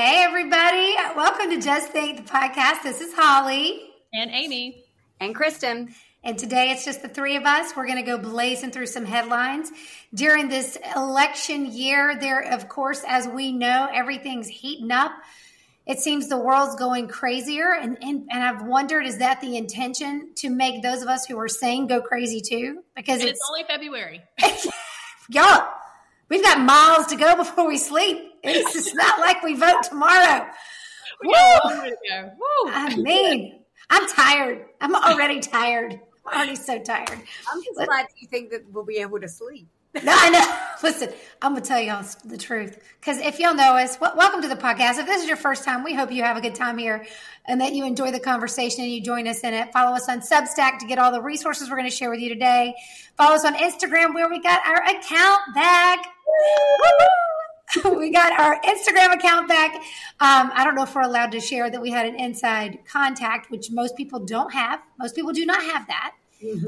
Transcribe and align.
Well, 0.00 0.08
hey, 0.08 0.16
hey, 0.16 0.24
everybody. 0.24 0.94
Welcome 1.14 1.50
to 1.50 1.60
Just 1.60 1.92
Think, 1.92 2.24
the 2.24 2.32
podcast. 2.32 2.82
This 2.82 3.02
is 3.02 3.12
Holly. 3.12 3.82
and 4.14 4.30
Amy. 4.30 4.82
And 5.20 5.34
Kristen. 5.34 5.94
And 6.24 6.38
today 6.38 6.70
it's 6.70 6.86
just 6.86 7.02
the 7.02 7.08
three 7.10 7.36
of 7.36 7.44
us. 7.44 7.76
We're 7.76 7.84
going 7.84 8.02
to 8.02 8.10
go 8.10 8.16
blazing 8.16 8.70
through 8.70 8.86
some 8.86 9.04
headlines. 9.04 9.70
During 10.14 10.48
this 10.48 10.78
election 10.96 11.70
year, 11.70 12.16
there, 12.18 12.40
of 12.40 12.66
course, 12.66 13.02
as 13.06 13.28
we 13.28 13.52
know, 13.52 13.90
everything's 13.92 14.48
heating 14.48 14.90
up. 14.90 15.12
It 15.84 15.98
seems 15.98 16.28
the 16.28 16.38
world's 16.38 16.76
going 16.76 17.06
crazier. 17.06 17.74
And, 17.74 17.98
and, 18.00 18.26
and 18.30 18.42
I've 18.42 18.62
wondered, 18.62 19.04
is 19.04 19.18
that 19.18 19.42
the 19.42 19.58
intention 19.58 20.30
to 20.36 20.48
make 20.48 20.82
those 20.82 21.02
of 21.02 21.08
us 21.08 21.26
who 21.26 21.38
are 21.38 21.48
sane 21.48 21.86
go 21.86 22.00
crazy 22.00 22.40
too? 22.40 22.84
Because 22.96 23.20
it's, 23.20 23.32
it's 23.32 23.50
only 23.50 23.64
February. 23.64 24.22
y'all, 25.28 25.68
we've 26.30 26.42
got 26.42 26.58
miles 26.58 27.08
to 27.08 27.16
go 27.16 27.36
before 27.36 27.68
we 27.68 27.76
sleep. 27.76 28.29
It's 28.42 28.72
just 28.72 28.94
not 28.94 29.20
like 29.20 29.42
we 29.42 29.54
vote 29.54 29.82
tomorrow. 29.82 30.46
We 31.22 31.32
got 31.32 31.64
a 31.64 31.68
long 31.68 31.82
way 31.82 31.90
to 31.90 31.96
go. 32.08 32.30
Woo! 32.38 32.70
I 32.72 32.96
mean, 32.96 33.60
I'm 33.90 34.08
tired. 34.08 34.66
I'm 34.80 34.94
already 34.94 35.40
tired. 35.40 36.00
I'm 36.26 36.34
already 36.34 36.56
so 36.56 36.78
tired. 36.82 37.10
I'm 37.10 37.62
just 37.62 37.86
glad 37.86 38.06
you 38.16 38.28
think 38.28 38.50
that 38.50 38.62
we'll 38.70 38.84
be 38.84 38.98
able 38.98 39.20
to 39.20 39.28
sleep. 39.28 39.66
No, 40.04 40.12
I 40.14 40.30
know. 40.30 40.56
Listen, 40.84 41.08
I'm 41.42 41.52
gonna 41.54 41.64
tell 41.64 41.80
y'all 41.80 42.06
the 42.24 42.38
truth 42.38 42.78
because 43.00 43.18
if 43.18 43.40
y'all 43.40 43.56
know 43.56 43.76
us, 43.76 43.96
w- 43.96 44.16
welcome 44.16 44.40
to 44.40 44.46
the 44.46 44.54
podcast. 44.54 44.98
If 44.98 45.06
this 45.06 45.20
is 45.22 45.26
your 45.26 45.36
first 45.36 45.64
time, 45.64 45.82
we 45.82 45.94
hope 45.94 46.12
you 46.12 46.22
have 46.22 46.36
a 46.36 46.40
good 46.40 46.54
time 46.54 46.78
here 46.78 47.04
and 47.46 47.60
that 47.60 47.72
you 47.72 47.84
enjoy 47.84 48.12
the 48.12 48.20
conversation 48.20 48.84
and 48.84 48.92
you 48.92 49.02
join 49.02 49.26
us 49.26 49.40
in 49.40 49.52
it. 49.52 49.72
Follow 49.72 49.96
us 49.96 50.08
on 50.08 50.20
Substack 50.20 50.78
to 50.78 50.86
get 50.86 51.00
all 51.00 51.10
the 51.10 51.20
resources 51.20 51.68
we're 51.68 51.76
going 51.76 51.90
to 51.90 51.94
share 51.94 52.08
with 52.08 52.20
you 52.20 52.28
today. 52.28 52.72
Follow 53.16 53.34
us 53.34 53.44
on 53.44 53.54
Instagram 53.56 54.14
where 54.14 54.28
we 54.28 54.40
got 54.40 54.64
our 54.64 54.80
account 54.84 55.40
back. 55.56 55.98
Woo-hoo! 56.24 57.06
we 57.96 58.10
got 58.10 58.38
our 58.38 58.60
Instagram 58.62 59.14
account 59.14 59.48
back. 59.48 59.74
Um, 59.74 60.50
I 60.54 60.64
don't 60.64 60.74
know 60.74 60.82
if 60.82 60.94
we're 60.94 61.02
allowed 61.02 61.32
to 61.32 61.40
share 61.40 61.70
that 61.70 61.80
we 61.80 61.90
had 61.90 62.06
an 62.06 62.16
inside 62.16 62.78
contact, 62.86 63.50
which 63.50 63.70
most 63.70 63.96
people 63.96 64.20
don't 64.20 64.52
have. 64.52 64.80
Most 64.98 65.14
people 65.14 65.32
do 65.32 65.46
not 65.46 65.62
have 65.62 65.86
that. 65.86 66.12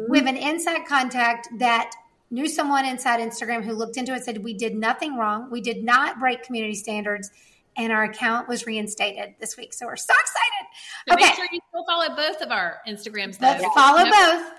We 0.09 0.19
have 0.19 0.27
an 0.27 0.37
inside 0.37 0.87
contact 0.87 1.49
that 1.59 1.91
knew 2.31 2.47
someone 2.47 2.85
inside 2.85 3.21
Instagram 3.21 3.65
who 3.65 3.73
looked 3.73 3.97
into 3.97 4.13
it 4.13 4.17
and 4.17 4.25
said 4.25 4.45
we 4.45 4.55
did 4.55 4.75
nothing 4.75 5.17
wrong. 5.17 5.51
We 5.51 5.61
did 5.61 5.83
not 5.83 6.19
break 6.21 6.43
community 6.43 6.75
standards, 6.75 7.31
and 7.77 7.91
our 7.91 8.05
account 8.05 8.49
was 8.49 8.67
reinstated 8.67 9.35
this 9.41 9.57
week. 9.57 9.73
So 9.73 9.87
we're 9.87 9.97
so 9.97 10.13
excited. 10.13 10.67
So 11.09 11.15
okay, 11.15 11.25
make 11.25 11.35
sure 11.35 11.47
you 11.53 11.61
still 11.71 11.85
follow 11.87 12.15
both 12.15 12.43
of 12.43 12.51
our 12.51 12.81
Instagrams. 12.87 13.39
Though. 13.39 13.47
let's 13.47 13.65
follow 13.75 14.05
both 14.05 14.53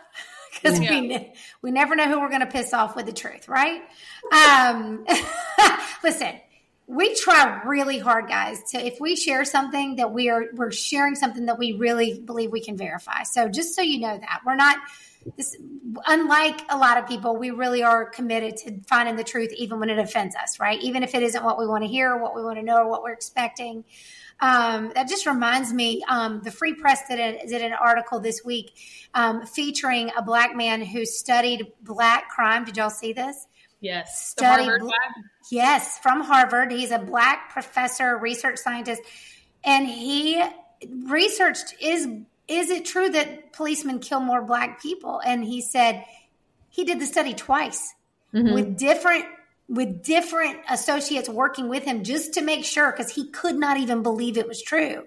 because 0.62 0.80
Yeah. 0.80 0.92
we 0.92 1.08
ne- 1.08 1.34
we 1.62 1.72
never 1.72 1.96
know 1.96 2.08
who 2.08 2.20
we're 2.20 2.30
going 2.30 2.42
to 2.42 2.48
piss 2.48 2.74
off 2.74 2.96
with 2.96 3.06
the 3.06 3.14
truth, 3.14 3.48
right? 3.48 3.82
Um, 4.32 5.06
listen. 6.04 6.40
We 6.86 7.16
try 7.16 7.62
really 7.66 7.98
hard, 7.98 8.28
guys. 8.28 8.60
To 8.72 8.78
if 8.86 9.00
we 9.00 9.16
share 9.16 9.46
something 9.46 9.96
that 9.96 10.12
we 10.12 10.30
are, 10.30 10.48
we're 10.54 10.74
sharing 10.74 11.16
something 11.16 11.46
that 11.46 11.58
we 11.58 11.72
really 11.74 12.20
believe 12.20 12.52
we 12.52 12.60
can 12.60 12.76
verify. 12.76 13.24
So 13.24 13.48
just 13.48 13.74
so 13.74 13.82
you 13.82 14.02
know 14.02 14.18
that 14.18 14.42
we're 14.46 14.56
not 14.56 14.78
this 15.38 15.56
unlike 16.06 16.62
a 16.70 16.78
lot 16.78 16.98
of 16.98 17.08
people 17.08 17.38
we 17.38 17.52
really 17.52 17.82
are 17.84 18.06
committed 18.06 18.58
to 18.58 18.82
finding 18.88 19.16
the 19.16 19.24
truth 19.24 19.54
even 19.54 19.80
when 19.80 19.90
it 19.90 19.98
offends 19.98 20.36
us 20.36 20.60
right 20.60 20.82
even 20.82 21.02
if 21.02 21.16
it 21.16 21.24
isn't 21.24 21.46
what 21.46 21.58
we 21.58 21.66
want 21.66 21.82
to 21.82 21.88
hear 21.88 22.18
what 22.18 22.36
we 22.36 22.44
want 22.44 22.58
to 22.58 22.64
know 22.64 22.76
or 22.78 22.90
what 22.90 23.04
we're 23.04 23.14
expecting 23.14 23.86
um, 24.44 24.92
that 24.94 25.08
just 25.08 25.26
reminds 25.26 25.72
me 25.74 26.04
um, 26.10 26.42
the 26.44 26.52
free 26.52 26.74
press 26.74 27.08
did, 27.08 27.20
a, 27.20 27.48
did 27.48 27.62
an 27.62 27.74
article 27.74 28.20
this 28.20 28.44
week 28.44 28.74
um, 29.14 29.46
featuring 29.46 30.12
a 30.18 30.22
black 30.22 30.56
man 30.56 30.82
who 30.82 31.06
studied 31.06 31.72
black 31.82 32.30
crime 32.30 32.66
did 32.66 32.78
y'all 32.78 32.90
see 32.90 33.14
this 33.14 33.48
Yes. 33.84 34.34
Harvard. 34.66 34.82
Yes, 35.52 36.00
from 36.00 36.22
Harvard. 36.22 36.72
He's 36.72 36.92
a 36.92 37.00
black 37.00 37.52
professor, 37.52 38.18
research 38.18 38.58
scientist, 38.58 39.02
and 39.62 39.86
he 39.86 40.42
researched 41.06 41.76
is 41.82 42.08
is 42.48 42.70
it 42.70 42.86
true 42.86 43.10
that 43.10 43.52
policemen 43.52 44.00
kill 44.00 44.22
more 44.22 44.42
black 44.42 44.82
people? 44.82 45.22
And 45.26 45.44
he 45.44 45.62
said 45.62 46.06
he 46.70 46.86
did 46.86 47.02
the 47.02 47.06
study 47.06 47.34
twice 47.34 47.94
with 48.54 48.78
different 48.78 49.26
with 49.70 50.04
different 50.04 50.60
associates 50.70 51.30
working 51.30 51.70
with 51.70 51.84
him 51.84 52.04
just 52.04 52.34
to 52.34 52.42
make 52.42 52.66
sure 52.66 52.92
because 52.92 53.12
he 53.12 53.30
could 53.30 53.56
not 53.56 53.78
even 53.78 54.04
believe 54.04 54.38
it 54.38 54.48
was 54.48 54.62
true. 54.62 55.06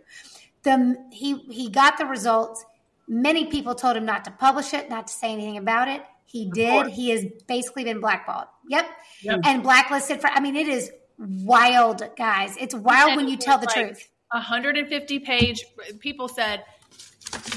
The 0.62 0.96
he 1.12 1.38
he 1.50 1.70
got 1.70 1.98
the 1.98 2.06
results. 2.06 2.64
Many 3.08 3.46
people 3.46 3.74
told 3.74 3.96
him 3.96 4.04
not 4.04 4.24
to 4.24 4.30
publish 4.32 4.74
it, 4.74 4.88
not 4.90 5.06
to 5.06 5.12
say 5.12 5.32
anything 5.32 5.58
about 5.58 5.88
it. 5.88 6.02
He 6.24 6.50
did. 6.52 6.88
He 6.88 7.10
has 7.10 7.24
basically 7.46 7.84
been 7.84 8.00
blackballed. 8.00 8.46
Yep. 8.68 8.86
Yep. 9.22 9.40
And 9.44 9.62
blacklisted 9.62 10.20
for 10.20 10.28
I 10.28 10.40
mean 10.40 10.56
it 10.56 10.66
is 10.68 10.90
wild, 11.18 12.02
guys. 12.16 12.56
It's 12.58 12.74
wild 12.74 13.10
said 13.10 13.16
when 13.16 13.28
you 13.28 13.36
tell 13.36 13.58
the 13.58 13.66
like- 13.66 13.74
truth. 13.74 14.08
150 14.32 15.20
page. 15.20 15.64
People 16.00 16.26
said, 16.28 16.64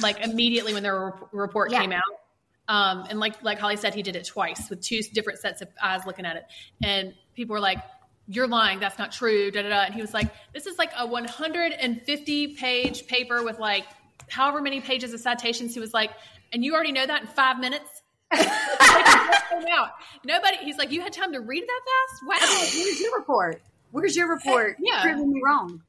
like 0.02 0.24
immediately 0.24 0.74
when 0.74 0.84
their 0.84 1.16
report 1.32 1.72
Yeah. 1.72 1.82
came 1.82 1.92
out, 1.92 2.04
um, 2.70 3.06
and 3.10 3.20
like 3.20 3.44
like 3.44 3.60
Holly 3.60 3.76
said, 3.76 3.94
he 3.94 4.02
did 4.02 4.16
it 4.16 4.26
twice 4.26 4.70
with 4.70 4.80
two 4.80 5.02
different 5.02 5.40
sets 5.40 5.62
of 5.62 5.68
eyes 5.82 6.06
looking 6.06 6.26
at 6.26 6.38
it, 6.38 6.46
and 6.82 7.14
people 7.36 7.54
were 7.54 7.60
like. 7.60 7.80
You're 8.32 8.48
lying. 8.48 8.80
That's 8.80 9.00
not 9.00 9.12
true. 9.12 9.50
Da, 9.50 9.64
da, 9.64 9.70
da. 9.70 9.82
And 9.86 9.96
he 9.96 10.02
was 10.02 10.14
like, 10.14 10.32
"This 10.54 10.68
is 10.68 10.78
like 10.78 10.92
a 10.96 11.04
150 11.04 12.48
page 12.58 13.08
paper 13.08 13.44
with 13.44 13.58
like 13.58 13.86
however 14.30 14.62
many 14.62 14.82
pages 14.82 15.16
of 15.16 15.20
citations." 15.20 15.74
He 15.74 15.80
was 15.80 15.96
like, 15.96 16.12
"And 16.54 16.64
you 16.64 16.76
already 16.76 16.92
know 16.92 17.08
that 17.08 17.22
in 17.22 17.28
five 17.28 17.60
minutes." 17.60 17.90
Like, 18.32 18.46
it 18.46 19.32
just 19.32 19.50
came 19.50 19.66
out. 19.72 19.90
Nobody. 20.24 20.58
He's 20.58 20.78
like, 20.78 20.92
"You 20.92 21.02
had 21.02 21.12
time 21.12 21.34
to 21.34 21.40
read 21.40 21.64
that 21.64 21.82
fast? 21.90 22.22
Wow." 22.28 22.82
Where's 22.84 23.00
your 23.02 23.18
report? 23.18 23.62
Where's 23.90 24.16
your 24.16 24.30
report? 24.30 24.78
Yeah. 24.80 25.02
Proving 25.02 25.34
me 25.34 25.42
wrong. 25.44 25.82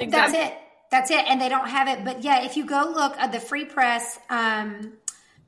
That's 0.00 0.32
it. 0.32 0.54
That's 0.90 1.10
it. 1.10 1.24
And 1.28 1.40
they 1.40 1.48
don't 1.48 1.68
have 1.68 1.88
it. 1.88 2.04
But 2.04 2.22
yeah, 2.22 2.44
if 2.44 2.56
you 2.56 2.64
go 2.66 2.92
look 2.94 3.16
at 3.18 3.32
the 3.32 3.40
Free 3.40 3.64
Press, 3.64 4.18
um, 4.28 4.92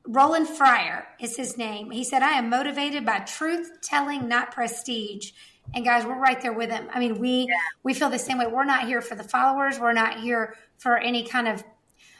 Roland 0.05 0.47
Fryer 0.47 1.07
is 1.19 1.37
his 1.37 1.57
name. 1.57 1.91
He 1.91 2.03
said, 2.03 2.21
I 2.21 2.33
am 2.33 2.49
motivated 2.49 3.05
by 3.05 3.19
truth 3.19 3.71
telling, 3.81 4.27
not 4.27 4.51
prestige. 4.51 5.31
And 5.73 5.85
guys, 5.85 6.05
we're 6.05 6.19
right 6.19 6.41
there 6.41 6.53
with 6.53 6.69
him. 6.69 6.87
I 6.93 6.99
mean, 6.99 7.19
we 7.19 7.47
we 7.83 7.93
feel 7.93 8.09
the 8.09 8.19
same 8.19 8.37
way. 8.37 8.47
We're 8.47 8.65
not 8.65 8.85
here 8.85 9.01
for 9.01 9.15
the 9.15 9.23
followers. 9.23 9.79
We're 9.79 9.93
not 9.93 10.19
here 10.19 10.55
for 10.77 10.97
any 10.97 11.23
kind 11.23 11.47
of 11.47 11.63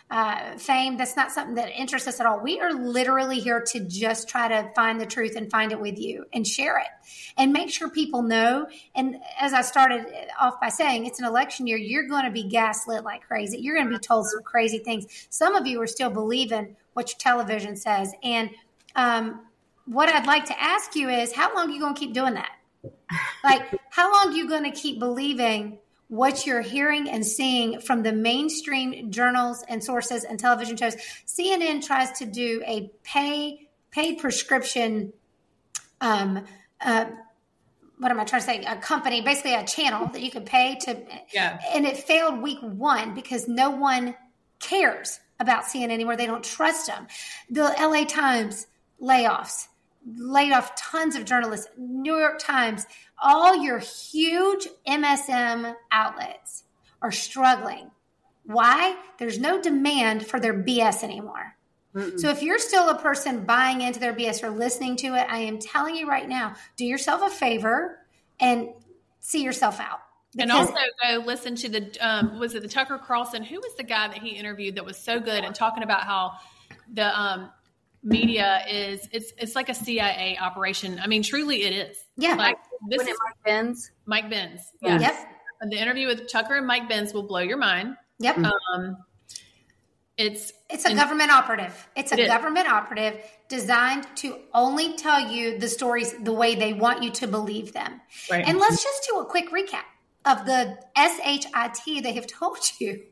uh, 0.10 0.58
fame. 0.58 0.96
That's 0.96 1.16
not 1.16 1.32
something 1.32 1.56
that 1.56 1.72
interests 1.72 2.08
us 2.08 2.20
at 2.20 2.26
all. 2.26 2.40
We 2.40 2.60
are 2.60 2.72
literally 2.72 3.40
here 3.40 3.62
to 3.72 3.80
just 3.82 4.30
try 4.30 4.48
to 4.48 4.72
find 4.76 5.02
the 5.02 5.06
truth 5.06 5.36
and 5.36 5.50
find 5.50 5.72
it 5.72 5.82
with 5.82 5.98
you 5.98 6.26
and 6.32 6.46
share 6.48 6.78
it 6.78 6.88
and 7.38 7.52
make 7.52 7.70
sure 7.70 7.90
people 7.90 8.22
know. 8.22 8.68
And 8.96 9.18
as 9.40 9.54
I 9.54 9.62
started 9.62 10.06
off 10.40 10.62
by 10.62 10.70
saying, 10.70 11.06
it's 11.06 11.20
an 11.20 11.26
election 11.26 11.68
year. 11.68 11.78
You're 11.78 12.08
going 12.08 12.26
to 12.26 12.32
be 12.32 12.44
gaslit 12.44 13.04
like 13.04 13.24
crazy. 13.24 13.58
You're 13.58 13.76
going 13.76 13.90
to 13.90 13.98
be 13.98 14.00
told 14.00 14.28
some 14.28 14.44
crazy 14.44 14.80
things. 14.80 15.08
Some 15.30 15.56
of 15.56 15.66
you 15.66 15.82
are 15.82 15.88
still 15.88 16.12
believing 16.12 16.76
what 16.94 17.10
your 17.10 17.18
television 17.20 17.76
says. 17.76 18.14
And 18.24 18.50
um, 18.96 19.42
what 19.86 20.10
I'd 20.10 20.28
like 20.28 20.46
to 20.46 20.62
ask 20.62 20.96
you 20.96 21.10
is, 21.10 21.34
how 21.34 21.54
long 21.56 21.70
are 21.70 21.74
you 21.74 21.80
going 21.80 21.96
to 21.96 22.00
keep 22.00 22.14
doing 22.14 22.36
that? 22.36 22.52
Like, 23.44 23.80
how 23.90 24.12
long 24.12 24.34
are 24.34 24.38
you 24.38 24.48
going 24.48 24.64
to 24.64 24.72
keep 24.72 25.00
believing 25.00 25.80
what 26.08 26.46
you're 26.46 26.62
hearing 26.62 27.10
and 27.10 27.26
seeing 27.26 27.80
from 27.80 28.04
the 28.04 28.12
mainstream 28.12 29.12
journals 29.12 29.64
and 29.68 29.84
sources 29.84 30.24
and 30.24 30.40
television 30.40 30.78
shows? 30.78 30.96
CNN 31.28 31.86
tries 31.86 32.12
to 32.20 32.26
do 32.26 32.62
a 32.66 32.92
pay 33.04 33.68
paid 33.92 34.18
prescription. 34.18 35.14
Um, 36.02 36.46
uh, 36.82 37.06
what 38.00 38.12
am 38.12 38.20
I 38.20 38.26
trying 38.26 38.42
to 38.42 38.46
say? 38.46 38.64
A 38.66 38.76
company, 38.78 39.22
basically 39.22 39.54
a 39.54 39.64
channel 39.64 40.08
that 40.08 40.22
you 40.22 40.32
could 40.32 40.46
pay 40.46 40.78
to. 40.82 41.02
Yeah. 41.34 41.60
And 41.74 41.86
it 41.86 41.98
failed 41.98 42.42
week 42.42 42.60
one 42.62 43.14
because 43.14 43.48
no 43.48 43.70
one 43.70 44.16
cares 44.60 45.20
about 45.44 45.66
CNN 45.66 45.92
anymore. 45.92 46.18
They 46.18 46.26
don't 46.26 46.44
trust 46.44 46.88
them. 46.88 47.08
The 47.50 47.76
LA 47.80 48.06
Times 48.06 48.68
layoffs 49.02 49.68
laid 50.18 50.52
off 50.52 50.76
tons 50.76 51.16
of 51.16 51.26
journalists. 51.26 51.68
New 51.78 52.18
York 52.18 52.40
Times, 52.40 52.86
all 53.22 53.56
your 53.56 53.80
huge 53.80 54.68
MSM 54.88 55.76
outlets 55.92 56.64
are 57.02 57.12
struggling. 57.12 57.92
Why? 58.46 58.98
There's 59.20 59.40
no 59.40 59.62
demand 59.62 60.26
for 60.26 60.40
their 60.40 60.54
BS 60.54 61.04
anymore. 61.04 61.56
Mm-mm. 61.96 62.20
So 62.20 62.30
if 62.30 62.42
you're 62.42 62.60
still 62.60 62.90
a 62.90 63.00
person 63.00 63.46
buying 63.46 63.82
into 63.82 64.00
their 64.00 64.14
BS 64.14 64.44
or 64.44 64.50
listening 64.50 64.96
to 64.98 65.16
it, 65.16 65.28
I 65.30 65.40
am 65.40 65.60
telling 65.60 65.96
you 65.96 66.10
right 66.10 66.28
now, 66.28 66.56
do 66.76 66.86
yourself 66.86 67.22
a 67.22 67.30
favor 67.30 68.00
and 68.40 68.70
see 69.20 69.44
yourself 69.44 69.80
out. 69.80 70.00
And 70.40 70.52
also 70.52 70.74
go 71.02 71.24
listen 71.26 71.56
to 71.58 71.70
the 71.70 71.98
um, 72.02 72.40
was 72.40 72.56
it 72.56 72.62
the 72.62 72.68
Tucker 72.68 72.98
Carlson? 72.98 73.44
Who 73.44 73.58
was 73.58 73.76
the 73.76 73.84
guy 73.84 74.08
that 74.08 74.18
he 74.18 74.30
interviewed 74.30 74.76
that 74.76 74.86
was 74.86 74.98
so 74.98 75.20
good 75.20 75.44
and 75.44 75.54
talking 75.54 75.84
about 75.84 76.04
how 76.04 76.34
the 76.92 77.20
um, 77.20 77.52
media 78.04 78.64
is 78.70 79.08
it's 79.12 79.34
it's 79.38 79.56
like 79.56 79.70
a 79.70 79.74
CIA 79.74 80.38
operation. 80.40 81.00
I 81.02 81.08
mean, 81.08 81.24
truly, 81.24 81.64
it 81.64 81.74
is. 81.74 81.98
Yeah, 82.18 82.36
like 82.36 82.58
this 82.90 83.02
is 83.02 83.16
Mike 83.26 83.44
Benz. 83.46 83.92
Mike 84.06 84.30
Benz. 84.30 84.62
Yeah. 84.82 85.00
Yep. 85.00 85.16
The 85.70 85.78
interview 85.78 86.08
with 86.08 86.30
Tucker 86.30 86.56
and 86.56 86.68
Mike 86.68 86.90
Benz 86.90 87.14
will 87.14 87.24
blow 87.24 87.40
your 87.40 87.58
mind. 87.58 87.96
Yep. 88.20 88.38
Um, 88.40 88.98
it's 90.18 90.52
it's 90.70 90.86
a 90.86 90.92
in, 90.92 90.98
government 90.98 91.32
operative. 91.32 91.88
It's 91.96 92.12
a 92.12 92.20
it 92.20 92.28
government 92.28 92.68
operative 92.68 93.20
designed 93.48 94.06
to 94.18 94.38
only 94.54 94.96
tell 94.98 95.32
you 95.32 95.58
the 95.58 95.68
stories 95.68 96.14
the 96.22 96.34
way 96.34 96.56
they 96.56 96.74
want 96.74 97.02
you 97.02 97.12
to 97.12 97.28
believe 97.28 97.74
them. 97.74 98.02
Right. 98.30 98.44
And 98.46 98.60
let's 98.60 98.84
just 98.84 99.08
do 99.10 99.20
a 99.20 99.26
quick 99.26 99.52
recap 99.52 99.84
of 100.26 100.46
the 100.46 100.78
SHIT 100.96 102.04
they 102.04 102.14
have 102.14 102.28
told 102.28 102.60
you 102.80 103.04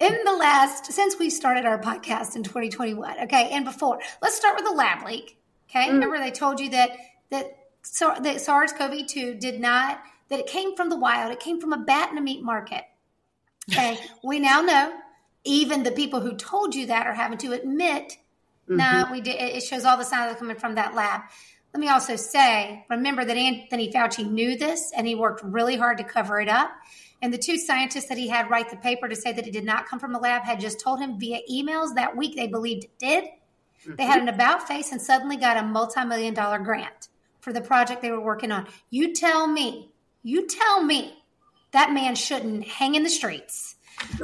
in 0.00 0.24
the 0.24 0.32
last 0.32 0.86
since 0.92 1.18
we 1.18 1.30
started 1.30 1.64
our 1.64 1.80
podcast 1.80 2.36
in 2.36 2.42
2021 2.42 3.20
okay 3.22 3.50
and 3.50 3.64
before 3.64 3.98
let's 4.22 4.36
start 4.36 4.56
with 4.56 4.64
the 4.64 4.72
lab 4.72 5.06
leak 5.06 5.38
okay 5.68 5.88
mm. 5.88 5.92
remember 5.92 6.18
they 6.18 6.30
told 6.30 6.60
you 6.60 6.70
that 6.70 6.90
that, 7.30 7.46
so, 7.82 8.14
that 8.22 8.40
sars-cov-2 8.40 9.38
did 9.38 9.60
not 9.60 10.02
that 10.28 10.40
it 10.40 10.46
came 10.46 10.74
from 10.74 10.88
the 10.88 10.96
wild 10.96 11.32
it 11.32 11.40
came 11.40 11.60
from 11.60 11.72
a 11.72 11.78
bat 11.78 12.10
in 12.10 12.18
a 12.18 12.22
meat 12.22 12.42
market 12.42 12.84
okay 13.70 13.98
we 14.24 14.40
now 14.40 14.60
know 14.60 14.92
even 15.44 15.82
the 15.82 15.92
people 15.92 16.20
who 16.20 16.36
told 16.36 16.74
you 16.74 16.86
that 16.86 17.06
are 17.06 17.14
having 17.14 17.38
to 17.38 17.52
admit 17.52 18.16
mm-hmm. 18.68 18.76
no 18.76 19.06
we 19.10 19.20
did 19.20 19.36
it 19.36 19.62
shows 19.62 19.84
all 19.84 19.96
the 19.96 20.04
signs 20.04 20.36
coming 20.38 20.56
from 20.56 20.74
that 20.74 20.94
lab 20.94 21.22
let 21.72 21.80
me 21.80 21.88
also 21.88 22.16
say 22.16 22.84
remember 22.90 23.24
that 23.24 23.36
anthony 23.36 23.92
fauci 23.92 24.28
knew 24.28 24.56
this 24.56 24.92
and 24.96 25.06
he 25.06 25.14
worked 25.14 25.42
really 25.44 25.76
hard 25.76 25.98
to 25.98 26.04
cover 26.04 26.40
it 26.40 26.48
up 26.48 26.70
and 27.22 27.32
the 27.32 27.38
two 27.38 27.58
scientists 27.58 28.06
that 28.06 28.18
he 28.18 28.28
had 28.28 28.50
write 28.50 28.70
the 28.70 28.76
paper 28.76 29.08
to 29.08 29.16
say 29.16 29.32
that 29.32 29.46
it 29.46 29.52
did 29.52 29.64
not 29.64 29.86
come 29.86 29.98
from 29.98 30.14
a 30.14 30.18
lab 30.18 30.42
had 30.42 30.60
just 30.60 30.80
told 30.80 31.00
him 31.00 31.18
via 31.18 31.40
emails 31.50 31.94
that 31.94 32.16
week 32.16 32.34
they 32.34 32.46
believed 32.46 32.84
it 32.84 32.98
did. 32.98 33.24
They 33.96 34.04
had 34.04 34.20
an 34.20 34.28
about 34.28 34.66
face 34.66 34.92
and 34.92 35.00
suddenly 35.00 35.36
got 35.36 35.56
a 35.56 35.62
multi 35.62 36.04
million 36.04 36.34
dollar 36.34 36.58
grant 36.58 37.08
for 37.40 37.52
the 37.52 37.60
project 37.60 38.02
they 38.02 38.10
were 38.10 38.20
working 38.20 38.52
on. 38.52 38.66
You 38.90 39.14
tell 39.14 39.46
me, 39.46 39.90
you 40.22 40.46
tell 40.46 40.82
me 40.82 41.14
that 41.72 41.92
man 41.92 42.14
shouldn't 42.14 42.66
hang 42.66 42.94
in 42.94 43.02
the 43.02 43.10
streets 43.10 43.76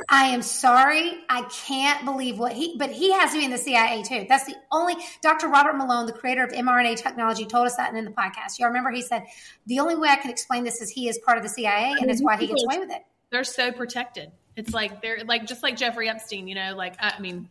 I 0.08 0.25
am 0.26 0.43
sorry. 0.43 1.19
I 1.28 1.43
can't 1.43 2.05
believe 2.05 2.38
what 2.38 2.52
he, 2.52 2.76
but 2.78 2.90
he 2.90 3.12
has 3.12 3.32
to 3.32 3.38
be 3.38 3.44
in 3.44 3.50
the 3.50 3.58
CIA 3.58 4.02
too. 4.02 4.26
That's 4.28 4.44
the 4.44 4.55
only, 4.73 4.94
Dr. 5.23 5.49
Robert 5.49 5.76
Malone, 5.76 6.06
the 6.06 6.12
creator 6.12 6.44
of 6.44 6.50
mRNA 6.50 6.96
technology, 6.96 7.44
told 7.44 7.67
us 7.67 7.76
that 7.76 7.94
in 7.94 8.05
the 8.05 8.11
podcast. 8.11 8.58
Y'all 8.58 8.69
remember 8.69 8.90
he 8.90 9.02
said, 9.02 9.25
the 9.67 9.81
only 9.81 9.96
way 9.96 10.08
I 10.08 10.17
can 10.17 10.31
explain 10.31 10.64
this 10.64 10.81
is 10.81 10.90
he 10.90 11.08
is 11.08 11.19
part 11.19 11.38
of 11.38 11.43
the 11.43 11.49
CIA 11.49 11.94
and 12.00 12.11
it's 12.11 12.23
why 12.23 12.37
he 12.37 12.46
gets 12.46 12.64
away 12.64 12.78
with 12.78 12.90
it. 12.90 13.02
They're 13.31 13.44
so 13.44 13.73
protected. 13.73 14.31
It's 14.56 14.73
like, 14.73 15.02
they're 15.02 15.25
like, 15.25 15.46
just 15.46 15.62
like 15.62 15.76
Jeffrey 15.76 16.08
Epstein, 16.08 16.49
you 16.49 16.55
know, 16.55 16.75
like, 16.76 16.96
I 16.99 17.19
mean, 17.20 17.49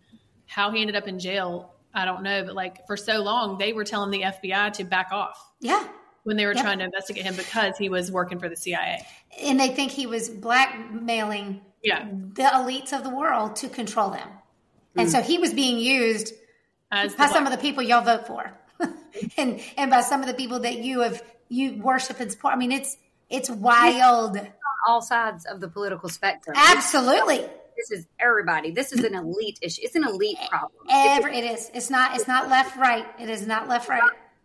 how 0.48 0.72
he 0.72 0.82
ended 0.82 0.96
up 0.96 1.08
in 1.08 1.20
jail, 1.20 1.74
I 1.94 2.06
don't 2.06 2.24
know, 2.24 2.44
but 2.44 2.56
like 2.56 2.88
for 2.88 2.98
so 2.98 3.22
long, 3.22 3.58
they 3.58 3.74
were 3.74 3.84
telling 3.84 4.12
the 4.12 4.22
FBI 4.22 4.74
to 4.74 4.84
back 4.84 5.10
off. 5.12 5.52
Yeah 5.60 5.88
when 6.26 6.38
they 6.38 6.46
were 6.46 6.54
yep. 6.54 6.64
trying 6.64 6.80
to 6.80 6.86
investigate 6.86 7.24
him 7.24 7.36
because 7.36 7.78
he 7.78 7.88
was 7.88 8.12
working 8.12 8.40
for 8.40 8.50
the 8.50 8.56
CIA. 8.56 9.06
And 9.44 9.60
they 9.60 9.70
think 9.70 9.92
he 9.92 10.08
was 10.08 10.28
blackmailing 10.28 11.62
yeah. 11.86 12.08
the 12.10 12.44
elites 12.44 12.92
of 12.92 13.04
the 13.04 13.10
world 13.10 13.56
to 13.58 13.70
control 13.70 14.10
them. 14.10 14.28
Mm. 14.28 15.02
And 15.02 15.12
so 15.12 15.22
he 15.22 15.38
was 15.38 15.54
being 15.54 15.78
used 15.78 16.34
As 16.92 17.14
by 17.14 17.28
some 17.28 17.46
of 17.46 17.52
the 17.52 17.58
people 17.58 17.84
y'all 17.84 18.04
vote 18.04 18.28
for. 18.28 18.52
and 19.38 19.62
and 19.78 19.92
by 19.92 20.02
some 20.02 20.22
of 20.22 20.28
the 20.28 20.34
people 20.34 20.60
that 20.60 20.80
you 20.80 21.02
have 21.02 21.24
you 21.48 21.82
worship 21.82 22.20
and 22.20 22.32
support. 22.32 22.54
I 22.54 22.58
mean 22.58 22.72
it's 22.72 22.98
it's 23.30 23.50
wild. 23.50 24.38
all 24.88 25.02
sides 25.02 25.46
of 25.46 25.62
the 25.62 25.68
political 25.68 26.10
spectrum. 26.10 26.56
Absolutely. 26.58 27.38
This 27.78 27.92
is 27.92 28.08
everybody. 28.20 28.72
This 28.72 28.92
is 28.92 29.04
an 29.04 29.16
elite 29.16 29.60
issue. 29.62 29.82
It's 29.84 29.96
an 29.96 30.06
elite 30.06 30.38
problem. 30.50 30.86
Every, 30.90 31.38
it 31.38 31.44
is. 31.44 31.70
It's 31.74 31.90
not. 31.90 32.16
It's 32.16 32.28
not 32.28 32.50
left 32.50 32.78
right. 32.78 33.06
It 33.20 33.30
is 33.30 33.46
not 33.46 33.68
left 33.68 33.90
right. 33.90 34.02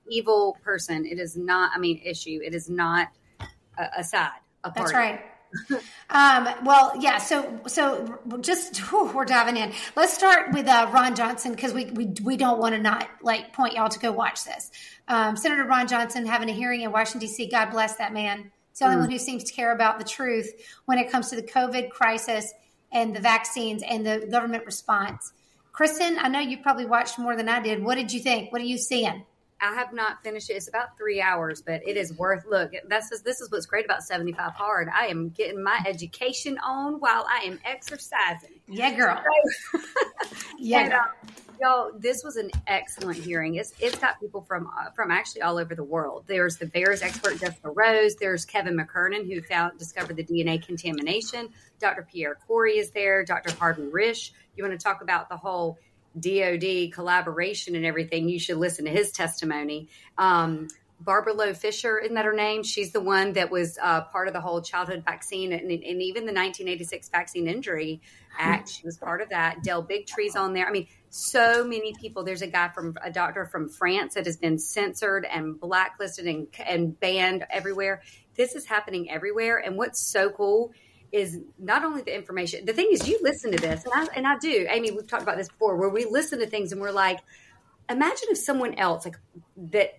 evil 0.09 0.57
person. 0.65 1.07
It 1.07 1.19
is 1.21 1.37
not. 1.37 1.71
I 1.75 1.79
mean, 1.79 2.01
issue. 2.05 2.41
It 2.43 2.55
is 2.55 2.69
not 2.69 3.09
a, 3.79 3.99
a 3.99 4.05
side. 4.05 4.31
A 4.65 4.73
That's 4.75 4.93
right 4.93 5.21
um, 6.11 6.49
well, 6.65 6.93
yeah. 6.99 7.19
So, 7.19 7.61
so 7.67 8.19
just 8.41 8.79
whew, 8.79 9.11
we're 9.13 9.25
diving 9.25 9.57
in. 9.57 9.73
Let's 9.97 10.13
start 10.13 10.53
with 10.53 10.67
uh, 10.67 10.91
Ron 10.93 11.15
Johnson 11.15 11.53
because 11.53 11.73
we, 11.73 11.87
we 11.87 12.13
we 12.23 12.37
don't 12.37 12.59
want 12.59 12.75
to 12.75 12.81
not 12.81 13.09
like 13.23 13.53
point 13.53 13.75
y'all 13.75 13.89
to 13.89 13.99
go 13.99 14.13
watch 14.13 14.45
this. 14.45 14.71
Um, 15.09 15.37
Senator 15.37 15.65
Ron 15.65 15.89
Johnson 15.89 16.27
having 16.27 16.49
a 16.49 16.53
hearing 16.53 16.83
in 16.83 16.93
Washington 16.93 17.21
D.C. 17.21 17.49
God 17.51 17.71
bless 17.71 17.97
that 17.97 18.13
man. 18.13 18.51
He's 18.71 18.79
the 18.79 18.85
only 18.85 18.97
mm. 18.97 19.01
one 19.01 19.11
who 19.11 19.19
seems 19.19 19.45
to 19.45 19.53
care 19.53 19.73
about 19.73 19.99
the 19.99 20.05
truth 20.05 20.51
when 20.87 20.99
it 20.99 21.11
comes 21.11 21.31
to 21.31 21.37
the 21.37 21.43
COVID 21.43 21.91
crisis 21.91 22.53
and 22.93 23.15
the 23.15 23.21
vaccines 23.21 23.83
and 23.83 24.07
the 24.07 24.27
government 24.31 24.65
response. 24.67 25.33
Kristen, 25.73 26.19
I 26.19 26.29
know 26.29 26.41
you 26.41 26.59
probably 26.59 26.87
watched 26.87 27.19
more 27.19 27.37
than 27.37 27.49
I 27.49 27.61
did. 27.61 27.83
What 27.83 27.95
did 27.95 28.13
you 28.13 28.21
think? 28.21 28.53
What 28.53 28.61
are 28.61 28.67
you 28.67 28.79
seeing? 28.79 29.25
I 29.61 29.75
have 29.75 29.93
not 29.93 30.23
finished 30.23 30.51
it. 30.51 30.55
It's 30.55 30.69
about 30.69 30.97
three 30.97 31.21
hours, 31.21 31.63
but 31.63 31.83
it 31.87 31.97
is 31.97 32.15
worth 32.15 32.45
look. 32.49 32.73
That's 32.89 33.11
just, 33.11 33.25
this 33.25 33.41
is 33.41 33.51
what's 33.51 33.67
great 33.67 33.85
about 33.85 34.03
seventy 34.03 34.33
five 34.33 34.53
hard. 34.53 34.89
I 34.89 35.07
am 35.07 35.29
getting 35.31 35.63
my 35.63 35.81
education 35.87 36.59
on 36.59 36.95
while 36.95 37.27
I 37.31 37.45
am 37.45 37.61
exercising. 37.65 38.61
Yeah, 38.67 38.97
girl. 38.97 39.23
yeah, 40.59 40.81
and, 40.81 40.93
uh, 40.93 41.05
y'all. 41.61 41.91
This 41.99 42.23
was 42.25 42.37
an 42.37 42.51
excellent 42.67 43.19
hearing. 43.19 43.57
It's 43.57 43.73
it's 43.81 43.99
got 43.99 44.19
people 44.19 44.41
from 44.43 44.67
uh, 44.67 44.91
from 44.95 45.11
actually 45.11 45.43
all 45.43 45.59
over 45.59 45.75
the 45.75 45.85
world. 45.85 46.25
There's 46.27 46.57
the 46.57 46.67
VAERS 46.67 47.03
expert 47.03 47.39
Jessica 47.39 47.71
Rose. 47.71 48.15
There's 48.17 48.45
Kevin 48.45 48.77
McKernan 48.77 49.27
who 49.27 49.43
found 49.43 49.79
discovered 49.79 50.17
the 50.17 50.25
DNA 50.25 50.65
contamination. 50.65 51.49
Dr. 51.79 52.07
Pierre 52.11 52.37
Kory 52.47 52.79
is 52.79 52.91
there. 52.91 53.25
Dr. 53.25 53.55
Harvey 53.57 53.83
Risch. 53.83 54.31
You 54.57 54.65
want 54.65 54.79
to 54.79 54.83
talk 54.83 55.03
about 55.03 55.29
the 55.29 55.37
whole 55.37 55.79
DOD 56.19 56.93
collaboration 56.93 57.77
and 57.77 57.85
everything, 57.85 58.29
you 58.29 58.39
should 58.39 58.59
listen 58.59 58.85
to 58.85 58.91
his 58.91 59.13
testimony. 59.13 59.89
Um, 60.19 60.69
Barbara 61.01 61.33
Loe 61.33 61.55
Fisher, 61.55 61.99
isn't 61.99 62.15
that 62.15 62.27
her 62.27 62.35
name? 62.35 62.63
She's 62.63 62.93
the 62.93 63.01
one 63.01 63.33
that 63.33 63.51
was 63.51 63.79
uh, 63.83 64.03
part 64.03 64.29
of 64.29 64.35
the 64.35 64.41
whole 64.41 64.61
childhood 64.61 65.03
vaccine 65.03 65.53
and, 65.53 65.71
and, 65.71 65.83
even 65.83 66.27
the 66.27 66.33
1986 66.33 67.09
Vaccine 67.09 67.49
Injury 67.49 68.03
Act. 68.39 68.69
She 68.69 68.85
was 68.85 68.99
part 68.99 69.23
of 69.23 69.31
that. 69.31 69.63
Del 69.63 69.83
Bigtree's 69.83 70.37
on 70.37 70.53
there. 70.53 70.67
I 70.67 70.71
mean, 70.71 70.89
so 71.09 71.65
many 71.65 71.95
people. 71.95 72.23
There's 72.23 72.43
a 72.43 72.47
guy 72.47 72.69
from 72.69 72.97
a 73.03 73.11
doctor 73.11 73.47
from 73.47 73.71
France 73.71 74.15
that 74.15 74.27
has 74.27 74.37
been 74.37 74.59
censored 74.59 75.25
and 75.25 75.59
blacklisted 75.59 76.27
and, 76.27 76.49
and 76.67 76.99
banned 77.01 77.47
everywhere. 77.49 78.03
This 78.35 78.55
is 78.55 78.67
happening 78.67 79.11
everywhere. 79.11 79.57
And 79.57 79.77
what's 79.79 80.01
so 80.01 80.29
cool 80.29 80.73
is 81.13 81.41
not 81.59 81.85
only 81.85 82.03
the 82.03 82.15
information. 82.15 82.65
The 82.65 82.73
thing 82.73 82.89
is, 82.93 83.09
you 83.09 83.19
listen 83.23 83.53
to 83.53 83.59
this, 83.59 83.85
and 83.85 83.93
I, 83.95 84.07
and 84.15 84.27
I 84.27 84.39
do. 84.39 84.67
Amy, 84.71 84.91
we've 84.91 85.07
talked 85.07 85.23
about 85.23 85.37
this 85.37 85.49
before, 85.49 85.77
where 85.77 85.89
we 85.89 86.05
listen 86.05 86.39
to 86.39 86.47
things 86.47 86.73
and 86.73 86.81
we're 86.81 86.93
like, 86.93 87.21
imagine 87.89 88.29
if 88.31 88.39
someone 88.39 88.75
else 88.75 89.05
like 89.05 89.17
that 89.57 89.95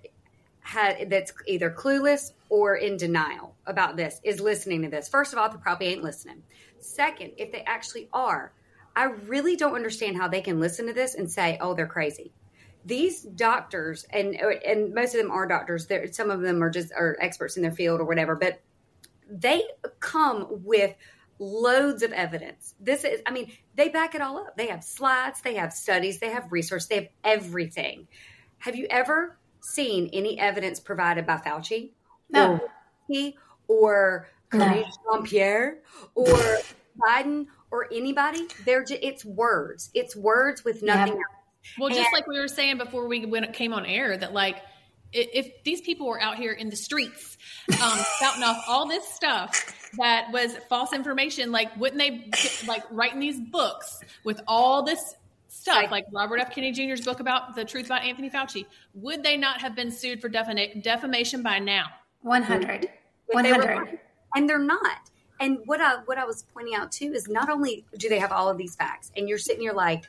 had 0.62 1.10
that's 1.10 1.34
either 1.48 1.72
clueless 1.72 2.32
or 2.50 2.76
in 2.76 2.96
denial 2.96 3.56
about 3.66 3.98
this 3.98 4.22
is 4.24 4.40
listening 4.40 4.84
to 4.84 4.90
this. 4.90 5.10
First 5.10 5.34
of 5.34 5.40
all, 5.40 5.50
they 5.50 5.58
probably 5.58 5.88
ain't 5.88 6.04
listening. 6.04 6.44
Second, 6.80 7.34
if 7.38 7.52
they 7.52 7.62
actually 7.62 8.08
are, 8.14 8.54
I 8.96 9.06
really 9.06 9.56
don't 9.56 9.76
understand 9.76 10.18
how 10.18 10.28
they 10.28 10.42
can 10.42 10.60
listen 10.60 10.88
to 10.88 10.94
this 10.94 11.16
and 11.16 11.30
say, 11.30 11.58
"Oh, 11.60 11.74
they're 11.74 11.88
crazy." 11.88 12.32
These 12.86 13.22
doctors, 13.22 14.06
and 14.12 14.36
and 14.36 14.94
most 14.94 15.16
of 15.16 15.22
them 15.22 15.32
are 15.32 15.48
doctors. 15.48 15.88
There, 15.88 16.12
some 16.12 16.30
of 16.30 16.42
them 16.42 16.64
are 16.64 16.70
just 16.70 16.92
are 16.94 17.18
experts 17.20 17.58
in 17.58 17.64
their 17.64 17.72
field 17.72 18.00
or 18.00 18.06
whatever, 18.06 18.36
but 18.36 18.60
they 19.32 19.64
come 20.00 20.48
with 20.50 20.94
loads 21.40 22.04
of 22.04 22.12
evidence. 22.12 22.76
This 22.80 23.04
is, 23.04 23.22
I 23.26 23.32
mean, 23.32 23.52
they 23.76 23.90
back 23.90 24.14
it 24.14 24.22
all 24.22 24.38
up. 24.38 24.58
They 24.58 24.68
have 24.68 24.84
slides, 24.84 25.42
they 25.42 25.56
have 25.56 25.74
studies, 25.74 26.20
they 26.20 26.30
have 26.30 26.52
research, 26.52 26.88
they 26.88 26.96
have 26.96 27.08
everything. 27.24 28.08
Have 28.60 28.76
you 28.76 28.86
ever 28.90 29.38
seen 29.62 30.10
any 30.14 30.38
evidence 30.38 30.80
provided 30.80 31.26
by 31.26 31.38
Fauci? 31.38 31.92
No. 32.30 32.60
Or, 33.68 34.28
or 34.54 34.60
no. 34.60 34.84
Jean 35.12 35.24
Pierre 35.24 35.80
or 36.14 36.60
Biden 37.00 37.48
or 37.72 37.88
anybody? 37.92 38.48
They're 38.66 38.84
just, 38.84 39.02
it's 39.02 39.26
words. 39.26 39.90
It's 39.94 40.16
words 40.16 40.64
with 40.64 40.84
nothing 40.84 41.14
else. 41.14 41.24
Well, 41.80 41.90
just 41.90 42.10
like 42.14 42.28
we 42.28 42.40
were 42.40 42.48
saying 42.48 42.78
before 42.78 43.08
we 43.08 43.26
went 43.26 43.52
came 43.54 43.74
on 43.74 43.86
air, 43.86 44.18
that 44.18 44.34
like 44.34 44.58
if 45.14 45.64
these 45.64 45.82
people 45.82 46.08
were 46.08 46.22
out 46.22 46.38
here 46.38 46.54
in 46.54 46.70
the 46.70 46.76
streets 46.76 47.38
um, 47.82 48.00
spouting 48.16 48.44
off 48.44 48.64
all 48.68 48.88
this 48.88 49.08
stuff 49.08 49.90
that 49.98 50.32
was 50.32 50.56
false 50.70 50.94
information, 50.94 51.52
like 51.52 51.76
wouldn't 51.78 52.00
they 52.00 52.30
like 52.68 52.84
writing 52.92 53.20
these 53.20 53.40
books 53.40 54.02
with 54.24 54.42
all 54.48 54.84
this 54.84 55.16
stuff, 55.48 55.92
like 55.92 56.06
Robert 56.12 56.40
F. 56.40 56.54
Kennedy 56.54 56.88
Jr.'s 56.88 57.06
book 57.06 57.20
about 57.20 57.56
the 57.56 57.66
truth 57.66 57.86
about 57.86 58.04
Anthony 58.04 58.30
Fauci? 58.30 58.66
Would 58.96 59.24
they 59.24 59.38
not 59.38 59.62
have 59.62 59.76
been 59.76 59.92
sued 59.92 60.22
for 60.22 60.30
defama- 60.30 60.82
defamation 60.82 61.44
by 61.44 61.60
now? 61.60 61.86
100. 62.22 62.90
100. 63.28 64.00
And 64.36 64.50
they're 64.50 64.60
not. 64.60 65.10
And 65.40 65.58
what 65.66 65.82
I 65.82 65.96
what 66.06 66.18
I 66.18 66.26
was 66.26 66.46
pointing 66.54 66.76
out 66.76 66.92
too 66.92 67.14
is 67.14 67.28
not 67.28 67.50
only 67.50 67.84
do 67.98 68.10
they 68.10 68.20
have 68.20 68.32
all 68.32 68.50
of 68.50 68.58
these 68.58 68.76
facts, 68.76 69.12
and 69.18 69.28
you're 69.28 69.40
sitting 69.40 69.62
here 69.62 69.74
like, 69.74 70.06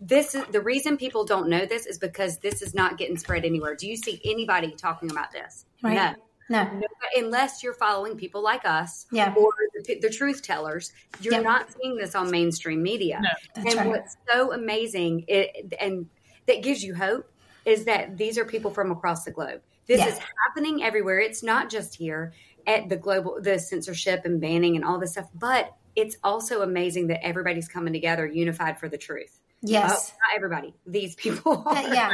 this 0.00 0.34
is 0.34 0.44
the 0.46 0.60
reason 0.60 0.96
people 0.96 1.24
don't 1.24 1.48
know 1.48 1.66
this 1.66 1.86
is 1.86 1.98
because 1.98 2.38
this 2.38 2.62
is 2.62 2.74
not 2.74 2.98
getting 2.98 3.16
spread 3.16 3.44
anywhere. 3.44 3.74
Do 3.74 3.88
you 3.88 3.96
see 3.96 4.20
anybody 4.24 4.72
talking 4.72 5.10
about 5.10 5.32
this? 5.32 5.66
Right. 5.82 5.94
No. 5.94 6.14
No. 6.50 6.64
No, 6.72 6.86
unless 7.16 7.62
you're 7.62 7.74
following 7.74 8.16
people 8.16 8.42
like 8.42 8.64
us 8.64 9.06
Yeah. 9.12 9.34
or 9.36 9.52
the, 9.84 9.98
the 10.00 10.08
truth 10.08 10.42
tellers, 10.42 10.92
you're 11.20 11.34
Yeah. 11.34 11.40
not 11.40 11.70
seeing 11.72 11.96
this 11.96 12.14
on 12.14 12.30
mainstream 12.30 12.82
media. 12.82 13.20
No. 13.20 13.62
And 13.70 13.74
right. 13.74 13.86
what's 13.88 14.16
so 14.32 14.52
amazing 14.52 15.24
it, 15.28 15.74
and 15.78 16.06
that 16.46 16.62
gives 16.62 16.82
you 16.82 16.94
hope 16.94 17.30
is 17.66 17.84
that 17.84 18.16
these 18.16 18.38
are 18.38 18.46
people 18.46 18.70
from 18.70 18.90
across 18.90 19.24
the 19.24 19.30
globe. 19.30 19.60
This 19.86 19.98
Yeah. 19.98 20.08
is 20.08 20.18
happening 20.46 20.82
everywhere. 20.82 21.18
It's 21.20 21.42
not 21.42 21.68
just 21.68 21.96
here 21.96 22.32
at 22.66 22.88
the 22.88 22.96
global, 22.96 23.38
the 23.42 23.58
censorship 23.58 24.24
and 24.24 24.40
banning 24.40 24.76
and 24.76 24.84
all 24.84 24.98
this 24.98 25.12
stuff, 25.12 25.28
but 25.34 25.74
it's 25.96 26.16
also 26.22 26.62
amazing 26.62 27.08
that 27.08 27.24
everybody's 27.26 27.68
coming 27.68 27.92
together 27.92 28.26
unified 28.26 28.78
for 28.78 28.88
the 28.88 28.98
truth. 28.98 29.37
Yes. 29.62 30.10
Uh, 30.10 30.14
not 30.28 30.36
everybody, 30.36 30.74
these 30.86 31.14
people. 31.14 31.66
Yeah. 31.74 32.10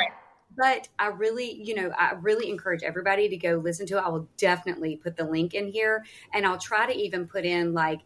But 0.57 0.89
I 1.01 1.09
really, 1.09 1.53
you 1.53 1.75
know, 1.75 1.91
I 1.99 2.13
really 2.13 2.49
encourage 2.49 2.85
everybody 2.85 3.29
to 3.29 3.37
go 3.37 3.57
listen 3.57 3.89
to 3.89 3.99
it. 3.99 4.05
I 4.05 4.09
will 4.09 4.29
definitely 4.37 4.95
put 4.95 5.17
the 5.17 5.25
link 5.25 5.53
in 5.53 5.67
here, 5.67 6.05
and 6.33 6.47
I'll 6.47 6.59
try 6.59 6.87
to 6.87 6.97
even 6.97 7.27
put 7.27 7.45
in 7.45 7.75
like 7.75 7.99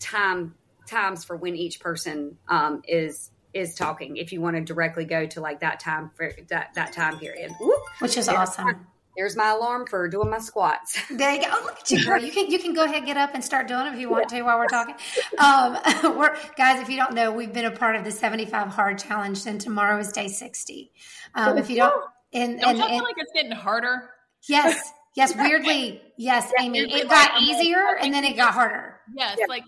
time 0.00 0.54
times 0.86 1.24
for 1.24 1.34
when 1.34 1.56
each 1.56 1.80
person 1.80 2.36
um, 2.48 2.82
is 2.86 3.30
is 3.54 3.74
talking. 3.74 4.18
If 4.18 4.32
you 4.34 4.42
want 4.42 4.56
to 4.56 4.62
directly 4.62 5.06
go 5.06 5.24
to 5.24 5.40
like 5.40 5.60
that 5.60 5.80
time 5.80 6.10
for 6.14 6.30
that 6.48 6.74
that 6.74 6.92
time 6.92 7.18
period. 7.18 7.52
Whoop. 7.58 7.80
Which 8.00 8.18
is 8.18 8.26
There's 8.26 8.38
awesome. 8.38 8.86
My- 9.16 9.20
There's 9.22 9.36
my 9.36 9.50
alarm 9.50 9.86
for 9.86 10.08
doing 10.08 10.30
my 10.30 10.38
squats. 10.38 10.98
There 11.10 11.32
you 11.34 11.40
go. 11.42 11.48
Oh, 11.50 11.62
look 11.64 11.78
at 11.80 11.90
you, 11.90 12.04
girl. 12.04 12.20
You 12.20 12.32
can 12.32 12.50
you 12.50 12.58
can 12.58 12.74
go 12.74 12.84
ahead, 12.84 13.06
get 13.06 13.16
up, 13.16 13.34
and 13.34 13.44
start 13.44 13.68
doing 13.68 13.86
it 13.86 13.94
if 13.94 14.00
you 14.00 14.10
want 14.10 14.28
to 14.30 14.42
while 14.42 14.58
we're 14.58 14.66
talking. 14.66 14.94
Um, 15.38 15.78
we're 16.18 16.36
guys. 16.56 16.80
If 16.80 16.88
you 16.88 16.96
don't 16.96 17.14
know, 17.14 17.30
we've 17.32 17.52
been 17.52 17.64
a 17.66 17.70
part 17.70 17.96
of 17.96 18.04
the 18.04 18.10
seventy 18.10 18.44
five 18.46 18.68
hard 18.68 18.98
challenge, 18.98 19.46
and 19.46 19.60
tomorrow 19.60 19.98
is 19.98 20.10
day 20.12 20.28
sixty. 20.28 20.92
Um, 21.34 21.58
if 21.58 21.70
you 21.70 21.76
don't, 21.76 22.04
and 22.32 22.60
Don't 22.60 22.70
and, 22.70 22.78
y'all 22.78 22.88
feel 22.88 23.02
like 23.04 23.14
it's 23.18 23.32
getting 23.32 23.52
harder? 23.52 24.10
yes, 24.48 24.92
yes, 25.14 25.34
weirdly, 25.38 26.02
yes, 26.16 26.50
Amy, 26.60 26.80
weirdly, 26.80 27.00
it 27.00 27.08
got 27.08 27.30
like, 27.30 27.30
I'm 27.34 27.46
like, 27.48 27.56
easier, 27.56 27.96
and 28.00 28.12
then 28.12 28.24
it 28.24 28.36
got 28.36 28.52
harder. 28.54 29.00
Yes, 29.16 29.38
like 29.48 29.64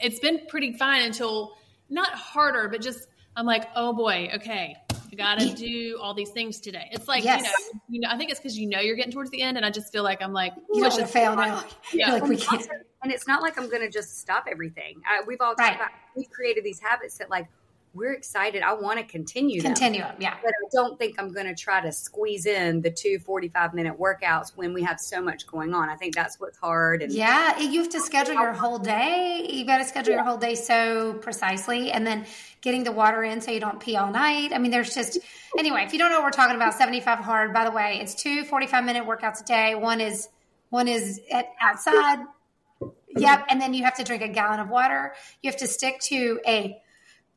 it's 0.00 0.20
been 0.20 0.40
pretty 0.48 0.72
fine 0.74 1.02
until 1.02 1.56
not 1.88 2.10
harder, 2.10 2.68
but 2.68 2.80
just 2.80 3.08
I'm 3.34 3.46
like, 3.46 3.68
oh 3.74 3.92
boy, 3.92 4.30
okay, 4.36 4.76
I 5.12 5.16
gotta 5.16 5.54
do 5.54 5.98
all 6.00 6.14
these 6.14 6.30
things 6.30 6.60
today. 6.60 6.88
It's 6.92 7.08
like 7.08 7.24
Yes. 7.24 7.42
you 7.42 7.48
know, 7.48 7.80
you 7.88 8.00
know, 8.00 8.08
I 8.10 8.16
think 8.16 8.30
it's 8.30 8.40
because 8.40 8.58
you 8.58 8.68
know 8.68 8.80
you're 8.80 8.96
getting 8.96 9.12
towards 9.12 9.30
the 9.30 9.42
end, 9.42 9.56
and 9.56 9.64
I 9.66 9.70
just 9.70 9.92
feel 9.92 10.02
like 10.02 10.22
I'm 10.22 10.32
like, 10.32 10.52
You 10.72 10.82
don't 10.82 10.90
want 10.92 11.00
to 11.00 11.06
fail 11.06 11.36
now. 11.36 11.64
Yeah. 11.92 12.08
You're 12.10 12.20
like 12.20 12.28
we 12.28 12.36
can't. 12.36 12.66
and 13.02 13.12
it's 13.12 13.26
not 13.26 13.42
like 13.42 13.58
I'm 13.58 13.68
going 13.68 13.82
to 13.82 13.90
just 13.90 14.18
stop 14.20 14.46
everything. 14.50 15.00
I, 15.06 15.22
we've 15.26 15.40
all 15.40 15.54
talked 15.54 15.76
about 15.76 15.90
we've 16.16 16.30
created 16.30 16.64
these 16.64 16.80
habits 16.80 17.18
that 17.18 17.30
like 17.30 17.46
we're 17.96 18.12
excited. 18.12 18.62
I 18.62 18.74
want 18.74 18.98
to 18.98 19.04
continue 19.04 19.62
them. 19.62 19.72
Continue, 19.72 20.04
yeah. 20.20 20.36
but 20.42 20.50
I 20.50 20.68
don't 20.72 20.98
think 20.98 21.16
I'm 21.18 21.32
going 21.32 21.46
to 21.46 21.54
try 21.54 21.80
to 21.80 21.90
squeeze 21.90 22.44
in 22.44 22.82
the 22.82 22.90
two 22.90 23.18
45 23.18 23.72
minute 23.72 23.98
workouts 23.98 24.52
when 24.54 24.74
we 24.74 24.82
have 24.82 25.00
so 25.00 25.22
much 25.22 25.46
going 25.46 25.74
on. 25.74 25.88
I 25.88 25.96
think 25.96 26.14
that's 26.14 26.38
what's 26.38 26.58
hard. 26.58 27.02
And 27.02 27.12
Yeah, 27.12 27.58
you 27.58 27.80
have 27.80 27.90
to 27.90 28.00
schedule 28.00 28.34
your 28.34 28.52
whole 28.52 28.78
day. 28.78 29.48
You 29.50 29.64
got 29.64 29.78
to 29.78 29.84
schedule 29.84 30.12
your 30.14 30.24
whole 30.24 30.36
day 30.36 30.54
so 30.54 31.14
precisely, 31.14 31.90
and 31.90 32.06
then 32.06 32.26
getting 32.60 32.84
the 32.84 32.92
water 32.92 33.24
in 33.24 33.40
so 33.40 33.50
you 33.50 33.60
don't 33.60 33.80
pee 33.80 33.96
all 33.96 34.12
night. 34.12 34.52
I 34.52 34.58
mean, 34.58 34.70
there's 34.70 34.94
just 34.94 35.18
anyway. 35.58 35.84
If 35.84 35.92
you 35.92 35.98
don't 35.98 36.10
know 36.10 36.16
what 36.16 36.24
we're 36.24 36.30
talking 36.30 36.56
about, 36.56 36.74
75 36.74 37.20
hard. 37.20 37.54
By 37.54 37.64
the 37.64 37.72
way, 37.72 37.98
it's 38.00 38.14
two 38.14 38.44
45 38.44 38.84
minute 38.84 39.06
workouts 39.06 39.40
a 39.40 39.44
day. 39.44 39.74
One 39.74 40.00
is 40.00 40.28
one 40.68 40.88
is 40.88 41.20
at 41.32 41.46
outside. 41.60 42.18
Yep, 43.16 43.46
and 43.48 43.60
then 43.60 43.72
you 43.72 43.84
have 43.84 43.96
to 43.96 44.04
drink 44.04 44.22
a 44.22 44.28
gallon 44.28 44.60
of 44.60 44.68
water. 44.68 45.14
You 45.42 45.50
have 45.50 45.58
to 45.60 45.66
stick 45.66 46.00
to 46.00 46.38
a 46.46 46.76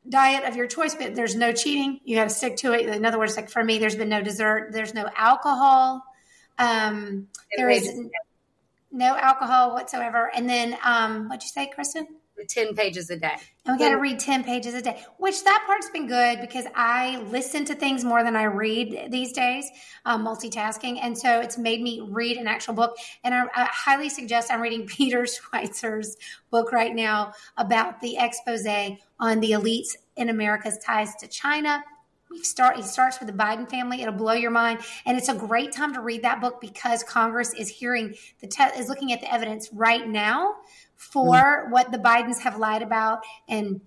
diet 0.09 0.43
of 0.43 0.55
your 0.55 0.67
choice, 0.67 0.95
but 0.95 1.15
there's 1.15 1.35
no 1.35 1.51
cheating. 1.53 1.99
You 2.03 2.17
have 2.17 2.29
to 2.29 2.33
stick 2.33 2.57
to 2.57 2.73
it. 2.73 2.87
In 2.87 3.05
other 3.05 3.19
words, 3.19 3.35
like 3.35 3.49
for 3.49 3.63
me, 3.63 3.77
there's 3.77 3.95
been 3.95 4.09
no 4.09 4.21
dessert. 4.21 4.71
There's 4.71 4.93
no 4.93 5.09
alcohol. 5.15 6.03
Um, 6.57 7.27
there 7.55 7.69
is 7.69 7.89
no 8.91 9.15
alcohol 9.15 9.73
whatsoever. 9.73 10.31
And 10.33 10.49
then, 10.49 10.77
um, 10.83 11.29
what'd 11.29 11.43
you 11.43 11.49
say, 11.49 11.67
Kristen? 11.73 12.07
10 12.45 12.75
pages 12.75 13.09
a 13.09 13.17
day. 13.17 13.35
And 13.65 13.77
we 13.77 13.83
got 13.83 13.89
to 13.89 13.97
read 13.97 14.19
10 14.19 14.43
pages 14.43 14.73
a 14.73 14.81
day, 14.81 15.03
which 15.17 15.43
that 15.43 15.63
part's 15.67 15.89
been 15.89 16.07
good 16.07 16.41
because 16.41 16.65
I 16.75 17.17
listen 17.29 17.65
to 17.65 17.75
things 17.75 18.03
more 18.03 18.23
than 18.23 18.35
I 18.35 18.43
read 18.43 19.09
these 19.11 19.31
days, 19.31 19.69
um, 20.05 20.25
multitasking. 20.25 20.99
And 21.01 21.17
so 21.17 21.39
it's 21.39 21.57
made 21.57 21.81
me 21.81 22.01
read 22.09 22.37
an 22.37 22.47
actual 22.47 22.73
book. 22.73 22.97
And 23.23 23.33
I, 23.33 23.43
I 23.55 23.65
highly 23.71 24.09
suggest 24.09 24.51
I'm 24.51 24.61
reading 24.61 24.85
Peter 24.87 25.23
Schweizer's 25.23 26.17
book 26.49 26.71
right 26.71 26.95
now 26.95 27.33
about 27.57 28.01
the 28.01 28.17
expose 28.17 28.65
on 29.19 29.39
the 29.39 29.51
elites 29.51 29.95
in 30.15 30.29
America's 30.29 30.77
ties 30.79 31.15
to 31.15 31.27
China. 31.27 31.83
We 32.29 32.43
start. 32.43 32.75
He 32.75 32.83
starts 32.83 33.19
with 33.19 33.27
the 33.27 33.33
Biden 33.33 33.67
family. 33.67 34.01
It'll 34.01 34.13
blow 34.13 34.33
your 34.33 34.51
mind, 34.51 34.81
and 35.05 35.17
it's 35.17 35.29
a 35.29 35.33
great 35.33 35.71
time 35.71 35.93
to 35.95 36.01
read 36.01 36.21
that 36.21 36.39
book 36.39 36.61
because 36.61 37.01
Congress 37.01 37.53
is 37.55 37.69
hearing 37.69 38.13
the 38.39 38.47
te- 38.47 38.77
is 38.77 38.87
looking 38.87 39.11
at 39.11 39.21
the 39.21 39.33
evidence 39.33 39.69
right 39.73 40.07
now 40.07 40.57
for 40.99 41.67
what 41.69 41.91
the 41.91 41.97
Bidens 41.97 42.39
have 42.39 42.57
lied 42.57 42.81
about. 42.83 43.19
And 43.47 43.81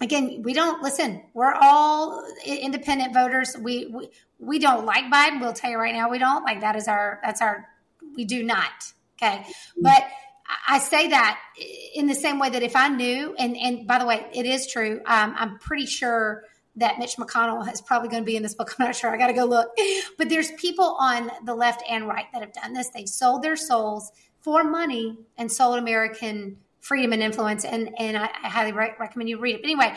again, 0.00 0.42
we 0.44 0.52
don't 0.52 0.82
listen. 0.82 1.22
We're 1.34 1.54
all 1.54 2.24
independent 2.44 3.14
voters. 3.14 3.56
We 3.58 3.86
we, 3.86 4.10
we 4.38 4.58
don't 4.58 4.84
like 4.84 5.04
Biden. 5.12 5.40
We'll 5.40 5.54
tell 5.54 5.70
you 5.70 5.78
right 5.78 5.94
now, 5.94 6.08
we 6.10 6.18
don't 6.18 6.44
like 6.44 6.60
that. 6.60 6.76
Is 6.76 6.86
our 6.86 7.18
that's 7.24 7.42
our 7.42 7.66
we 8.14 8.24
do 8.24 8.42
not. 8.42 8.70
Okay, 9.20 9.44
but. 9.80 10.02
I- 10.02 10.06
I 10.66 10.78
say 10.78 11.08
that 11.08 11.38
in 11.94 12.06
the 12.06 12.14
same 12.14 12.38
way 12.38 12.48
that 12.48 12.62
if 12.62 12.74
I 12.74 12.88
knew, 12.88 13.34
and 13.38 13.54
and 13.54 13.86
by 13.86 13.98
the 13.98 14.06
way, 14.06 14.24
it 14.32 14.46
is 14.46 14.66
true. 14.66 14.98
Um, 15.04 15.34
I'm 15.36 15.58
pretty 15.58 15.84
sure 15.84 16.44
that 16.76 16.98
Mitch 16.98 17.16
McConnell 17.16 17.70
is 17.70 17.82
probably 17.82 18.08
going 18.08 18.22
to 18.22 18.26
be 18.26 18.34
in 18.34 18.42
this 18.42 18.54
book. 18.54 18.74
I'm 18.78 18.86
not 18.86 18.96
sure. 18.96 19.10
I 19.14 19.18
got 19.18 19.26
to 19.26 19.34
go 19.34 19.44
look. 19.44 19.68
But 20.16 20.30
there's 20.30 20.50
people 20.52 20.96
on 20.98 21.30
the 21.44 21.54
left 21.54 21.82
and 21.86 22.08
right 22.08 22.24
that 22.32 22.40
have 22.40 22.54
done 22.54 22.72
this. 22.72 22.88
They've 22.88 23.06
sold 23.06 23.42
their 23.42 23.56
souls 23.56 24.10
for 24.48 24.64
money 24.64 25.14
and 25.36 25.52
sold 25.52 25.78
American 25.78 26.56
freedom 26.80 27.12
and 27.12 27.22
influence. 27.22 27.66
And 27.66 27.90
and 27.98 28.16
I, 28.16 28.30
I 28.42 28.48
highly 28.48 28.72
re- 28.72 28.94
recommend 28.98 29.28
you 29.28 29.38
read 29.38 29.56
it. 29.56 29.60
But 29.60 29.70
anyway, 29.70 29.94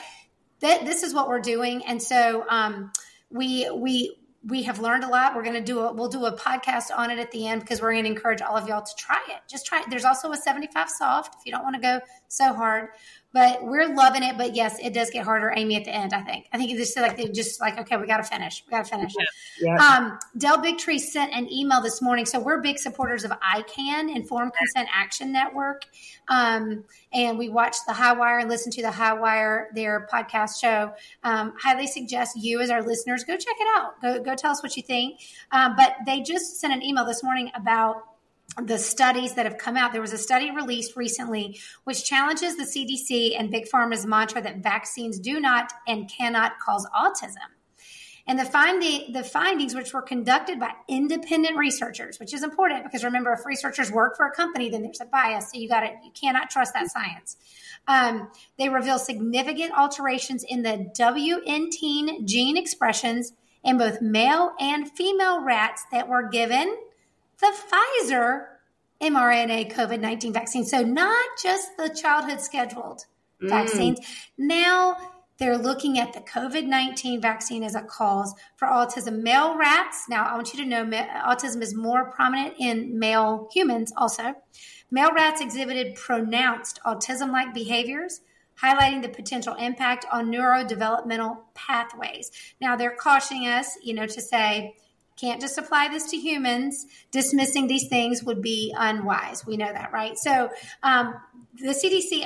that 0.60 0.86
this 0.86 1.03
is 1.03 1.13
what 1.13 1.29
we're 1.29 1.39
doing, 1.39 1.86
and 1.86 2.03
so 2.03 2.43
um, 2.50 2.91
we 3.29 3.70
we 3.74 4.17
we 4.46 4.63
have 4.63 4.79
learned 4.79 5.05
a 5.05 5.08
lot. 5.08 5.38
We're 5.38 5.43
going 5.43 5.55
to 5.55 5.62
do 5.62 5.79
a 5.79 5.93
we'll 5.93 6.10
do 6.10 6.25
a 6.25 6.36
podcast 6.36 6.88
on 6.93 7.12
it 7.12 7.17
at 7.17 7.31
the 7.31 7.48
end 7.48 7.62
because 7.62 7.81
we're 7.81 7.93
going 7.93 8.03
to 8.03 8.10
encourage 8.10 8.41
all 8.41 8.58
of 8.58 8.67
y'all 8.67 8.81
to 8.81 8.96
try 8.98 9.22
it. 9.29 9.39
Just 9.50 9.65
try 9.65 9.79
it. 9.79 9.86
There's 9.89 10.03
also 10.03 10.29
a 10.34 10.38
75 10.38 10.89
soft 10.89 11.38
if 11.39 11.46
you 11.46 11.53
don't 11.53 11.63
want 11.63 11.77
to 11.77 11.81
go 11.81 12.01
so 12.27 12.53
hard. 12.53 12.89
But 13.33 13.63
we're 13.63 13.93
loving 13.93 14.23
it. 14.23 14.38
But 14.38 14.55
yes, 14.55 14.77
it 14.81 14.93
does 14.93 15.09
get 15.09 15.23
harder, 15.23 15.53
Amy, 15.55 15.75
at 15.77 15.85
the 15.85 15.95
end, 15.95 16.13
I 16.13 16.21
think. 16.21 16.47
I 16.51 16.57
think 16.57 16.71
it's 16.71 16.79
just 16.79 16.97
like 16.97 17.15
they 17.15 17.29
just 17.29 17.61
like, 17.61 17.79
okay, 17.79 17.95
we 17.97 18.05
gotta 18.05 18.23
finish. 18.23 18.63
We 18.65 18.71
gotta 18.71 18.89
finish. 18.89 19.13
Yeah. 19.59 19.75
Um, 19.77 20.19
Del 20.38 20.57
Bigtree 20.57 21.00
sent 21.00 21.33
an 21.33 21.51
email 21.51 21.81
this 21.81 22.01
morning. 22.01 22.25
So 22.25 22.39
we're 22.39 22.61
big 22.61 22.77
supporters 22.77 23.23
of 23.23 23.31
ICAN, 23.31 24.13
Informed 24.13 24.53
Consent 24.53 24.89
Action 24.93 25.31
Network. 25.31 25.85
Um, 26.27 26.83
and 27.13 27.38
we 27.38 27.50
watch 27.50 27.77
the 27.88 27.93
High 27.93 28.13
Wire 28.13 28.39
and 28.39 28.50
listen 28.50 28.71
to 28.73 28.81
the 28.81 28.91
High 28.91 29.13
Wire, 29.13 29.69
their 29.75 30.07
podcast 30.11 30.59
show. 30.59 30.93
Um, 31.23 31.53
highly 31.57 31.88
suggest 31.88 32.38
you 32.38 32.59
as 32.59 32.69
our 32.69 32.83
listeners 32.83 33.23
go 33.23 33.38
check 33.38 33.55
it 33.59 33.67
out. 33.77 34.01
Go 34.01 34.21
go 34.21 34.35
tell 34.35 34.51
us 34.51 34.61
what 34.61 34.75
you 34.75 34.83
think. 34.83 35.21
Um, 35.51 35.75
but 35.75 35.95
they 36.05 36.21
just 36.21 36.59
sent 36.59 36.73
an 36.73 36.83
email 36.83 37.05
this 37.05 37.23
morning 37.23 37.51
about 37.55 38.10
the 38.58 38.77
studies 38.77 39.36
that 39.36 39.46
have 39.46 39.58
come 39.58 39.77
out. 39.77 39.93
There 39.93 40.01
was 40.01 40.13
a 40.13 40.17
study 40.17 40.51
released 40.51 40.96
recently 40.96 41.60
which 41.84 42.03
challenges 42.03 42.58
the 42.58 42.63
CDC 42.63 43.39
and 43.39 43.50
Big 43.50 43.67
Pharma's 43.70 44.05
mantra 44.05 44.41
that 44.41 44.58
vaccines 44.58 45.20
do 45.20 45.39
not 45.39 45.72
and 45.88 46.10
cannot 46.10 46.60
cause 46.60 46.86
autism. 46.96 47.48
And 48.27 48.38
the 48.38 48.46
finding 48.46 49.13
the 49.13 49.24
findings, 49.24 49.74
which 49.74 49.93
were 49.93 50.01
conducted 50.01 50.60
by 50.60 50.72
independent 50.88 51.58
researchers, 51.58 52.20
which 52.20 52.34
is 52.34 52.43
important 52.43 52.84
because 52.84 53.03
remember, 53.03 53.34
if 53.34 53.46
researchers 53.46 53.91
work 53.91 54.15
for 54.15 54.27
a 54.27 54.31
company, 54.31 54.70
then 54.70 54.84
there's 54.84 55.01
a 55.01 55.05
bias, 55.05 55.51
so 55.51 55.60
you 55.60 55.67
got 55.67 55.81
to 55.81 55.91
you 56.03 56.12
cannot 56.13 56.50
trust 56.50 56.74
that 56.74 56.91
science. 56.91 57.38
Um, 57.88 58.29
they 58.60 58.70
reveal 58.70 59.00
significant 59.00 59.74
alterations 59.75 60.43
in 60.48 60.62
the 60.62 60.91
WNT 60.98 62.25
gene 62.27 62.58
expressions 62.58 63.34
in 63.63 63.77
both 63.77 64.01
male 64.01 64.51
and 64.60 64.89
female 64.91 65.43
rats 65.43 65.86
that 65.91 66.08
were 66.08 66.29
given 66.29 66.75
the 67.41 67.53
Pfizer 67.53 68.45
mRNA 69.01 69.74
COVID 69.74 70.00
19 70.00 70.31
vaccine. 70.31 70.63
So, 70.63 70.83
not 70.83 71.25
just 71.41 71.75
the 71.77 71.89
childhood 71.89 72.39
scheduled 72.39 73.05
mm. 73.41 73.50
vaccines. 73.50 74.00
Now, 74.38 74.95
they're 75.41 75.57
looking 75.57 75.98
at 75.98 76.13
the 76.13 76.19
COVID 76.19 76.67
19 76.67 77.19
vaccine 77.19 77.63
as 77.63 77.74
a 77.74 77.81
cause 77.81 78.36
for 78.57 78.67
autism. 78.67 79.24
Male 79.24 79.57
rats, 79.57 80.05
now 80.07 80.24
I 80.24 80.36
want 80.36 80.53
you 80.53 80.63
to 80.63 80.69
know 80.69 80.86
autism 80.86 81.63
is 81.63 81.74
more 81.74 82.12
prominent 82.12 82.55
in 82.60 83.00
male 83.00 83.50
humans 83.51 83.91
also. 83.98 84.36
Male 84.91 85.13
rats 85.13 85.41
exhibited 85.41 85.95
pronounced 85.95 86.79
autism 86.86 87.31
like 87.31 87.55
behaviors, 87.55 88.21
highlighting 88.62 89.01
the 89.01 89.10
potential 89.10 89.55
impact 89.55 90.05
on 90.12 90.27
neurodevelopmental 90.31 91.38
pathways. 91.55 92.29
Now 92.60 92.75
they're 92.75 92.95
cautioning 92.95 93.48
us, 93.48 93.77
you 93.81 93.95
know, 93.95 94.05
to 94.05 94.21
say, 94.21 94.75
can't 95.21 95.39
just 95.39 95.57
apply 95.57 95.89
this 95.89 96.09
to 96.11 96.17
humans. 96.17 96.87
Dismissing 97.11 97.67
these 97.67 97.87
things 97.87 98.23
would 98.23 98.41
be 98.41 98.73
unwise. 98.75 99.45
We 99.45 99.55
know 99.55 99.71
that, 99.71 99.93
right? 99.93 100.17
So 100.17 100.49
um, 100.81 101.13
the 101.59 101.69
CDC 101.69 102.25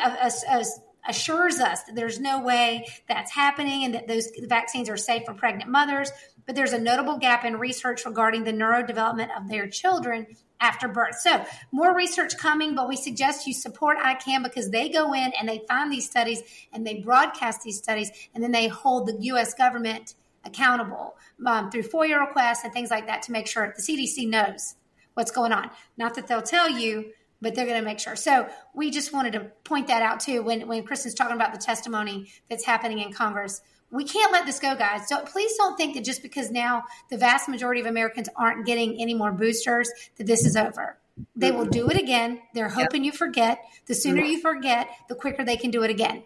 assures 1.08 1.60
us 1.60 1.84
that 1.84 1.96
there's 1.96 2.20
no 2.20 2.42
way 2.42 2.88
that's 3.08 3.32
happening 3.32 3.84
and 3.84 3.94
that 3.94 4.08
those 4.08 4.32
vaccines 4.44 4.90
are 4.90 4.98
safe 4.98 5.24
for 5.26 5.34
pregnant 5.34 5.70
mothers. 5.70 6.10
But 6.46 6.56
there's 6.56 6.74
a 6.74 6.80
notable 6.80 7.18
gap 7.18 7.44
in 7.44 7.58
research 7.58 8.06
regarding 8.06 8.44
the 8.44 8.54
neurodevelopment 8.54 9.36
of 9.38 9.50
their 9.50 9.68
children 9.68 10.28
after 10.62 10.88
birth. 10.88 11.16
So, 11.20 11.44
more 11.72 11.94
research 11.94 12.38
coming, 12.38 12.76
but 12.76 12.88
we 12.88 12.96
suggest 12.96 13.46
you 13.46 13.54
support 13.54 13.98
ICAN 13.98 14.44
because 14.44 14.70
they 14.70 14.90
go 14.90 15.14
in 15.14 15.34
and 15.38 15.50
they 15.50 15.62
find 15.68 15.92
these 15.92 16.10
studies 16.10 16.42
and 16.72 16.88
they 16.88 17.02
broadcast 17.02 17.62
these 17.64 17.78
studies 17.78 18.10
and 18.34 18.44
then 18.44 18.52
they 18.52 18.68
hold 18.68 19.08
the 19.08 19.18
US 19.34 19.54
government 19.54 20.16
accountable 20.46 21.16
um, 21.46 21.72
through 21.72 21.84
FOIA 21.84 22.20
requests 22.20 22.64
and 22.64 22.74
things 22.74 22.90
like 22.92 23.08
that 23.08 23.24
to 23.24 23.32
make 23.32 23.48
sure 23.48 23.74
the 23.76 23.82
CDC 23.82 24.30
knows 24.30 24.76
what's 25.14 25.32
going 25.32 25.52
on. 25.52 25.70
Not 25.98 26.16
that 26.16 26.28
they'll 26.28 26.42
tell 26.42 26.70
you, 26.70 27.12
but 27.42 27.56
they're 27.56 27.66
going 27.66 27.80
to 27.80 27.86
make 27.86 28.00
sure. 28.00 28.16
So 28.16 28.48
we 28.74 28.92
just 28.92 29.14
wanted 29.14 29.34
to 29.34 29.52
point 29.64 29.88
that 29.88 30.02
out 30.02 30.20
too 30.20 30.42
when, 30.42 30.68
when 30.68 30.84
Kristen's 30.84 31.14
talking 31.14 31.36
about 31.36 31.54
the 31.54 31.60
testimony 31.60 32.32
that's 32.50 32.66
happening 32.66 33.00
in 33.00 33.12
Congress. 33.12 33.62
We 33.92 34.04
can't 34.04 34.32
let 34.32 34.46
this 34.46 34.60
go, 34.60 34.76
guys. 34.76 35.08
So 35.08 35.22
please 35.22 35.56
don't 35.58 35.78
think 35.78 35.94
that 35.96 36.04
just 36.04 36.22
because 36.22 36.52
now 36.52 36.84
the 37.10 37.18
vast 37.18 37.48
majority 37.48 37.82
of 37.82 37.88
Americans 37.88 38.30
aren't 38.36 38.66
getting 38.66 39.00
any 39.00 39.14
more 39.14 39.32
boosters, 39.32 39.90
that 40.18 40.28
this 40.28 40.46
is 40.46 40.56
over. 40.56 40.98
They 41.36 41.52
will 41.52 41.66
do 41.66 41.88
it 41.90 41.98
again. 41.98 42.42
They're 42.54 42.68
hoping 42.68 43.06
you 43.06 43.14
forget. 43.14 43.60
The 43.86 43.96
sooner 43.96 44.22
you 44.22 44.42
forget, 44.42 44.90
the 45.08 45.16
quicker 45.16 45.46
they 45.46 45.56
can 45.56 45.72
do 45.72 45.84
it 45.84 45.90
again 45.90 46.24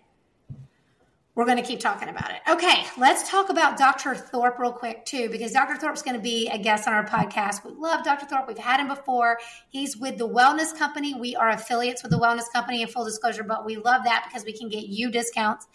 we're 1.36 1.46
going 1.46 1.58
to 1.58 1.64
keep 1.64 1.80
talking 1.80 2.10
about 2.10 2.32
it. 2.32 2.38
Okay, 2.50 2.86
let's 2.98 3.30
talk 3.30 3.50
about 3.50 3.78
Dr. 3.78 4.14
Thorp 4.16 4.60
real 4.60 4.74
quick 4.74 5.06
too, 5.06 5.30
because 5.30 5.52
Dr. 5.52 5.76
Thorp's 5.76 6.02
going 6.02 6.18
to 6.18 6.22
be 6.22 6.50
a 6.50 6.58
guest 6.58 6.88
on 6.88 6.94
our 6.94 7.06
podcast. 7.06 7.64
We 7.64 7.72
love 7.72 8.04
Dr. 8.04 8.26
Thorp. 8.26 8.48
We've 8.48 8.58
had 8.58 8.80
him 8.80 8.88
before. 8.88 9.38
He's 9.70 9.96
with 9.96 10.18
the 10.18 10.28
Wellness 10.28 10.78
Company. 10.78 11.14
We 11.14 11.36
are 11.36 11.50
affiliates 11.50 12.04
with 12.04 12.12
the 12.12 12.20
Wellness 12.20 12.52
Company 12.52 12.82
in 12.82 12.88
full 12.88 13.06
disclosure, 13.06 13.44
but 13.44 13.66
we 13.66 13.78
love 13.78 14.04
that 14.04 14.26
because 14.28 14.44
we 14.44 14.52
can 14.52 14.70
get 14.70 14.88
you 14.88 15.12
discounts 15.12 15.68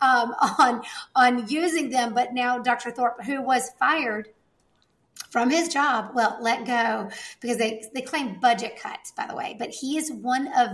um, 0.00 0.34
on 0.58 0.82
on 1.14 1.46
using 1.48 1.90
them. 1.90 2.14
But 2.14 2.34
now 2.34 2.58
Dr. 2.58 2.90
Thorp, 2.90 3.22
who 3.24 3.42
was 3.42 3.70
fired 3.78 4.28
from 5.30 5.50
his 5.50 5.68
job, 5.68 6.12
well, 6.14 6.38
let 6.40 6.66
go 6.66 7.10
because 7.40 7.58
they 7.58 7.84
they 7.94 8.02
claim 8.02 8.40
budget 8.40 8.76
cuts, 8.80 9.12
by 9.12 9.26
the 9.26 9.36
way. 9.36 9.54
But 9.58 9.70
he 9.70 9.98
is 9.98 10.10
one 10.10 10.48
of 10.58 10.70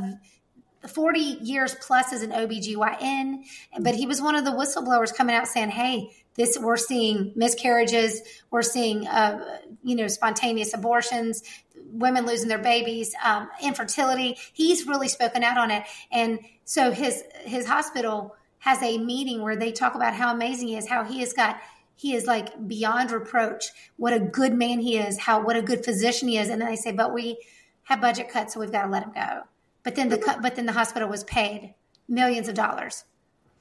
40 0.86 1.18
years 1.20 1.74
plus 1.80 2.12
as 2.12 2.22
an 2.22 2.30
OBGYN, 2.30 3.44
but 3.80 3.94
he 3.94 4.06
was 4.06 4.22
one 4.22 4.36
of 4.36 4.44
the 4.44 4.52
whistleblowers 4.52 5.14
coming 5.14 5.34
out 5.34 5.48
saying, 5.48 5.70
Hey, 5.70 6.10
this, 6.38 6.56
we're 6.56 6.76
seeing 6.76 7.32
miscarriages. 7.34 8.22
We're 8.52 8.62
seeing, 8.62 9.08
uh, 9.08 9.58
you 9.82 9.96
know, 9.96 10.06
spontaneous 10.06 10.72
abortions, 10.72 11.42
women 11.90 12.26
losing 12.26 12.48
their 12.48 12.58
babies, 12.58 13.12
um, 13.24 13.48
infertility. 13.60 14.38
He's 14.52 14.86
really 14.86 15.08
spoken 15.08 15.42
out 15.42 15.58
on 15.58 15.72
it. 15.72 15.82
And 16.12 16.38
so 16.64 16.92
his, 16.92 17.24
his 17.44 17.66
hospital 17.66 18.36
has 18.60 18.80
a 18.84 18.98
meeting 18.98 19.42
where 19.42 19.56
they 19.56 19.72
talk 19.72 19.96
about 19.96 20.14
how 20.14 20.32
amazing 20.32 20.68
he 20.68 20.76
is, 20.76 20.88
how 20.88 21.02
he 21.02 21.20
has 21.20 21.32
got, 21.32 21.60
he 21.96 22.14
is 22.14 22.26
like 22.26 22.68
beyond 22.68 23.10
reproach. 23.10 23.64
What 23.96 24.12
a 24.12 24.20
good 24.20 24.54
man 24.54 24.78
he 24.78 24.96
is. 24.96 25.18
How, 25.18 25.42
what 25.42 25.56
a 25.56 25.62
good 25.62 25.84
physician 25.84 26.28
he 26.28 26.38
is. 26.38 26.50
And 26.50 26.62
then 26.62 26.68
they 26.68 26.76
say, 26.76 26.92
but 26.92 27.12
we 27.12 27.38
have 27.82 28.00
budget 28.00 28.28
cuts, 28.28 28.54
so 28.54 28.60
we've 28.60 28.70
got 28.70 28.84
to 28.84 28.90
let 28.90 29.02
him 29.02 29.12
go. 29.12 29.42
But 29.88 29.94
then 29.94 30.10
the 30.10 30.38
but 30.42 30.54
then 30.54 30.66
the 30.66 30.72
hospital 30.72 31.08
was 31.08 31.24
paid 31.24 31.72
millions 32.10 32.46
of 32.46 32.54
dollars 32.54 33.04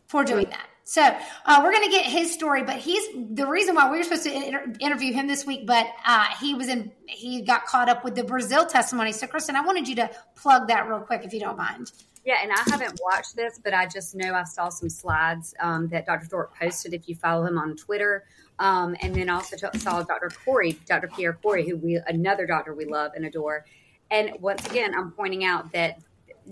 for 0.07 0.25
doing 0.25 0.49
that. 0.49 0.67
So 0.83 1.01
uh, 1.45 1.61
we're 1.63 1.71
going 1.71 1.85
to 1.85 1.89
get 1.89 2.05
his 2.05 2.33
story, 2.33 2.63
but 2.63 2.75
he's 2.75 3.01
the 3.33 3.47
reason 3.47 3.75
why 3.75 3.89
we 3.89 3.97
were 3.97 4.03
supposed 4.03 4.23
to 4.23 4.33
inter- 4.33 4.73
interview 4.81 5.13
him 5.13 5.27
this 5.27 5.45
week, 5.45 5.65
but 5.65 5.87
uh, 6.05 6.25
he 6.41 6.53
was 6.53 6.67
in 6.67 6.91
he 7.05 7.43
got 7.43 7.65
caught 7.65 7.87
up 7.87 8.03
with 8.03 8.15
the 8.15 8.25
Brazil 8.25 8.65
testimony. 8.65 9.13
So, 9.13 9.25
Kristen, 9.25 9.55
I 9.55 9.61
wanted 9.61 9.87
you 9.87 9.95
to 9.95 10.11
plug 10.35 10.67
that 10.67 10.89
real 10.89 10.99
quick, 10.99 11.23
if 11.23 11.31
you 11.31 11.39
don't 11.39 11.57
mind. 11.57 11.93
Yeah, 12.25 12.39
and 12.43 12.51
I 12.51 12.61
haven't 12.71 12.99
watched 13.01 13.37
this, 13.37 13.57
but 13.63 13.73
I 13.73 13.85
just 13.85 14.13
know 14.13 14.33
I 14.33 14.43
saw 14.43 14.67
some 14.67 14.89
slides 14.89 15.55
um, 15.61 15.87
that 15.91 16.05
Dr. 16.05 16.25
Thorp 16.25 16.53
posted. 16.59 16.93
If 16.93 17.07
you 17.07 17.15
follow 17.15 17.45
him 17.45 17.57
on 17.57 17.77
Twitter, 17.77 18.25
um, 18.59 18.97
and 18.99 19.15
then 19.15 19.29
also 19.29 19.55
t- 19.55 19.79
saw 19.79 20.03
Dr. 20.03 20.29
Kory, 20.43 20.73
Dr. 20.87 21.07
Pierre 21.07 21.39
Kory, 21.41 21.65
who 21.65 21.77
we 21.77 22.01
another 22.05 22.45
doctor 22.45 22.73
we 22.73 22.83
love 22.83 23.13
and 23.15 23.25
adore. 23.25 23.63
And 24.11 24.31
once 24.39 24.65
again, 24.65 24.93
I'm 24.95 25.11
pointing 25.11 25.43
out 25.43 25.71
that 25.73 25.99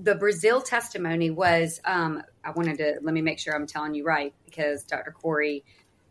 the 0.02 0.16
Brazil 0.16 0.62
testimony 0.62 1.30
was 1.30 1.80
um, 1.86 2.22
I 2.44 2.52
wanted 2.52 2.78
to 2.80 3.00
let 3.02 3.14
me 3.14 3.22
make 3.22 3.40
sure 3.40 3.56
I'm 3.56 3.68
telling 3.68 3.96
you 3.96 4.04
right 4.04 4.34
because 4.46 4.84
Dr. 4.84 5.12
Kory 5.12 5.64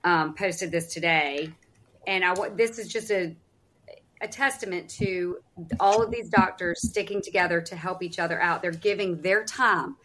um, 0.03 0.35
posted 0.35 0.71
this 0.71 0.93
today, 0.93 1.51
and 2.07 2.25
I 2.25 2.35
this 2.51 2.79
is 2.79 2.89
just 2.89 3.11
a 3.11 3.37
a 4.21 4.29
testament 4.29 4.89
to 4.89 5.39
all 5.79 6.03
of 6.03 6.11
these 6.11 6.31
doctors 6.31 6.81
sticking 6.89 7.21
together 7.21 7.61
to 7.61 7.77
help 7.77 8.03
each 8.03 8.19
other 8.19 8.41
out. 8.41 8.63
They're 8.63 8.71
giving 8.71 9.21
their 9.21 9.45
time 9.45 9.97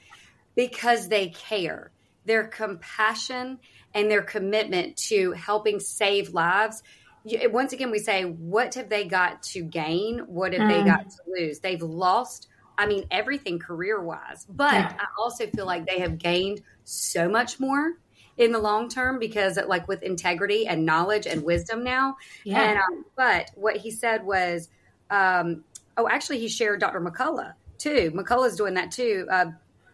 because 0.55 1.07
they 1.07 1.29
care. 1.29 1.91
Their 2.25 2.43
compassion 2.43 3.59
and 3.93 4.11
their 4.11 4.21
commitment 4.21 4.97
to 5.07 5.31
helping 5.31 5.79
save 5.79 6.33
lives. 6.33 6.83
Once 7.23 7.71
again, 7.71 7.91
we 7.91 7.99
say, 7.99 8.23
what 8.23 8.75
have 8.75 8.89
they 8.89 9.05
got 9.05 9.41
to 9.43 9.61
gain? 9.61 10.19
What 10.27 10.53
have 10.53 10.63
mm. 10.63 10.69
they 10.69 10.83
got 10.83 11.09
to 11.09 11.17
lose? 11.27 11.59
They've 11.59 11.81
lost 11.81 12.48
I 12.79 12.85
mean, 12.85 13.05
everything 13.11 13.59
career 13.59 14.01
wise. 14.01 14.47
But 14.49 14.73
yeah. 14.73 14.95
I 14.97 15.05
also 15.19 15.45
feel 15.47 15.65
like 15.65 15.85
they 15.85 15.99
have 15.99 16.17
gained 16.17 16.61
so 16.85 17.27
much 17.27 17.59
more 17.59 17.95
in 18.37 18.53
the 18.53 18.59
long 18.59 18.87
term 18.87 19.19
because, 19.19 19.59
like, 19.67 19.89
with 19.89 20.01
integrity 20.01 20.65
and 20.65 20.85
knowledge 20.85 21.27
and 21.27 21.43
wisdom 21.43 21.83
now. 21.83 22.15
Yeah. 22.45 22.61
And, 22.61 22.79
um, 22.79 23.05
but 23.17 23.51
what 23.55 23.75
he 23.75 23.91
said 23.91 24.25
was, 24.25 24.69
um, 25.09 25.65
oh, 25.97 26.07
actually, 26.07 26.39
he 26.39 26.47
shared 26.47 26.79
Dr. 26.79 27.01
McCullough 27.01 27.53
too. 27.77 28.11
McCullough's 28.15 28.55
doing 28.55 28.75
that 28.75 28.91
too. 28.91 29.27
Uh, 29.29 29.47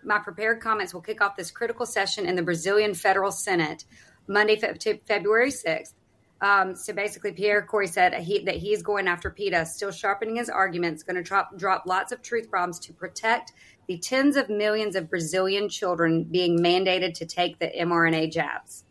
my 0.04 0.20
prepared 0.20 0.62
comments 0.62 0.94
will 0.94 1.02
kick 1.02 1.22
off 1.22 1.36
this 1.36 1.50
critical 1.50 1.88
session 1.88 2.28
in 2.28 2.36
the 2.36 2.44
Brazilian 2.44 2.94
Federal 2.94 3.32
Senate 3.32 3.86
Monday, 4.28 4.58
fe- 4.58 5.02
February 5.08 5.50
6th. 5.50 5.94
Um, 6.46 6.76
so 6.76 6.94
basically, 6.94 7.32
Pierre 7.32 7.64
Kory 7.64 7.88
said 7.88 8.14
he, 8.22 8.44
that 8.44 8.58
he's 8.58 8.84
going 8.84 9.08
after 9.08 9.32
PETA, 9.32 9.66
still 9.66 9.90
sharpening 9.90 10.36
his 10.36 10.48
arguments, 10.48 11.02
going 11.02 11.16
to 11.16 11.24
drop, 11.24 11.58
drop 11.58 11.86
lots 11.88 12.12
of 12.12 12.22
truth 12.22 12.52
bombs 12.52 12.78
to 12.82 12.94
protect 12.94 13.52
the 13.88 13.98
tens 13.98 14.36
of 14.36 14.48
millions 14.48 14.96
of 14.96 15.10
Brazilian 15.10 15.70
children 15.70 16.24
being 16.24 16.60
mandated 16.60 17.16
to 17.16 17.26
take 17.26 17.58
the 17.58 17.72
mRNA 17.80 18.32
jabs. 18.32 18.84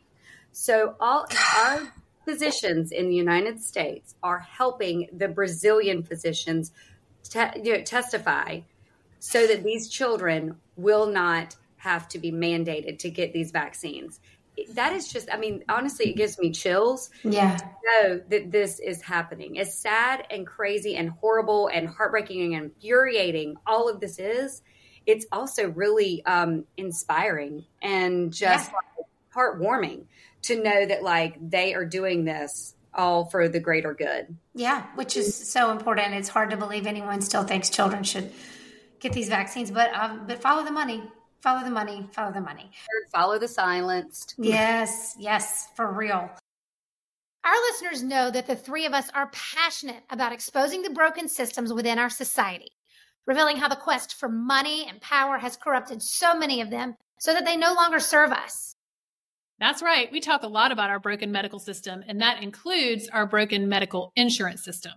So 0.50 0.96
all 0.98 1.26
our 1.56 1.92
physicians 2.24 2.90
in 2.90 3.08
the 3.08 3.14
United 3.14 3.62
States 3.62 4.16
are 4.20 4.40
helping 4.40 5.08
the 5.12 5.28
Brazilian 5.28 6.02
physicians 6.02 6.72
te- 7.22 7.62
you 7.62 7.74
know, 7.74 7.84
testify 7.84 8.62
so 9.20 9.46
that 9.46 9.62
these 9.62 9.88
children 9.88 10.56
will 10.74 11.06
not 11.06 11.54
have 11.76 12.08
to 12.08 12.18
be 12.18 12.32
mandated 12.32 12.98
to 12.98 13.10
get 13.10 13.32
these 13.32 13.52
vaccines 13.52 14.18
that 14.70 14.92
is 14.92 15.12
just 15.12 15.28
i 15.32 15.36
mean 15.36 15.64
honestly 15.68 16.10
it 16.10 16.16
gives 16.16 16.38
me 16.38 16.50
chills 16.50 17.10
yeah. 17.24 17.56
to 17.56 17.64
know 17.84 18.20
that 18.28 18.50
this 18.50 18.80
is 18.80 19.02
happening. 19.02 19.58
As 19.58 19.76
sad 19.76 20.26
and 20.30 20.46
crazy 20.46 20.96
and 20.96 21.10
horrible 21.10 21.68
and 21.68 21.88
heartbreaking 21.88 22.54
and 22.54 22.64
infuriating 22.64 23.56
all 23.66 23.88
of 23.88 24.00
this 24.00 24.18
is 24.18 24.62
it's 25.06 25.26
also 25.30 25.68
really 25.68 26.24
um, 26.24 26.64
inspiring 26.76 27.64
and 27.82 28.32
just 28.32 28.70
yeah. 28.70 28.74
like, 28.74 29.06
heartwarming 29.34 30.04
to 30.42 30.62
know 30.62 30.86
that 30.86 31.02
like 31.02 31.36
they 31.50 31.74
are 31.74 31.84
doing 31.84 32.24
this 32.24 32.74
all 32.94 33.24
for 33.24 33.48
the 33.48 33.60
greater 33.60 33.92
good. 33.92 34.36
Yeah 34.54 34.86
which 34.94 35.16
is 35.16 35.34
so 35.34 35.70
important. 35.70 36.14
It's 36.14 36.28
hard 36.28 36.50
to 36.50 36.56
believe 36.56 36.86
anyone 36.86 37.20
still 37.20 37.44
thinks 37.44 37.70
children 37.70 38.04
should 38.04 38.32
get 39.00 39.12
these 39.12 39.28
vaccines 39.28 39.70
but 39.70 39.92
um, 39.92 40.26
but 40.26 40.40
follow 40.40 40.64
the 40.64 40.70
money 40.70 41.02
Follow 41.44 41.62
the 41.62 41.70
money, 41.70 42.08
follow 42.10 42.32
the 42.32 42.40
money. 42.40 42.70
Follow 43.12 43.38
the 43.38 43.46
silenced. 43.46 44.34
Yes, 44.38 45.14
yes, 45.18 45.68
for 45.76 45.92
real. 45.92 46.30
Our 47.44 47.54
listeners 47.68 48.02
know 48.02 48.30
that 48.30 48.46
the 48.46 48.56
three 48.56 48.86
of 48.86 48.94
us 48.94 49.10
are 49.14 49.30
passionate 49.30 50.04
about 50.08 50.32
exposing 50.32 50.80
the 50.80 50.88
broken 50.88 51.28
systems 51.28 51.70
within 51.70 51.98
our 51.98 52.08
society, 52.08 52.70
revealing 53.26 53.58
how 53.58 53.68
the 53.68 53.76
quest 53.76 54.14
for 54.14 54.30
money 54.30 54.86
and 54.88 55.02
power 55.02 55.36
has 55.36 55.58
corrupted 55.58 56.00
so 56.00 56.34
many 56.34 56.62
of 56.62 56.70
them 56.70 56.96
so 57.18 57.34
that 57.34 57.44
they 57.44 57.58
no 57.58 57.74
longer 57.74 58.00
serve 58.00 58.32
us. 58.32 58.74
That's 59.58 59.82
right. 59.82 60.10
We 60.10 60.20
talk 60.20 60.44
a 60.44 60.48
lot 60.48 60.72
about 60.72 60.88
our 60.88 60.98
broken 60.98 61.30
medical 61.30 61.58
system, 61.58 62.02
and 62.08 62.22
that 62.22 62.42
includes 62.42 63.10
our 63.10 63.26
broken 63.26 63.68
medical 63.68 64.12
insurance 64.16 64.64
system. 64.64 64.94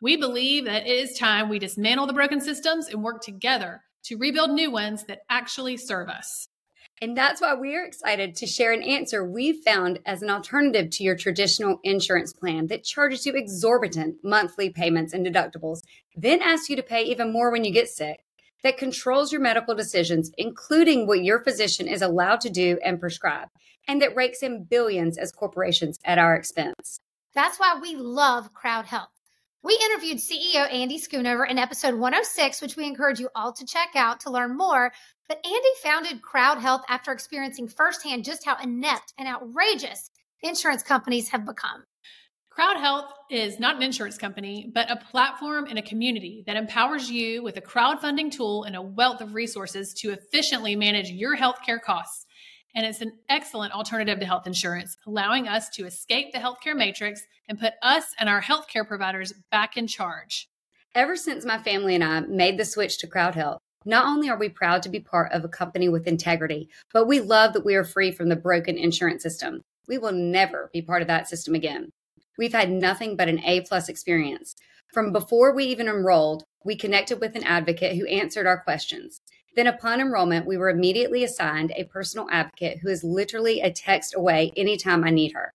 We 0.00 0.16
believe 0.16 0.64
that 0.64 0.86
it 0.86 0.96
is 0.96 1.18
time 1.18 1.50
we 1.50 1.58
dismantle 1.58 2.06
the 2.06 2.14
broken 2.14 2.40
systems 2.40 2.88
and 2.88 3.04
work 3.04 3.20
together 3.20 3.82
to 4.04 4.16
rebuild 4.16 4.50
new 4.50 4.70
ones 4.70 5.04
that 5.04 5.22
actually 5.28 5.76
serve 5.76 6.08
us. 6.08 6.48
And 7.02 7.16
that's 7.16 7.40
why 7.40 7.54
we 7.54 7.74
are 7.74 7.84
excited 7.84 8.36
to 8.36 8.46
share 8.46 8.72
an 8.72 8.82
answer 8.82 9.24
we've 9.24 9.62
found 9.64 9.98
as 10.06 10.22
an 10.22 10.30
alternative 10.30 10.90
to 10.90 11.02
your 11.02 11.16
traditional 11.16 11.80
insurance 11.82 12.32
plan 12.32 12.68
that 12.68 12.84
charges 12.84 13.26
you 13.26 13.34
exorbitant 13.34 14.16
monthly 14.22 14.70
payments 14.70 15.12
and 15.12 15.26
deductibles, 15.26 15.80
then 16.14 16.40
asks 16.40 16.70
you 16.70 16.76
to 16.76 16.82
pay 16.82 17.02
even 17.02 17.32
more 17.32 17.50
when 17.50 17.64
you 17.64 17.72
get 17.72 17.88
sick, 17.88 18.24
that 18.62 18.78
controls 18.78 19.32
your 19.32 19.40
medical 19.40 19.74
decisions, 19.74 20.30
including 20.38 21.06
what 21.06 21.24
your 21.24 21.42
physician 21.42 21.88
is 21.88 22.00
allowed 22.00 22.40
to 22.40 22.50
do 22.50 22.78
and 22.84 23.00
prescribe, 23.00 23.48
and 23.86 24.00
that 24.00 24.16
rakes 24.16 24.42
in 24.42 24.64
billions 24.64 25.18
as 25.18 25.32
corporations 25.32 25.98
at 26.04 26.18
our 26.18 26.34
expense. 26.34 27.00
That's 27.34 27.58
why 27.58 27.78
we 27.80 27.96
love 27.96 28.54
Crowd 28.54 28.86
Health. 28.86 29.13
We 29.64 29.80
interviewed 29.82 30.18
CEO 30.18 30.70
Andy 30.70 30.98
Schoonover 30.98 31.48
in 31.48 31.56
episode 31.56 31.94
106, 31.94 32.60
which 32.60 32.76
we 32.76 32.86
encourage 32.86 33.18
you 33.18 33.30
all 33.34 33.50
to 33.54 33.64
check 33.64 33.88
out 33.94 34.20
to 34.20 34.30
learn 34.30 34.58
more. 34.58 34.92
But 35.26 35.38
Andy 35.42 35.68
founded 35.82 36.20
Crowd 36.20 36.58
Health 36.58 36.82
after 36.90 37.12
experiencing 37.12 37.68
firsthand 37.68 38.26
just 38.26 38.44
how 38.44 38.58
inept 38.62 39.14
and 39.16 39.26
outrageous 39.26 40.10
insurance 40.42 40.82
companies 40.82 41.30
have 41.30 41.46
become. 41.46 41.84
Crowd 42.50 42.76
Health 42.76 43.10
is 43.30 43.58
not 43.58 43.76
an 43.76 43.82
insurance 43.82 44.18
company, 44.18 44.70
but 44.74 44.90
a 44.90 44.96
platform 44.96 45.64
and 45.64 45.78
a 45.78 45.82
community 45.82 46.44
that 46.46 46.56
empowers 46.56 47.10
you 47.10 47.42
with 47.42 47.56
a 47.56 47.62
crowdfunding 47.62 48.30
tool 48.30 48.64
and 48.64 48.76
a 48.76 48.82
wealth 48.82 49.22
of 49.22 49.32
resources 49.32 49.94
to 49.94 50.10
efficiently 50.10 50.76
manage 50.76 51.08
your 51.10 51.38
healthcare 51.38 51.80
costs. 51.80 52.26
And 52.74 52.84
it's 52.84 53.00
an 53.00 53.12
excellent 53.28 53.72
alternative 53.72 54.18
to 54.18 54.26
health 54.26 54.46
insurance, 54.46 54.96
allowing 55.06 55.46
us 55.46 55.68
to 55.70 55.86
escape 55.86 56.32
the 56.32 56.38
healthcare 56.38 56.76
matrix 56.76 57.22
and 57.48 57.58
put 57.58 57.74
us 57.82 58.06
and 58.18 58.28
our 58.28 58.42
healthcare 58.42 58.86
providers 58.86 59.32
back 59.50 59.76
in 59.76 59.86
charge. 59.86 60.48
Ever 60.94 61.16
since 61.16 61.44
my 61.44 61.58
family 61.58 61.94
and 61.94 62.02
I 62.02 62.20
made 62.20 62.58
the 62.58 62.64
switch 62.64 62.98
to 62.98 63.06
Crowd 63.06 63.34
Health, 63.34 63.60
not 63.84 64.06
only 64.06 64.28
are 64.28 64.38
we 64.38 64.48
proud 64.48 64.82
to 64.82 64.88
be 64.88 65.00
part 65.00 65.32
of 65.32 65.44
a 65.44 65.48
company 65.48 65.88
with 65.88 66.06
integrity, 66.06 66.68
but 66.92 67.06
we 67.06 67.20
love 67.20 67.52
that 67.52 67.64
we 67.64 67.74
are 67.74 67.84
free 67.84 68.10
from 68.10 68.28
the 68.28 68.36
broken 68.36 68.78
insurance 68.78 69.22
system. 69.22 69.60
We 69.86 69.98
will 69.98 70.12
never 70.12 70.70
be 70.72 70.82
part 70.82 71.02
of 71.02 71.08
that 71.08 71.28
system 71.28 71.54
again. 71.54 71.90
We've 72.38 72.54
had 72.54 72.70
nothing 72.70 73.16
but 73.16 73.28
an 73.28 73.40
A 73.44 73.60
plus 73.60 73.88
experience. 73.88 74.54
From 74.92 75.12
before 75.12 75.54
we 75.54 75.64
even 75.66 75.88
enrolled, 75.88 76.44
we 76.64 76.76
connected 76.76 77.20
with 77.20 77.36
an 77.36 77.44
advocate 77.44 77.96
who 77.96 78.06
answered 78.06 78.46
our 78.46 78.62
questions. 78.62 79.20
Then, 79.56 79.66
upon 79.66 80.00
enrollment, 80.00 80.46
we 80.46 80.56
were 80.56 80.70
immediately 80.70 81.22
assigned 81.22 81.72
a 81.76 81.84
personal 81.84 82.28
advocate 82.30 82.78
who 82.78 82.88
is 82.88 83.04
literally 83.04 83.60
a 83.60 83.70
text 83.70 84.14
away 84.16 84.52
anytime 84.56 85.04
I 85.04 85.10
need 85.10 85.32
her. 85.32 85.52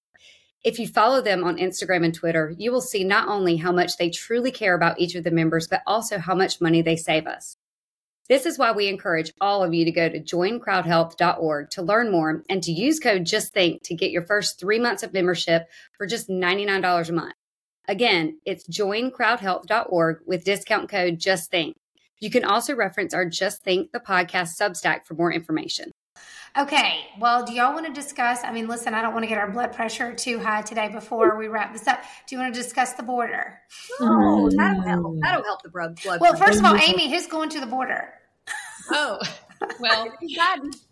If 0.63 0.79
you 0.79 0.87
follow 0.87 1.21
them 1.21 1.43
on 1.43 1.57
Instagram 1.57 2.03
and 2.03 2.13
Twitter, 2.13 2.53
you 2.57 2.71
will 2.71 2.81
see 2.81 3.03
not 3.03 3.27
only 3.27 3.57
how 3.57 3.71
much 3.71 3.97
they 3.97 4.09
truly 4.09 4.51
care 4.51 4.75
about 4.75 4.99
each 4.99 5.15
of 5.15 5.23
the 5.23 5.31
members, 5.31 5.67
but 5.67 5.81
also 5.87 6.17
how 6.17 6.35
much 6.35 6.59
money 6.61 6.81
they 6.81 6.95
save 6.95 7.27
us. 7.27 7.55
This 8.29 8.45
is 8.45 8.59
why 8.59 8.71
we 8.71 8.87
encourage 8.87 9.33
all 9.41 9.63
of 9.63 9.73
you 9.73 9.85
to 9.85 9.91
go 9.91 10.07
to 10.07 10.19
joincrowdhealth.org 10.19 11.71
to 11.71 11.81
learn 11.81 12.11
more 12.11 12.43
and 12.47 12.61
to 12.61 12.71
use 12.71 12.99
code 12.99 13.23
JustThink 13.23 13.81
to 13.83 13.95
get 13.95 14.11
your 14.11 14.21
first 14.21 14.59
three 14.59 14.79
months 14.79 15.01
of 15.01 15.13
membership 15.13 15.67
for 15.97 16.05
just 16.05 16.29
$99 16.29 17.09
a 17.09 17.13
month. 17.13 17.33
Again, 17.87 18.39
it's 18.45 18.67
joincrowdhealth.org 18.67 20.19
with 20.27 20.43
discount 20.43 20.89
code 20.89 21.17
JustThink. 21.17 21.73
You 22.19 22.29
can 22.29 22.43
also 22.43 22.75
reference 22.75 23.13
our 23.13 23.25
Just 23.25 23.63
Think 23.63 23.91
the 23.91 23.99
podcast 23.99 24.59
Substack 24.59 25.05
for 25.05 25.13
more 25.13 25.31
information. 25.31 25.91
Okay, 26.57 27.05
well, 27.19 27.45
do 27.45 27.53
y'all 27.53 27.73
want 27.73 27.85
to 27.85 27.93
discuss? 27.93 28.43
I 28.43 28.51
mean, 28.51 28.67
listen, 28.67 28.93
I 28.93 29.01
don't 29.01 29.13
want 29.13 29.23
to 29.23 29.27
get 29.27 29.37
our 29.37 29.49
blood 29.49 29.71
pressure 29.71 30.13
too 30.13 30.39
high 30.39 30.63
today 30.63 30.89
before 30.89 31.37
we 31.37 31.47
wrap 31.47 31.71
this 31.71 31.87
up. 31.87 32.01
Do 32.27 32.35
you 32.35 32.41
want 32.41 32.53
to 32.53 32.61
discuss 32.61 32.93
the 32.93 33.03
border? 33.03 33.59
Oh, 34.01 34.49
that'll 34.49 34.81
help. 34.81 35.05
Mm. 35.05 35.19
That'll 35.21 35.43
help 35.43 35.61
the 35.61 35.69
blood. 35.69 35.97
Well, 36.19 36.35
first 36.35 36.59
of 36.59 36.65
all, 36.65 36.75
Amy, 36.75 37.09
who's 37.09 37.27
going 37.27 37.49
to 37.49 37.59
the 37.59 37.67
border? 37.67 38.13
Oh, 38.91 39.19
well, 39.79 40.07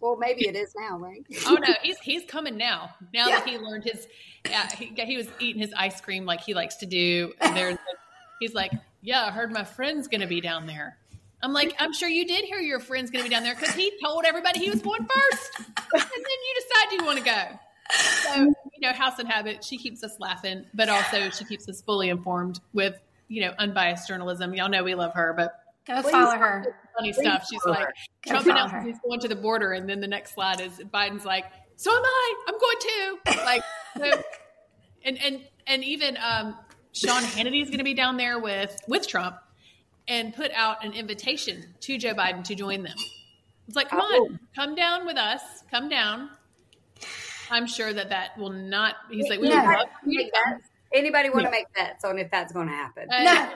well, 0.01 0.17
maybe 0.17 0.47
it 0.47 0.55
is 0.55 0.71
now, 0.77 0.99
right? 0.99 1.25
oh 1.47 1.55
no, 1.55 1.73
he's 1.81 1.97
he's 1.97 2.25
coming 2.25 2.57
now. 2.57 2.91
Now 3.11 3.27
yeah. 3.27 3.39
that 3.39 3.47
he 3.47 3.57
learned 3.57 3.85
his, 3.85 4.07
yeah, 4.47 4.69
he, 4.69 4.93
he 4.95 5.17
was 5.17 5.27
eating 5.39 5.59
his 5.59 5.73
ice 5.75 5.99
cream 5.99 6.23
like 6.23 6.41
he 6.41 6.53
likes 6.53 6.75
to 6.75 6.85
do. 6.85 7.33
And 7.41 7.57
there's, 7.57 7.77
he's 8.39 8.53
like, 8.53 8.71
yeah, 9.01 9.25
I 9.25 9.31
heard 9.31 9.51
my 9.51 9.63
friend's 9.63 10.07
going 10.07 10.21
to 10.21 10.27
be 10.27 10.41
down 10.41 10.67
there. 10.67 10.97
I'm 11.41 11.53
like, 11.53 11.75
I'm 11.79 11.93
sure 11.93 12.09
you 12.09 12.25
did 12.25 12.45
hear 12.45 12.59
your 12.59 12.79
friend's 12.79 13.11
going 13.11 13.23
to 13.23 13.29
be 13.29 13.33
down 13.33 13.43
there 13.43 13.55
because 13.55 13.75
he 13.75 13.91
told 14.03 14.25
everybody 14.25 14.59
he 14.59 14.69
was 14.69 14.81
going 14.81 15.05
first, 15.05 15.51
and 15.57 15.65
then 15.93 16.01
you 16.01 16.55
decide 16.55 16.99
you 16.99 17.05
want 17.05 17.19
to 17.19 17.25
go. 17.25 17.59
So 18.23 18.53
you 18.77 18.81
know, 18.81 18.93
house 18.93 19.19
and 19.19 19.29
habit. 19.29 19.63
She 19.63 19.77
keeps 19.77 20.03
us 20.03 20.19
laughing, 20.19 20.65
but 20.73 20.89
also 20.89 21.29
she 21.29 21.45
keeps 21.45 21.69
us 21.69 21.81
fully 21.81 22.09
informed 22.09 22.59
with 22.73 22.99
you 23.27 23.41
know 23.41 23.53
unbiased 23.57 24.07
journalism. 24.07 24.53
Y'all 24.53 24.69
know 24.69 24.83
we 24.83 24.95
love 24.95 25.13
her, 25.13 25.33
but 25.37 25.53
go 25.85 26.01
follow 26.01 26.37
her. 26.37 26.75
Funny 26.97 27.13
stuff. 27.13 27.47
She's 27.49 27.63
like, 27.65 27.87
Trump 28.25 28.45
announced 28.47 28.75
he's 28.85 28.99
going 28.99 29.19
to 29.21 29.27
the 29.27 29.35
border, 29.35 29.73
and 29.73 29.87
then 29.87 29.99
the 29.99 30.07
next 30.07 30.33
slide 30.33 30.59
is 30.59 30.79
Biden's 30.93 31.25
like, 31.25 31.45
so 31.75 31.91
am 31.91 32.03
I. 32.03 32.35
I'm 32.47 32.55
going 32.59 32.77
too. 32.81 33.17
Like, 33.45 33.63
so, 33.97 34.23
and 35.05 35.21
and 35.23 35.41
and 35.67 35.83
even 35.83 36.17
um, 36.17 36.55
Sean 36.93 37.21
Hannity 37.21 37.61
is 37.61 37.69
going 37.69 37.77
to 37.77 37.85
be 37.85 37.93
down 37.93 38.17
there 38.17 38.39
with 38.39 38.77
with 38.87 39.07
Trump 39.07 39.37
and 40.07 40.33
put 40.33 40.51
out 40.53 40.83
an 40.83 40.93
invitation 40.93 41.75
to 41.81 41.97
Joe 41.97 42.13
Biden 42.13 42.43
to 42.45 42.55
join 42.55 42.83
them. 42.83 42.95
It's 43.67 43.75
like, 43.75 43.89
come 43.89 44.01
oh. 44.01 44.29
on, 44.31 44.39
come 44.55 44.75
down 44.75 45.05
with 45.05 45.17
us, 45.17 45.41
come 45.69 45.89
down. 45.89 46.29
I'm 47.49 47.67
sure 47.67 47.93
that 47.93 48.09
that 48.09 48.37
will 48.37 48.49
not. 48.49 48.95
He's 49.09 49.29
like, 49.29 49.39
we 49.39 49.49
yeah. 49.49 49.67
would 49.67 49.77
love 49.77 49.87
make 50.05 50.31
bets. 50.31 50.67
Anybody 50.93 51.29
want 51.29 51.45
to 51.45 51.51
make 51.51 51.71
bets 51.73 52.05
on 52.05 52.17
if 52.17 52.31
that's 52.31 52.53
going 52.53 52.67
to 52.67 52.73
happen? 52.73 53.09
Uh, 53.11 53.23
no. 53.23 53.49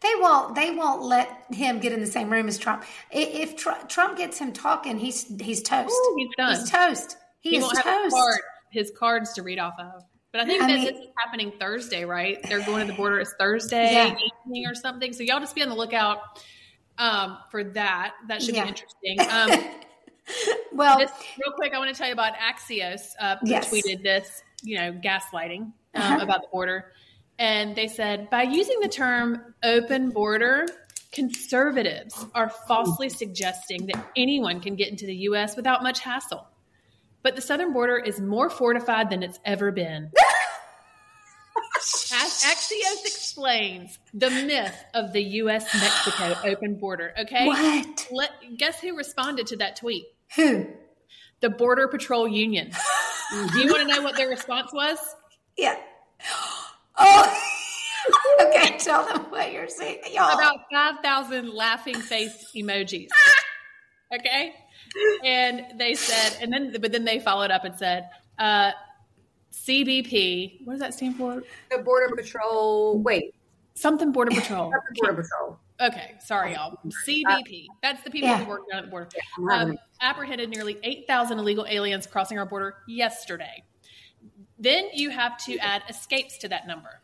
They 0.00 0.12
won't. 0.16 0.54
They 0.54 0.70
won't 0.70 1.02
let 1.02 1.44
him 1.52 1.80
get 1.80 1.92
in 1.92 2.00
the 2.00 2.06
same 2.06 2.30
room 2.30 2.48
as 2.48 2.56
Trump. 2.56 2.82
If, 3.10 3.56
if 3.56 3.88
Trump 3.88 4.16
gets 4.16 4.38
him 4.38 4.52
talking, 4.52 4.98
he's 4.98 5.26
he's 5.40 5.62
toast. 5.62 5.92
Ooh, 5.92 6.14
he's 6.16 6.30
done. 6.36 6.56
He's 6.56 6.70
toast. 6.70 7.16
He, 7.40 7.50
he 7.50 7.56
is 7.58 7.68
toast. 7.68 8.04
His, 8.04 8.12
card, 8.14 8.40
his 8.70 8.92
cards 8.98 9.32
to 9.34 9.42
read 9.42 9.58
off 9.58 9.74
of. 9.78 10.02
But 10.32 10.42
I 10.42 10.44
think 10.46 10.62
I 10.62 10.66
that 10.66 10.72
mean, 10.74 10.84
this 10.84 10.96
is 10.96 11.06
happening 11.16 11.52
Thursday, 11.58 12.04
right? 12.04 12.38
They're 12.44 12.64
going 12.64 12.86
to 12.86 12.92
the 12.92 12.96
border. 12.96 13.18
It's 13.18 13.34
Thursday 13.38 13.92
yeah. 13.92 14.14
evening 14.46 14.66
or 14.66 14.74
something. 14.74 15.12
So 15.12 15.24
y'all 15.24 15.40
just 15.40 15.54
be 15.56 15.62
on 15.62 15.68
the 15.68 15.74
lookout 15.74 16.18
um, 16.98 17.38
for 17.50 17.64
that. 17.64 18.14
That 18.28 18.40
should 18.42 18.54
yeah. 18.54 18.64
be 18.64 18.68
interesting. 18.68 19.20
Um, 19.28 19.50
well, 20.72 20.98
this, 20.98 21.10
real 21.44 21.52
quick, 21.56 21.74
I 21.74 21.78
want 21.78 21.92
to 21.92 21.98
tell 21.98 22.06
you 22.06 22.12
about 22.12 22.34
Axios. 22.34 23.12
Uh, 23.18 23.36
yes. 23.42 23.70
tweeted 23.70 24.02
this, 24.02 24.42
you 24.62 24.76
know, 24.76 24.92
gaslighting 24.92 25.60
um, 25.62 25.72
uh-huh. 25.94 26.18
about 26.22 26.42
the 26.42 26.48
border, 26.52 26.92
and 27.38 27.74
they 27.74 27.88
said 27.88 28.30
by 28.30 28.42
using 28.42 28.78
the 28.80 28.88
term 28.88 29.54
"open 29.62 30.10
border." 30.10 30.66
Conservatives 31.12 32.24
are 32.36 32.48
falsely 32.68 33.08
suggesting 33.08 33.86
that 33.86 34.12
anyone 34.16 34.60
can 34.60 34.76
get 34.76 34.90
into 34.90 35.06
the 35.06 35.16
U.S. 35.16 35.56
without 35.56 35.82
much 35.82 35.98
hassle. 35.98 36.46
But 37.22 37.36
the 37.36 37.42
southern 37.42 37.72
border 37.72 37.96
is 37.96 38.20
more 38.20 38.48
fortified 38.48 39.10
than 39.10 39.22
it's 39.22 39.38
ever 39.44 39.70
been. 39.70 40.10
As 42.12 42.42
Axios 42.44 43.06
explains 43.06 43.98
the 44.12 44.30
myth 44.30 44.84
of 44.94 45.12
the 45.12 45.22
U.S. 45.22 45.64
Mexico 45.74 46.36
open 46.44 46.74
border. 46.74 47.14
Okay. 47.18 47.46
What? 47.46 48.08
Let, 48.10 48.30
guess 48.56 48.80
who 48.80 48.96
responded 48.96 49.46
to 49.48 49.56
that 49.56 49.76
tweet? 49.76 50.04
Who? 50.36 50.66
The 51.40 51.50
Border 51.50 51.88
Patrol 51.88 52.28
Union. 52.28 52.72
Do 53.30 53.60
you 53.60 53.68
want 53.68 53.88
to 53.88 53.94
know 53.94 54.02
what 54.02 54.16
their 54.16 54.28
response 54.28 54.72
was? 54.72 54.98
Yeah. 55.56 55.76
Oh. 57.02 57.42
okay, 58.42 58.76
tell 58.76 59.06
them 59.06 59.30
what 59.30 59.52
you're 59.52 59.68
saying. 59.68 60.00
Y'all. 60.12 60.34
About 60.34 60.66
5,000 60.70 61.54
laughing 61.54 61.94
face 61.94 62.50
emojis. 62.54 63.08
okay 64.14 64.54
and 65.24 65.78
they 65.78 65.94
said, 65.94 66.42
and 66.42 66.52
then, 66.52 66.74
but 66.80 66.92
then 66.92 67.04
they 67.04 67.18
followed 67.18 67.50
up 67.50 67.64
and 67.64 67.76
said, 67.76 68.08
uh, 68.38 68.72
CBP. 69.52 70.64
What 70.64 70.74
does 70.74 70.80
that 70.80 70.94
stand 70.94 71.16
for? 71.16 71.42
The 71.70 71.78
Border 71.78 72.14
Patrol. 72.14 72.98
Wait, 73.00 73.34
something 73.74 74.12
Border 74.12 74.34
Patrol. 74.34 74.72
Border 75.02 75.22
Patrol. 75.22 75.58
Okay, 75.80 76.14
sorry, 76.22 76.52
y'all. 76.52 76.78
CBP. 77.06 77.66
That's 77.82 78.02
the 78.02 78.10
people 78.10 78.28
yeah. 78.28 78.38
who 78.44 78.50
work 78.50 78.68
down 78.70 78.80
at 78.80 78.84
the 78.84 78.90
border. 78.90 79.08
Um, 79.50 79.78
apprehended 80.02 80.50
nearly 80.50 80.78
8,000 80.82 81.38
illegal 81.38 81.66
aliens 81.66 82.06
crossing 82.06 82.38
our 82.38 82.44
border 82.44 82.76
yesterday. 82.86 83.64
Then 84.58 84.88
you 84.92 85.08
have 85.08 85.38
to 85.46 85.56
add 85.58 85.82
escapes 85.88 86.36
to 86.38 86.48
that 86.48 86.66
number. 86.66 87.00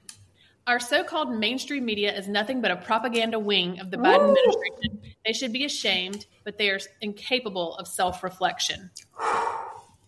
Our 0.67 0.81
so 0.81 1.05
called 1.05 1.33
mainstream 1.33 1.85
media 1.85 2.13
is 2.17 2.27
nothing 2.27 2.61
but 2.61 2.73
a 2.73 2.77
propaganda 2.77 3.39
wing 3.39 3.79
of 3.79 3.91
the 3.91 3.97
Biden 3.97 4.29
Ooh. 4.29 4.37
administration. 4.37 5.15
They 5.25 5.33
should 5.33 5.53
be 5.53 5.65
ashamed, 5.65 6.27
but 6.45 6.59
they 6.59 6.71
are 6.71 6.81
incapable 7.01 7.77
of 7.77 7.87
self 7.89 8.23
reflection. 8.23 8.91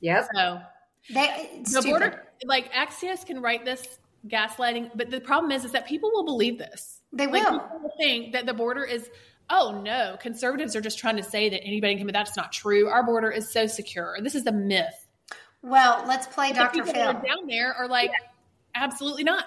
Yes. 0.01 0.29
So, 0.33 0.61
they, 1.13 1.61
the 1.65 1.83
border, 1.83 2.25
like 2.45 2.73
Axios 2.73 3.27
can 3.27 3.43
write 3.43 3.65
this 3.65 3.99
gaslighting, 4.29 4.93
but 4.95 5.11
the 5.11 5.21
problem 5.21 5.51
is, 5.51 5.65
is 5.65 5.73
that 5.73 5.89
people 5.89 6.11
will 6.13 6.25
believe 6.25 6.57
this. 6.57 7.01
They 7.13 7.27
will. 7.27 7.43
Like, 7.43 7.73
people 7.73 7.91
think 7.99 8.33
that 8.33 8.47
the 8.47 8.55
border 8.55 8.85
is, 8.85 9.11
oh 9.51 9.81
no, 9.83 10.17
conservatives 10.21 10.77
are 10.77 10.81
just 10.81 11.01
trying 11.01 11.17
to 11.17 11.23
say 11.25 11.49
that 11.49 11.63
anybody 11.65 11.95
can 11.95 12.03
come 12.03 12.11
in. 12.11 12.13
That's 12.13 12.37
not 12.37 12.53
true. 12.53 12.87
Our 12.87 13.03
border 13.03 13.29
is 13.29 13.51
so 13.53 13.67
secure. 13.67 14.17
This 14.23 14.37
is 14.37 14.47
a 14.47 14.53
myth. 14.53 15.09
Well, 15.63 16.05
let's 16.07 16.27
play 16.29 16.53
Dr. 16.53 16.85
Phil. 16.85 16.95
down 16.95 17.49
there 17.49 17.75
are 17.75 17.89
like, 17.89 18.11
yeah. 18.11 18.29
absolutely 18.77 19.25
not. 19.25 19.47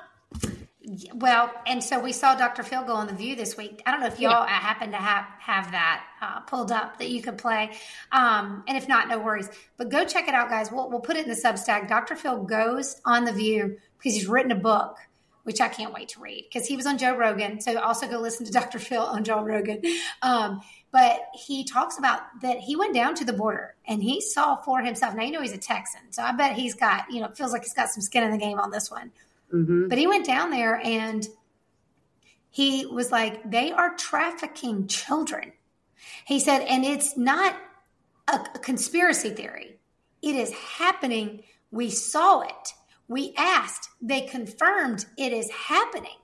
Well, 1.14 1.54
and 1.68 1.84
so 1.84 2.00
we 2.00 2.12
saw 2.12 2.34
Dr. 2.34 2.64
Phil 2.64 2.84
go 2.84 2.94
on 2.94 3.06
the 3.06 3.14
View 3.14 3.36
this 3.36 3.56
week. 3.56 3.84
I 3.86 3.92
don't 3.92 4.00
know 4.00 4.08
if 4.08 4.20
y'all 4.20 4.46
yeah. 4.46 4.60
happen 4.60 4.92
to 4.92 4.98
have 4.98 5.26
have 5.40 5.72
that 5.72 6.04
uh, 6.22 6.40
pulled 6.42 6.72
up 6.72 6.98
that 6.98 7.10
you 7.10 7.22
could 7.22 7.38
play, 7.38 7.72
um, 8.12 8.64
and 8.68 8.76
if 8.76 8.88
not, 8.88 9.08
no 9.08 9.20
worries. 9.20 9.48
But 9.78 9.90
go 9.90 10.06
check 10.06 10.28
it 10.28 10.34
out, 10.34 10.50
guys. 10.50 10.72
We'll, 10.72 10.90
we'll 10.90 11.00
put 11.00 11.18
it 11.18 11.28
in 11.28 11.30
the 11.30 11.40
Substack. 11.40 11.88
Dr. 11.88 12.16
Phil 12.16 12.44
goes 12.44 13.00
on 13.06 13.26
the 13.26 13.32
View 13.32 13.78
because 14.00 14.16
he's 14.16 14.28
written 14.28 14.52
a 14.52 14.56
book, 14.56 14.98
which 15.44 15.62
I 15.62 15.68
can't 15.68 15.94
wait 15.94 16.10
to 16.10 16.20
read 16.20 16.46
because 16.52 16.68
he 16.68 16.76
was 16.76 16.88
on 16.88 16.98
Joe 16.98 17.16
Rogan. 17.16 17.62
So 17.62 17.80
also 17.80 18.08
go 18.08 18.18
listen 18.18 18.48
to 18.48 18.52
Dr. 18.60 18.80
Phil 18.80 19.04
on 19.04 19.24
Joe 19.24 19.44
Rogan. 19.44 19.84
Um, 20.24 20.62
but 20.92 21.28
he 21.46 21.64
talks 21.64 22.00
about 22.00 22.22
that 22.42 22.58
he 22.58 22.76
went 22.76 22.96
down 22.96 23.14
to 23.16 23.26
the 23.26 23.34
border 23.34 23.76
and 23.88 24.02
he 24.02 24.20
saw 24.20 24.56
for 24.56 24.82
himself. 24.82 25.14
Now 25.14 25.24
you 25.24 25.32
know 25.32 25.42
he's 25.42 25.54
a 25.54 25.60
Texan, 25.60 26.02
so 26.10 26.24
I 26.24 26.32
bet 26.32 26.54
he's 26.54 26.74
got 26.74 27.12
you 27.12 27.22
know 27.22 27.28
feels 27.28 27.52
like 27.52 27.62
he's 27.62 27.76
got 27.76 27.90
some 27.90 28.02
skin 28.02 28.24
in 28.24 28.32
the 28.32 28.40
game 28.40 28.60
on 28.60 28.72
this 28.72 28.90
one 28.90 29.12
Mm-hmm. 29.54 29.88
But 29.88 29.98
he 29.98 30.08
went 30.08 30.26
down 30.26 30.52
there 30.52 30.80
and 30.84 31.28
he 32.50 32.86
was 32.86 33.12
like, 33.12 33.50
they 33.50 33.72
are 33.72 33.96
trafficking 33.96 34.88
children. 34.88 35.54
He 36.26 36.40
said, 36.40 36.60
and 36.62 36.84
it's 36.84 37.18
not 37.18 37.56
a, 38.28 38.40
a 38.56 38.60
conspiracy 38.60 39.30
theory, 39.30 39.78
it 40.22 40.36
is 40.36 40.52
happening. 40.54 41.44
We 41.72 41.90
saw 41.90 42.42
it. 42.42 42.74
We 43.08 43.34
asked. 43.38 43.90
They 44.02 44.22
confirmed 44.22 45.06
it 45.18 45.34
is 45.34 45.50
happening 45.50 46.18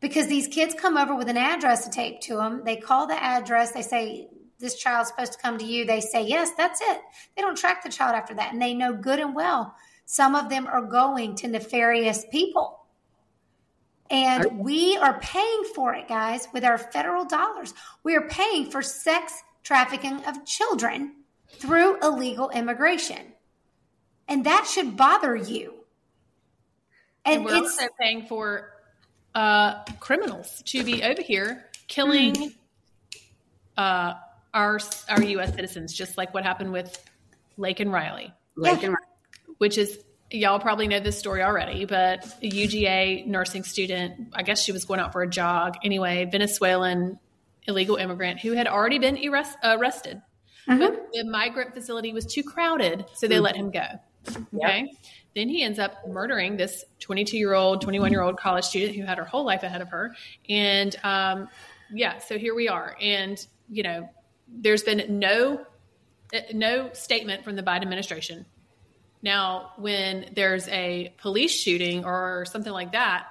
because 0.00 0.28
these 0.28 0.48
kids 0.48 0.74
come 0.74 0.96
over 0.96 1.14
with 1.14 1.28
an 1.28 1.36
address 1.36 1.84
to 1.84 1.90
tape 1.90 2.20
to 2.22 2.36
them. 2.36 2.62
They 2.64 2.76
call 2.76 3.06
the 3.06 3.22
address. 3.22 3.72
They 3.72 3.82
say, 3.82 4.28
This 4.58 4.76
child's 4.76 5.10
supposed 5.10 5.32
to 5.32 5.38
come 5.38 5.58
to 5.58 5.64
you. 5.64 5.84
They 5.84 6.00
say, 6.00 6.22
Yes, 6.26 6.50
that's 6.56 6.80
it. 6.80 7.00
They 7.36 7.42
don't 7.42 7.56
track 7.56 7.82
the 7.82 7.90
child 7.90 8.14
after 8.14 8.34
that. 8.34 8.52
And 8.52 8.62
they 8.62 8.74
know 8.74 8.92
good 8.92 9.18
and 9.18 9.34
well 9.34 9.74
some 10.10 10.34
of 10.34 10.48
them 10.48 10.66
are 10.66 10.82
going 10.82 11.36
to 11.36 11.46
nefarious 11.46 12.26
people. 12.32 12.80
And 14.10 14.58
we 14.58 14.96
are 14.96 15.20
paying 15.20 15.62
for 15.72 15.94
it, 15.94 16.08
guys, 16.08 16.48
with 16.52 16.64
our 16.64 16.78
federal 16.78 17.24
dollars. 17.24 17.74
We 18.02 18.16
are 18.16 18.26
paying 18.28 18.72
for 18.72 18.82
sex 18.82 19.32
trafficking 19.62 20.24
of 20.24 20.44
children 20.44 21.14
through 21.50 22.00
illegal 22.00 22.50
immigration. 22.50 23.20
And 24.26 24.46
that 24.46 24.66
should 24.66 24.96
bother 24.96 25.36
you. 25.36 25.74
And, 27.24 27.36
and 27.36 27.44
we're 27.44 27.54
also 27.54 27.86
paying 28.00 28.26
for 28.26 28.72
uh, 29.36 29.84
criminals 30.00 30.60
to 30.66 30.82
be 30.82 31.04
over 31.04 31.22
here 31.22 31.66
killing 31.86 32.34
mm. 32.34 32.54
uh, 33.76 34.14
our 34.52 34.80
our 35.08 35.22
U.S. 35.22 35.54
citizens, 35.54 35.92
just 35.92 36.18
like 36.18 36.34
what 36.34 36.42
happened 36.42 36.72
with 36.72 37.00
Laken 37.56 37.92
Riley. 37.92 38.34
Lake 38.56 38.80
yeah. 38.80 38.86
and 38.86 38.94
Riley 38.94 39.09
which 39.60 39.76
is 39.76 40.02
y'all 40.30 40.58
probably 40.58 40.88
know 40.88 41.00
this 41.00 41.18
story 41.18 41.42
already, 41.42 41.84
but 41.84 42.24
a 42.42 42.50
UGA 42.50 43.26
nursing 43.26 43.62
student, 43.62 44.28
I 44.32 44.42
guess 44.42 44.62
she 44.62 44.72
was 44.72 44.86
going 44.86 45.00
out 45.00 45.12
for 45.12 45.20
a 45.20 45.28
jog. 45.28 45.74
Anyway, 45.84 46.26
Venezuelan 46.32 47.18
illegal 47.66 47.96
immigrant 47.96 48.40
who 48.40 48.52
had 48.52 48.66
already 48.66 48.98
been 48.98 49.18
arrest, 49.28 49.58
arrested. 49.62 50.22
Mm-hmm. 50.66 50.78
But 50.78 51.08
the 51.12 51.24
migrant 51.24 51.74
facility 51.74 52.14
was 52.14 52.24
too 52.24 52.42
crowded, 52.42 53.04
so 53.12 53.28
they 53.28 53.34
mm-hmm. 53.34 53.44
let 53.44 53.56
him 53.56 53.70
go. 53.70 53.84
Okay. 54.28 54.46
Yep. 54.52 54.86
Then 55.34 55.48
he 55.50 55.62
ends 55.62 55.78
up 55.78 56.08
murdering 56.08 56.56
this 56.56 56.84
22 57.00 57.36
year 57.36 57.52
old, 57.52 57.82
21 57.82 58.10
year 58.10 58.22
old 58.22 58.38
college 58.38 58.64
student 58.64 58.96
who 58.96 59.04
had 59.04 59.18
her 59.18 59.24
whole 59.24 59.44
life 59.44 59.62
ahead 59.62 59.82
of 59.82 59.90
her. 59.90 60.14
And 60.48 60.96
um, 61.04 61.48
yeah, 61.92 62.18
so 62.18 62.38
here 62.38 62.54
we 62.54 62.68
are. 62.68 62.96
And, 62.98 63.44
you 63.68 63.82
know, 63.82 64.08
there's 64.48 64.82
been 64.82 65.18
no 65.18 65.66
no 66.54 66.92
statement 66.92 67.42
from 67.42 67.56
the 67.56 67.62
Biden 67.62 67.82
administration 67.82 68.46
now, 69.22 69.72
when 69.76 70.32
there's 70.34 70.66
a 70.68 71.14
police 71.18 71.52
shooting 71.52 72.04
or 72.04 72.46
something 72.46 72.72
like 72.72 72.92
that, 72.92 73.26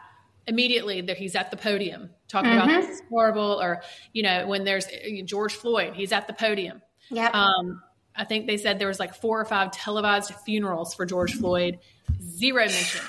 immediately 0.48 1.02
that 1.02 1.18
he's 1.18 1.36
at 1.36 1.52
the 1.52 1.58
podium 1.58 2.10
talking 2.28 2.52
mm-hmm. 2.52 2.70
about 2.70 2.82
this 2.82 2.90
is 2.90 3.02
horrible. 3.10 3.60
Or, 3.62 3.82
you 4.14 4.24
know, 4.24 4.48
when 4.48 4.64
there's 4.64 4.88
uh, 4.88 5.24
George 5.26 5.54
Floyd, 5.54 5.94
he's 5.94 6.12
at 6.12 6.28
the 6.28 6.34
podium. 6.34 6.82
Yeah. 7.10 7.30
Um, 7.30 7.82
I 8.16 8.26
think 8.26 8.48
they 8.48 8.58
said 8.58 8.80
there 8.80 8.88
was 8.88 9.00
like 9.00 9.16
four 9.16 9.40
or 9.40 9.46
five 9.46 9.72
televised 9.72 10.34
funerals 10.46 10.94
for 10.94 11.06
George 11.06 11.34
Floyd. 11.34 11.80
Zero 12.22 12.66
mention 12.66 13.02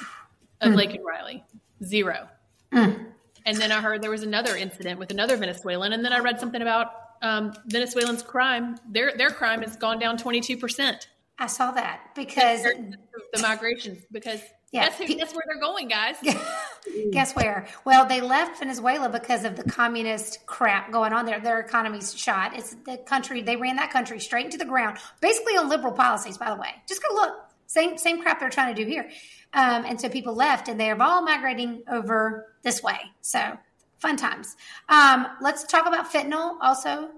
of 0.61 0.73
mm. 0.73 0.77
Laken 0.77 1.03
Riley. 1.03 1.45
Zero. 1.85 2.29
Mm. 2.73 3.07
And 3.45 3.57
then 3.57 3.73
I 3.73 3.81
heard 3.81 4.03
there 4.03 4.11
was 4.11 4.23
another 4.23 4.57
incident 4.57 4.99
with 4.99 5.11
another 5.11 5.37
Venezuelan. 5.37 5.93
And 5.93 6.05
then 6.05 6.13
I 6.13 6.21
read 6.21 6.39
something 6.39 6.63
about 6.63 6.93
um, 7.23 7.53
Venezuelans' 7.67 8.23
crime. 8.23 8.77
Their 8.91 9.17
their 9.17 9.31
crime 9.31 9.63
has 9.63 9.77
gone 9.77 9.99
down 9.99 10.17
twenty 10.17 10.41
two 10.41 10.57
percent. 10.57 11.09
I 11.41 11.47
saw 11.47 11.71
that 11.73 12.11
because 12.15 12.63
the 12.63 13.41
migrations 13.41 14.05
because 14.13 14.43
yeah, 14.73 14.89
that's, 14.89 14.99
who, 14.99 15.17
that's 15.17 15.35
where 15.35 15.43
they're 15.49 15.61
going, 15.61 15.89
guys. 15.89 16.17
Guess 17.11 17.35
where? 17.35 17.67
Well, 17.85 18.07
they 18.07 18.21
left 18.21 18.61
Venezuela 18.61 19.09
because 19.09 19.45
of 19.45 19.57
the 19.57 19.65
communist 19.65 20.47
crap 20.47 20.93
going 20.93 21.13
on 21.13 21.25
there. 21.27 21.41
Their 21.41 21.59
economy's 21.59 22.17
shot. 22.17 22.57
It's 22.57 22.77
the 22.85 22.99
country 22.99 23.41
they 23.41 23.57
ran 23.57 23.77
that 23.77 23.91
country 23.91 24.21
straight 24.21 24.45
into 24.45 24.59
the 24.59 24.65
ground, 24.67 24.99
basically 25.21 25.57
on 25.57 25.69
liberal 25.69 25.93
policies. 25.93 26.39
By 26.39 26.51
the 26.51 26.61
way, 26.61 26.69
just 26.87 27.03
go 27.03 27.13
look. 27.15 27.33
Same 27.67 27.97
same 27.97 28.21
crap 28.21 28.39
they're 28.39 28.51
trying 28.51 28.75
to 28.75 28.85
do 28.85 28.89
here. 28.89 29.09
Um, 29.55 29.85
and 29.87 30.01
so 30.01 30.09
people 30.09 30.35
left, 30.35 30.69
and 30.69 30.79
they're 30.79 31.01
all 31.01 31.23
migrating 31.23 31.83
over 31.91 32.55
this 32.63 32.83
way. 32.83 32.99
So 33.23 33.59
fun 33.99 34.17
times. 34.17 34.57
Um, 34.89 35.27
let's 35.41 35.65
talk 35.65 35.87
about 35.87 36.13
fentanyl 36.13 36.59
also. 36.61 37.11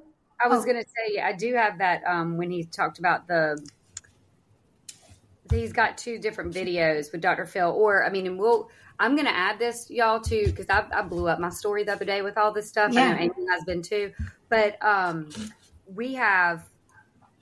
I 0.43 0.49
was 0.49 0.63
oh. 0.63 0.65
going 0.65 0.83
to 0.83 0.89
say, 0.89 1.21
I 1.21 1.33
do 1.33 1.55
have 1.55 1.79
that 1.79 2.03
um, 2.07 2.37
when 2.37 2.51
he 2.51 2.65
talked 2.65 2.99
about 2.99 3.29
the 3.29 3.59
he's 5.53 5.73
got 5.73 5.99
two 5.99 6.19
different 6.19 6.55
videos 6.55 7.12
with 7.12 7.21
Dr. 7.21 7.47
Phil. 7.47 7.71
Or 7.71 8.05
I 8.05 8.11
mean, 8.11 8.27
and 8.27 8.38
we'll 8.38 8.71
I'm 8.99 9.17
gonna 9.17 9.31
add 9.31 9.59
this 9.59 9.91
y'all 9.91 10.21
too 10.21 10.45
because 10.47 10.67
I, 10.69 10.85
I, 10.95 11.03
blew 11.03 11.29
up 11.29 11.41
my 11.41 11.49
story 11.49 11.85
the 11.85 11.93
other 11.93 12.05
day 12.05 12.23
with 12.23 12.38
all 12.38 12.53
this 12.53 12.69
stuff. 12.69 12.93
Yeah. 12.93 13.03
I 13.03 13.09
know 13.12 13.19
Amy 13.19 13.47
has 13.51 13.65
been 13.65 13.83
too, 13.83 14.12
but 14.49 14.83
um, 14.85 15.29
we 15.87 16.15
have. 16.15 16.65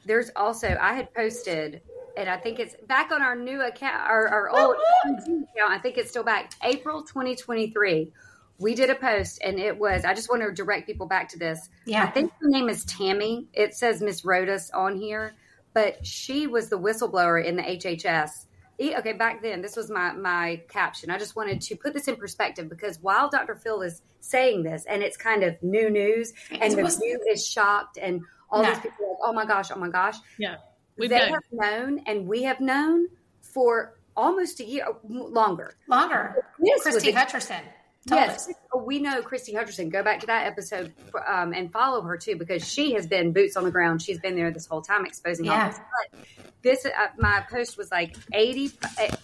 There's 0.06 0.30
also 0.34 0.76
I 0.80 0.94
had 0.94 1.12
posted, 1.12 1.82
and 2.16 2.28
I 2.28 2.38
think 2.38 2.58
it's 2.58 2.74
back 2.86 3.12
on 3.12 3.20
our 3.20 3.36
new 3.36 3.60
account, 3.60 3.96
our, 3.96 4.26
our 4.28 4.48
old 4.48 4.76
account. 5.06 5.70
I 5.70 5.78
think 5.78 5.98
it's 5.98 6.08
still 6.08 6.24
back. 6.24 6.52
April 6.62 7.02
2023 7.02 8.12
we 8.60 8.74
did 8.74 8.90
a 8.90 8.94
post 8.94 9.40
and 9.42 9.58
it 9.58 9.78
was 9.78 10.04
i 10.04 10.12
just 10.12 10.28
want 10.28 10.42
to 10.42 10.52
direct 10.52 10.86
people 10.86 11.06
back 11.06 11.30
to 11.30 11.38
this 11.38 11.70
yeah 11.86 12.04
i 12.04 12.10
think 12.10 12.30
her 12.42 12.48
name 12.48 12.68
is 12.68 12.84
tammy 12.84 13.46
it 13.54 13.74
says 13.74 14.02
miss 14.02 14.20
rodas 14.22 14.70
on 14.74 14.96
here 14.96 15.34
but 15.74 16.04
she 16.06 16.46
was 16.46 16.68
the 16.68 16.78
whistleblower 16.78 17.44
in 17.44 17.56
the 17.56 17.62
HHS. 17.62 18.46
Okay, 18.80 19.12
back 19.12 19.42
then, 19.42 19.60
this 19.60 19.76
was 19.76 19.90
my 19.90 20.12
my 20.12 20.62
caption. 20.68 21.10
I 21.10 21.18
just 21.18 21.36
wanted 21.36 21.60
to 21.60 21.76
put 21.76 21.92
this 21.92 22.08
in 22.08 22.16
perspective 22.16 22.68
because 22.68 22.98
while 23.00 23.28
Dr. 23.28 23.54
Phil 23.54 23.82
is 23.82 24.00
saying 24.20 24.62
this, 24.62 24.86
and 24.86 25.02
it's 25.02 25.16
kind 25.18 25.42
of 25.42 25.62
new 25.62 25.90
news, 25.90 26.32
and 26.50 26.72
the 26.72 26.86
view 26.98 27.20
is 27.30 27.46
shocked, 27.46 27.98
and 28.00 28.22
all 28.50 28.64
these 28.64 28.78
people 28.78 29.04
are 29.04 29.08
like, 29.10 29.18
"Oh 29.22 29.32
my 29.34 29.44
gosh, 29.44 29.70
oh 29.70 29.78
my 29.78 29.90
gosh!" 29.90 30.16
Yeah, 30.38 30.56
We've 30.96 31.10
they 31.10 31.18
known. 31.18 31.28
have 31.28 31.42
known, 31.52 31.98
and 32.06 32.26
we 32.26 32.42
have 32.44 32.60
known 32.60 33.08
for 33.42 33.98
almost 34.16 34.60
a 34.60 34.64
year 34.64 34.86
longer. 35.08 35.76
Longer. 35.88 36.44
This 36.58 36.82
Christy 36.82 37.12
Hutcherson. 37.12 37.62
Yes, 38.10 38.48
we 38.84 38.98
know 38.98 39.22
Christy 39.22 39.52
Hutcherson. 39.52 39.90
Go 39.90 40.02
back 40.02 40.20
to 40.20 40.26
that 40.26 40.46
episode 40.46 40.92
um, 41.26 41.52
and 41.52 41.72
follow 41.72 42.02
her 42.02 42.16
too 42.16 42.36
because 42.36 42.66
she 42.66 42.92
has 42.94 43.06
been 43.06 43.32
boots 43.32 43.56
on 43.56 43.64
the 43.64 43.70
ground. 43.70 44.02
She's 44.02 44.18
been 44.18 44.36
there 44.36 44.50
this 44.50 44.66
whole 44.66 44.82
time 44.82 45.06
exposing 45.06 45.46
yeah. 45.46 45.64
all 45.64 45.68
this. 45.70 45.78
But 45.78 46.20
this, 46.62 46.86
uh, 46.86 46.90
my 47.18 47.44
post 47.50 47.78
was 47.78 47.90
like 47.90 48.16
80, 48.32 48.72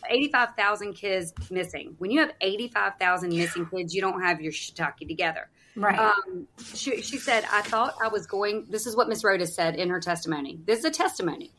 85,000 0.09 0.95
kids 0.95 1.33
missing. 1.51 1.95
When 1.99 2.11
you 2.11 2.21
have 2.21 2.33
85,000 2.41 3.31
missing 3.31 3.67
kids, 3.67 3.95
you 3.95 4.01
don't 4.01 4.23
have 4.23 4.41
your 4.41 4.53
shiitake 4.53 5.07
together. 5.07 5.49
Right. 5.77 5.99
Um, 5.99 6.49
she, 6.75 7.03
she 7.03 7.19
said, 7.19 7.45
I 7.53 7.61
thought 7.61 7.95
I 8.03 8.09
was 8.09 8.27
going, 8.27 8.67
this 8.71 8.87
is 8.87 8.97
what 8.97 9.09
Miss 9.09 9.23
Rhoda 9.23 9.47
said 9.47 9.77
in 9.77 9.91
her 9.91 10.01
testimony. 10.01 10.59
This 10.65 10.81
is 10.81 10.85
a 10.87 10.91
testimony. 10.91 11.53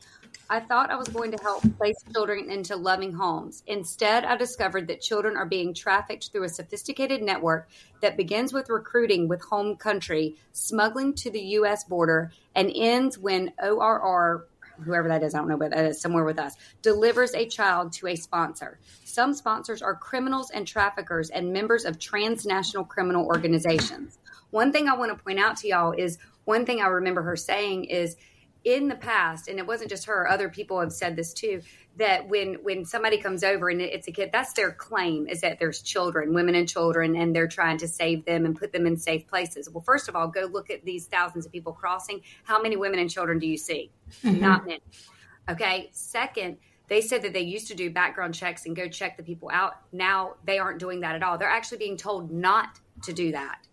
I 0.50 0.60
thought 0.60 0.90
I 0.90 0.96
was 0.96 1.08
going 1.08 1.30
to 1.32 1.42
help 1.42 1.62
place 1.76 1.96
children 2.10 2.50
into 2.50 2.74
loving 2.74 3.12
homes. 3.12 3.62
Instead, 3.66 4.24
I 4.24 4.34
discovered 4.34 4.88
that 4.88 5.02
children 5.02 5.36
are 5.36 5.44
being 5.44 5.74
trafficked 5.74 6.30
through 6.32 6.44
a 6.44 6.48
sophisticated 6.48 7.22
network 7.22 7.68
that 8.00 8.16
begins 8.16 8.54
with 8.54 8.70
recruiting 8.70 9.28
with 9.28 9.42
home 9.42 9.76
country, 9.76 10.36
smuggling 10.52 11.12
to 11.16 11.30
the 11.30 11.40
U.S. 11.40 11.84
border, 11.84 12.32
and 12.54 12.72
ends 12.74 13.18
when 13.18 13.52
ORR, 13.62 14.46
whoever 14.80 15.08
that 15.08 15.22
is, 15.22 15.34
I 15.34 15.38
don't 15.38 15.48
know, 15.48 15.58
but 15.58 15.72
that 15.72 15.84
is 15.84 16.00
somewhere 16.00 16.24
with 16.24 16.38
us, 16.38 16.54
delivers 16.80 17.34
a 17.34 17.46
child 17.46 17.92
to 17.94 18.06
a 18.06 18.16
sponsor. 18.16 18.78
Some 19.04 19.34
sponsors 19.34 19.82
are 19.82 19.94
criminals 19.94 20.50
and 20.50 20.66
traffickers 20.66 21.28
and 21.28 21.52
members 21.52 21.84
of 21.84 21.98
transnational 21.98 22.86
criminal 22.86 23.26
organizations. 23.26 24.18
One 24.50 24.72
thing 24.72 24.88
I 24.88 24.96
want 24.96 25.14
to 25.14 25.22
point 25.22 25.40
out 25.40 25.58
to 25.58 25.68
y'all 25.68 25.92
is 25.92 26.16
one 26.46 26.64
thing 26.64 26.80
I 26.80 26.86
remember 26.86 27.20
her 27.20 27.36
saying 27.36 27.84
is, 27.84 28.16
in 28.64 28.88
the 28.88 28.96
past 28.96 29.48
and 29.48 29.58
it 29.58 29.66
wasn't 29.66 29.88
just 29.88 30.06
her 30.06 30.28
other 30.28 30.48
people 30.48 30.80
have 30.80 30.92
said 30.92 31.16
this 31.16 31.32
too 31.32 31.62
that 31.96 32.28
when 32.28 32.54
when 32.62 32.84
somebody 32.84 33.16
comes 33.16 33.44
over 33.44 33.68
and 33.68 33.80
it's 33.80 34.08
a 34.08 34.12
kid 34.12 34.30
that's 34.32 34.52
their 34.52 34.72
claim 34.72 35.26
is 35.28 35.40
that 35.40 35.58
there's 35.58 35.80
children 35.80 36.34
women 36.34 36.54
and 36.54 36.68
children 36.68 37.14
and 37.16 37.34
they're 37.34 37.48
trying 37.48 37.78
to 37.78 37.86
save 37.86 38.24
them 38.24 38.44
and 38.44 38.58
put 38.58 38.72
them 38.72 38.86
in 38.86 38.96
safe 38.96 39.26
places 39.26 39.70
well 39.70 39.82
first 39.82 40.08
of 40.08 40.16
all 40.16 40.28
go 40.28 40.42
look 40.42 40.70
at 40.70 40.84
these 40.84 41.06
thousands 41.06 41.46
of 41.46 41.52
people 41.52 41.72
crossing 41.72 42.20
how 42.44 42.60
many 42.60 42.76
women 42.76 42.98
and 42.98 43.10
children 43.10 43.38
do 43.38 43.46
you 43.46 43.56
see 43.56 43.90
mm-hmm. 44.22 44.40
not 44.40 44.66
many 44.66 44.80
okay 45.48 45.88
second 45.92 46.58
they 46.88 47.02
said 47.02 47.22
that 47.22 47.32
they 47.32 47.42
used 47.42 47.68
to 47.68 47.74
do 47.74 47.90
background 47.90 48.34
checks 48.34 48.66
and 48.66 48.74
go 48.74 48.88
check 48.88 49.16
the 49.16 49.22
people 49.22 49.50
out. 49.52 49.74
Now 49.92 50.34
they 50.44 50.58
aren't 50.58 50.78
doing 50.78 51.00
that 51.00 51.14
at 51.14 51.22
all. 51.22 51.38
They're 51.38 51.48
actually 51.48 51.78
being 51.78 51.96
told 51.96 52.32
not 52.32 52.80
to 53.04 53.12
do 53.12 53.32
that. 53.32 53.66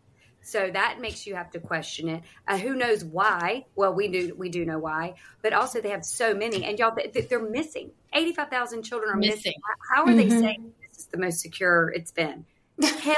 So 0.45 0.69
that 0.69 1.01
makes 1.01 1.25
you 1.25 1.33
have 1.33 1.49
to 1.51 1.59
question 1.59 2.07
it. 2.07 2.21
Uh, 2.47 2.59
who 2.59 2.75
knows 2.75 3.03
why? 3.03 3.65
Well, 3.75 3.95
we 3.95 4.07
do 4.07 4.35
we 4.37 4.49
do 4.49 4.63
know 4.63 4.77
why, 4.77 5.15
but 5.41 5.53
also 5.53 5.81
they 5.81 5.89
have 5.89 6.05
so 6.05 6.35
many, 6.35 6.63
and 6.63 6.77
y'all 6.77 6.95
they're 6.95 7.49
missing. 7.49 7.89
Eighty 8.13 8.31
five 8.31 8.49
thousand 8.49 8.83
children 8.83 9.09
are 9.09 9.17
missing. 9.17 9.37
missing. 9.37 9.53
How 9.91 10.03
are 10.03 10.09
mm-hmm. 10.09 10.17
they 10.17 10.29
saying 10.29 10.73
this 10.87 10.99
is 10.99 11.05
the 11.07 11.17
most 11.17 11.39
secure 11.39 11.89
it's 11.89 12.11
been? 12.11 12.45
hell, 12.79 13.15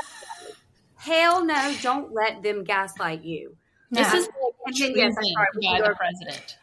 hell 0.96 1.46
no! 1.46 1.76
Don't 1.82 2.14
let 2.14 2.44
them 2.44 2.64
gaslight 2.64 3.26
you. 3.26 3.58
This 3.92 4.14
is 4.14 4.30
like 4.66 4.76
treason 4.76 4.96
yes, 4.96 5.16
by 5.16 5.82
the 5.82 5.96
president. 5.96 6.58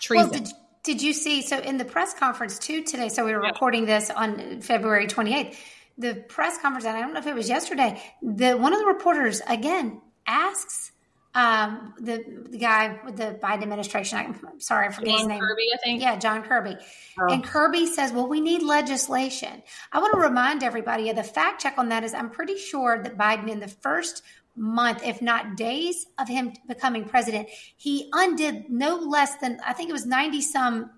Treason. 0.00 0.30
Well, 0.30 0.40
did, 0.40 0.48
did 0.82 1.02
you 1.02 1.12
see? 1.12 1.42
So 1.42 1.58
in 1.58 1.76
the 1.76 1.84
press 1.84 2.14
conference 2.14 2.58
too 2.58 2.82
today. 2.82 3.10
So 3.10 3.26
we 3.26 3.34
were 3.34 3.42
yeah. 3.42 3.50
recording 3.50 3.84
this 3.84 4.08
on 4.08 4.62
February 4.62 5.08
twenty 5.08 5.34
eighth. 5.34 5.60
The 5.98 6.14
press 6.14 6.58
conference, 6.58 6.86
and 6.86 6.96
I 6.96 7.00
don't 7.00 7.12
know 7.12 7.20
if 7.20 7.26
it 7.26 7.34
was 7.34 7.50
yesterday. 7.50 8.02
The 8.22 8.54
one 8.54 8.72
of 8.72 8.78
the 8.78 8.86
reporters 8.86 9.42
again 9.46 10.00
asks 10.26 10.92
um, 11.36 11.92
the 12.00 12.24
the 12.48 12.56
guy 12.56 12.98
with 13.04 13.16
the 13.16 13.38
Biden 13.42 13.62
administration. 13.62 14.18
I'm 14.18 14.58
sorry, 14.58 14.88
I 14.88 14.90
forget 14.90 15.10
John 15.10 15.18
his 15.18 15.28
name. 15.28 15.40
Kirby, 15.40 15.62
I 15.74 15.76
think. 15.84 16.02
Yeah, 16.02 16.16
John 16.16 16.42
Kirby. 16.42 16.76
Oh. 17.20 17.32
And 17.32 17.44
Kirby 17.44 17.86
says, 17.86 18.10
"Well, 18.10 18.26
we 18.26 18.40
need 18.40 18.62
legislation." 18.62 19.62
I 19.92 20.00
want 20.00 20.14
to 20.14 20.18
remind 20.20 20.62
everybody. 20.62 21.04
Yeah, 21.04 21.12
the 21.12 21.22
fact 21.22 21.60
check 21.60 21.74
on 21.76 21.90
that 21.90 22.04
is 22.04 22.14
I'm 22.14 22.30
pretty 22.30 22.56
sure 22.56 23.02
that 23.02 23.18
Biden 23.18 23.50
in 23.50 23.60
the 23.60 23.68
first 23.68 24.22
month, 24.56 25.02
if 25.04 25.20
not 25.20 25.58
days, 25.58 26.06
of 26.18 26.26
him 26.26 26.54
becoming 26.66 27.04
president, 27.04 27.48
he 27.76 28.08
undid 28.14 28.70
no 28.70 28.96
less 28.96 29.36
than 29.36 29.60
I 29.64 29.74
think 29.74 29.90
it 29.90 29.92
was 29.92 30.06
ninety 30.06 30.40
some. 30.40 30.90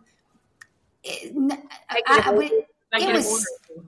Eh, 1.05 1.31
I, 1.91 2.03
I, 2.07 2.53
it 2.93 3.13
was 3.13 3.45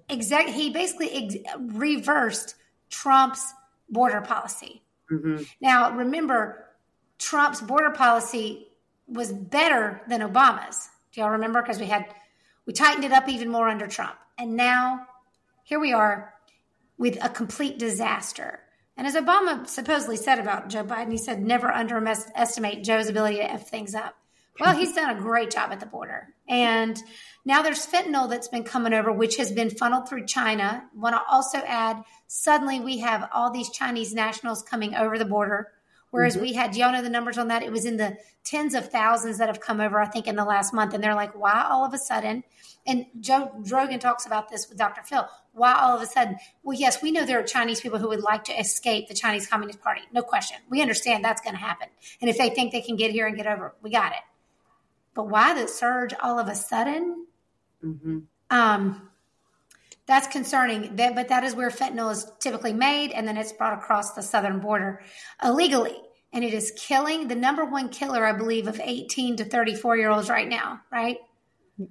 exactly. 0.09 0.53
He 0.53 0.71
basically 0.71 1.13
ex- 1.13 1.57
reversed 1.61 2.57
Trump's 2.91 3.55
border 3.89 4.21
policy. 4.21 4.83
Mm-hmm. 5.11 5.43
Now, 5.61 5.93
remember, 5.93 6.67
Trump's 7.19 7.61
border 7.61 7.91
policy 7.91 8.69
was 9.07 9.33
better 9.33 10.03
than 10.09 10.21
Obama's. 10.21 10.89
Do 11.13 11.21
y'all 11.21 11.31
remember? 11.31 11.61
Because 11.61 11.79
we 11.79 11.87
had 11.87 12.07
we 12.67 12.73
tightened 12.73 13.05
it 13.05 13.13
up 13.13 13.29
even 13.29 13.49
more 13.49 13.69
under 13.69 13.87
Trump, 13.87 14.17
and 14.39 14.57
now 14.57 15.07
here 15.65 15.81
we 15.81 15.93
are 15.93 16.35
with 16.99 17.19
a 17.23 17.29
complete 17.29 17.79
disaster. 17.79 18.61
And 18.97 19.07
as 19.07 19.15
Obama 19.17 19.67
supposedly 19.67 20.17
said 20.17 20.39
about 20.39 20.69
Joe 20.69 20.85
Biden, 20.85 21.11
he 21.11 21.19
said 21.19 21.43
never 21.43 21.71
underestimate 21.71 22.85
Joe's 22.85 23.09
ability 23.09 23.37
to 23.37 23.51
f 23.51 23.69
things 23.69 23.95
up. 23.95 24.15
Well, 24.59 24.77
he's 24.77 24.93
done 24.93 25.17
a 25.17 25.21
great 25.21 25.51
job 25.51 25.71
at 25.73 25.81
the 25.81 25.87
border, 25.87 26.35
and 26.49 27.01
now 27.45 27.63
there's 27.63 27.87
fentanyl 27.87 28.29
that's 28.29 28.49
been 28.49 28.65
coming 28.65 28.93
over, 28.93 29.11
which 29.11 29.37
has 29.37 29.53
been 29.53 29.71
funneled 29.71 30.09
through 30.09 30.27
China. 30.27 30.85
Want 30.95 31.15
to 31.15 31.23
also 31.31 31.59
add, 31.59 32.03
suddenly 32.27 32.81
we 32.81 32.99
have 32.99 33.29
all 33.33 33.51
these 33.51 33.71
Chinese 33.71 34.13
nationals 34.13 34.63
coming 34.63 34.95
over 34.95 35.19
the 35.19 35.25
border. 35.25 35.69
Whereas 36.11 36.35
mm-hmm. 36.35 36.43
we 36.43 36.53
had, 36.55 36.73
do 36.73 36.81
y'all 36.81 36.93
know 36.93 37.03
the 37.03 37.09
numbers 37.09 37.39
on 37.39 37.49
that? 37.49 37.63
It 37.63 37.71
was 37.71 37.85
in 37.85 37.97
the 37.97 38.17
tens 38.45 38.75
of 38.75 38.91
thousands 38.91 39.39
that 39.39 39.49
have 39.49 39.61
come 39.61 39.81
over, 39.81 40.01
I 40.01 40.07
think, 40.07 40.27
in 40.27 40.37
the 40.37 40.45
last 40.45 40.75
month. 40.75 40.93
And 40.93 41.03
they're 41.03 41.15
like, 41.15 41.39
why 41.39 41.65
all 41.69 41.85
of 41.85 41.95
a 41.95 41.99
sudden? 41.99 42.43
And 42.87 43.07
Joe 43.21 43.53
Rogan 43.71 44.01
talks 44.01 44.27
about 44.27 44.51
this 44.51 44.69
with 44.69 44.77
Dr. 44.77 45.03
Phil. 45.05 45.29
Why 45.53 45.75
all 45.75 45.97
of 45.97 46.03
a 46.03 46.07
sudden? 46.07 46.37
Well, 46.63 46.79
yes, 46.79 47.03
we 47.03 47.13
know 47.13 47.25
there 47.25 47.39
are 47.39 47.45
Chinese 47.45 47.81
people 47.81 47.99
who 47.99 48.09
would 48.09 48.23
like 48.23 48.45
to 48.45 48.53
escape 48.59 49.09
the 49.09 49.15
Chinese 49.15 49.47
Communist 49.47 49.81
Party. 49.81 50.01
No 50.13 50.23
question. 50.23 50.59
We 50.69 50.83
understand 50.83 51.25
that's 51.25 51.43
going 51.43 51.55
to 51.55 51.61
happen. 51.61 51.89
And 52.21 52.29
if 52.29 52.39
they 52.39 52.51
think 52.51 52.73
they 52.73 52.81
can 52.81 52.97
get 52.97 53.13
here 53.13 53.27
and 53.27 53.37
get 53.37 53.47
over, 53.47 53.75
we 53.83 53.91
got 53.91 54.13
it. 54.13 54.19
But 55.15 55.29
why 55.29 55.61
the 55.61 55.67
surge 55.69 56.15
all 56.23 56.39
of 56.39 56.49
a 56.49 56.55
sudden? 56.55 57.27
Mm-hmm. 57.85 58.19
Um, 58.51 59.11
that's 60.07 60.27
concerning. 60.27 60.97
That, 60.97 61.15
but 61.15 61.29
that 61.29 61.45
is 61.45 61.55
where 61.55 61.71
fentanyl 61.71 62.13
is 62.13 62.27
typically 62.41 62.73
made, 62.73 63.13
and 63.13 63.27
then 63.27 63.37
it's 63.37 63.53
brought 63.53 63.79
across 63.79 64.15
the 64.15 64.23
southern 64.23 64.61
border 64.61 65.03
illegally. 65.43 65.97
And 66.33 66.45
it 66.45 66.55
is 66.55 66.73
killing 66.77 67.27
the 67.27 67.35
number 67.35 67.65
one 67.65 67.89
killer, 67.89 68.25
I 68.25 68.33
believe, 68.33 68.69
of 68.69 68.81
18 68.83 69.37
to 69.39 69.45
34 69.45 69.97
year 69.97 70.11
olds 70.11 70.29
right 70.29 70.49
now, 70.49 70.81
right? 70.93 71.19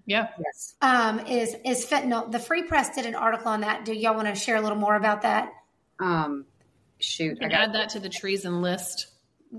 Yeah. 0.05 0.27
Yes. 0.37 0.75
Um, 0.81 1.19
is 1.27 1.55
is 1.65 1.85
fentanyl. 1.85 2.31
The 2.31 2.39
Free 2.39 2.63
Press 2.63 2.95
did 2.95 3.05
an 3.05 3.15
article 3.15 3.51
on 3.51 3.61
that. 3.61 3.85
Do 3.85 3.93
y'all 3.93 4.15
want 4.15 4.27
to 4.27 4.35
share 4.35 4.55
a 4.55 4.61
little 4.61 4.77
more 4.77 4.95
about 4.95 5.23
that? 5.23 5.51
Um, 5.99 6.45
shoot, 6.99 7.37
I 7.41 7.47
add 7.47 7.73
that 7.73 7.89
to 7.89 7.99
the 7.99 8.09
treason 8.09 8.61
list. 8.61 9.07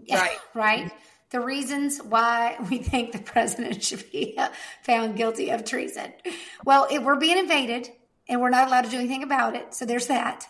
Right. 0.09 0.39
right 0.55 0.93
the 1.31 1.41
reasons 1.41 1.99
why 1.99 2.57
we 2.71 2.79
think 2.79 3.13
the 3.13 3.19
president 3.19 3.83
should 3.83 4.11
be 4.11 4.39
found 4.83 5.17
guilty 5.17 5.51
of 5.51 5.65
treason. 5.65 6.13
Well, 6.65 6.87
if 6.91 7.03
we're 7.03 7.17
being 7.17 7.39
invaded 7.39 7.91
and 8.29 8.41
we're 8.41 8.51
not 8.51 8.69
allowed 8.69 8.83
to 8.83 8.91
do 8.91 8.99
anything 8.99 9.23
about 9.23 9.57
it. 9.57 9.75
So 9.75 9.85
there's 9.85 10.07
that. 10.07 10.47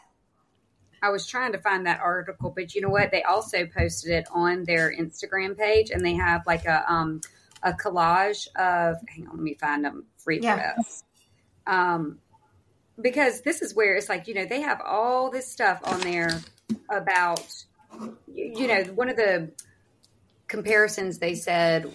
I 1.03 1.09
was 1.09 1.27
trying 1.27 1.53
to 1.53 1.59
find 1.59 1.87
that 1.87 2.01
article, 2.01 2.53
but 2.55 2.75
you 2.75 2.83
know 2.83 2.91
what? 2.91 3.11
They 3.11 3.23
also 3.23 3.67
posted 3.67 4.13
it 4.13 4.29
on 4.31 4.65
their 4.65 4.93
Instagram 4.95 5.57
page 5.57 5.91
and 5.91 6.05
they 6.05 6.15
have 6.15 6.43
like 6.47 6.67
a 6.67 6.85
um 6.93 7.23
a 7.63 7.73
collage 7.73 8.49
of 8.57 8.97
hang 9.09 9.27
on, 9.27 9.37
let 9.37 9.43
me 9.43 9.55
find 9.55 9.85
them 9.85 10.05
free 10.19 10.41
yeah. 10.41 10.73
press. 10.75 11.05
Um 11.67 12.19
because 13.01 13.41
this 13.41 13.63
is 13.63 13.75
where 13.75 13.97
it's 13.97 14.11
like, 14.11 14.29
you 14.29 14.35
know, 14.35 14.45
they 14.45 14.61
have 14.61 14.83
all 14.85 15.31
this 15.31 15.51
stuff 15.51 15.81
on 15.85 16.01
there 16.01 16.39
about 16.91 17.65
you 18.35 18.67
know, 18.67 18.83
one 18.95 19.09
of 19.09 19.17
the 19.17 19.51
comparisons 20.51 21.19
they 21.19 21.35
said 21.35 21.91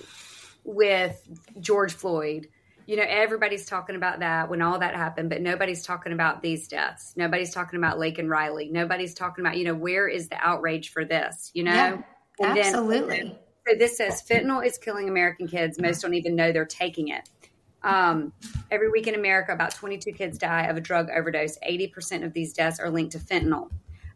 with 0.64 1.22
George 1.60 1.94
Floyd. 1.94 2.48
You 2.88 2.98
know, 2.98 3.06
everybody's 3.08 3.66
talking 3.66 3.96
about 3.96 4.20
that 4.20 4.50
when 4.50 4.62
all 4.62 4.80
that 4.80 4.96
happened, 4.96 5.30
but 5.30 5.42
nobody's 5.42 5.84
talking 5.84 6.14
about 6.14 6.42
these 6.42 6.68
deaths. 6.68 7.14
Nobody's 7.16 7.54
talking 7.54 7.78
about 7.78 7.98
Laken 7.98 8.30
Riley. 8.30 8.70
Nobody's 8.72 9.14
talking 9.14 9.46
about, 9.46 9.58
you 9.58 9.66
know, 9.66 9.76
where 9.76 10.08
is 10.08 10.30
the 10.30 10.38
outrage 10.40 10.92
for 10.92 11.04
this, 11.04 11.52
you 11.54 11.64
know? 11.64 11.72
Yeah, 11.72 12.02
absolutely. 12.40 13.18
Then, 13.18 13.36
so 13.68 13.76
this 13.78 13.98
says 13.98 14.24
fentanyl 14.28 14.66
is 14.66 14.78
killing 14.78 15.10
American 15.10 15.48
kids. 15.48 15.80
Most 15.80 16.02
don't 16.02 16.14
even 16.14 16.36
know 16.36 16.52
they're 16.52 16.66
taking 16.66 17.10
it. 17.10 17.28
Um, 17.84 18.34
every 18.72 18.90
week 18.90 19.08
in 19.08 19.16
America, 19.16 19.52
about 19.52 19.74
22 19.74 20.12
kids 20.12 20.38
die 20.38 20.68
of 20.68 20.78
a 20.78 20.82
drug 20.82 21.10
overdose. 21.10 21.58
80% 21.68 22.24
of 22.24 22.34
these 22.34 22.54
deaths 22.54 22.80
are 22.80 22.90
linked 22.90 23.14
to 23.14 23.20
fentanyl 23.20 23.70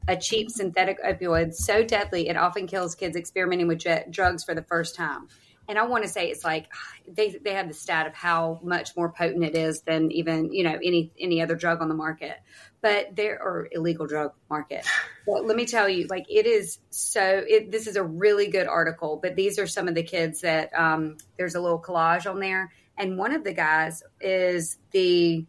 a 0.08 0.16
cheap 0.18 0.50
synthetic 0.50 1.02
opioid 1.04 1.54
so 1.54 1.84
deadly 1.84 2.30
it 2.30 2.38
often 2.38 2.68
kills 2.68 2.96
kids 2.96 3.16
experimenting 3.16 3.68
with 3.68 3.84
drugs 4.12 4.44
for 4.44 4.56
the 4.56 4.64
first 4.64 4.96
time. 4.96 5.28
And 5.70 5.78
I 5.78 5.84
want 5.86 6.04
to 6.04 6.10
say 6.10 6.30
it's 6.30 6.44
like 6.44 6.68
they 7.08 7.30
they 7.30 7.54
have 7.54 7.68
the 7.68 7.74
stat 7.74 8.08
of 8.08 8.14
how 8.14 8.60
much 8.64 8.98
more 8.98 9.12
potent 9.12 9.46
it 9.46 9.56
is 9.56 9.82
than 9.82 10.12
even 10.12 10.52
you 10.52 10.64
know 10.64 10.78
any 10.84 11.12
any 11.18 11.42
other 11.42 11.56
drug 11.56 11.82
on 11.82 11.88
the 11.88 11.96
market, 11.96 12.38
but 12.82 13.16
there 13.16 13.40
or 13.42 13.70
illegal 13.72 14.08
drug 14.08 14.34
market. 14.50 14.86
But 15.28 15.46
let 15.46 15.56
me 15.56 15.68
tell 15.68 15.88
you, 15.88 16.08
like 16.10 16.26
it 16.28 16.48
is 16.48 16.80
so. 16.90 17.44
It, 17.48 17.72
this 17.72 17.86
is 17.86 17.98
a 17.98 18.04
really 18.04 18.48
good 18.48 18.66
article. 18.66 19.20
But 19.22 19.36
these 19.36 19.60
are 19.60 19.68
some 19.68 19.88
of 19.88 19.94
the 19.94 20.02
kids 20.02 20.42
that 20.42 20.72
um, 20.74 21.18
there's 21.38 21.54
a 21.54 21.62
little 21.62 21.80
collage 21.80 22.28
on 22.28 22.40
there, 22.40 22.72
and 22.98 23.16
one 23.16 23.36
of 23.36 23.44
the 23.44 23.54
guys 23.54 24.02
is 24.20 24.80
the 24.90 25.46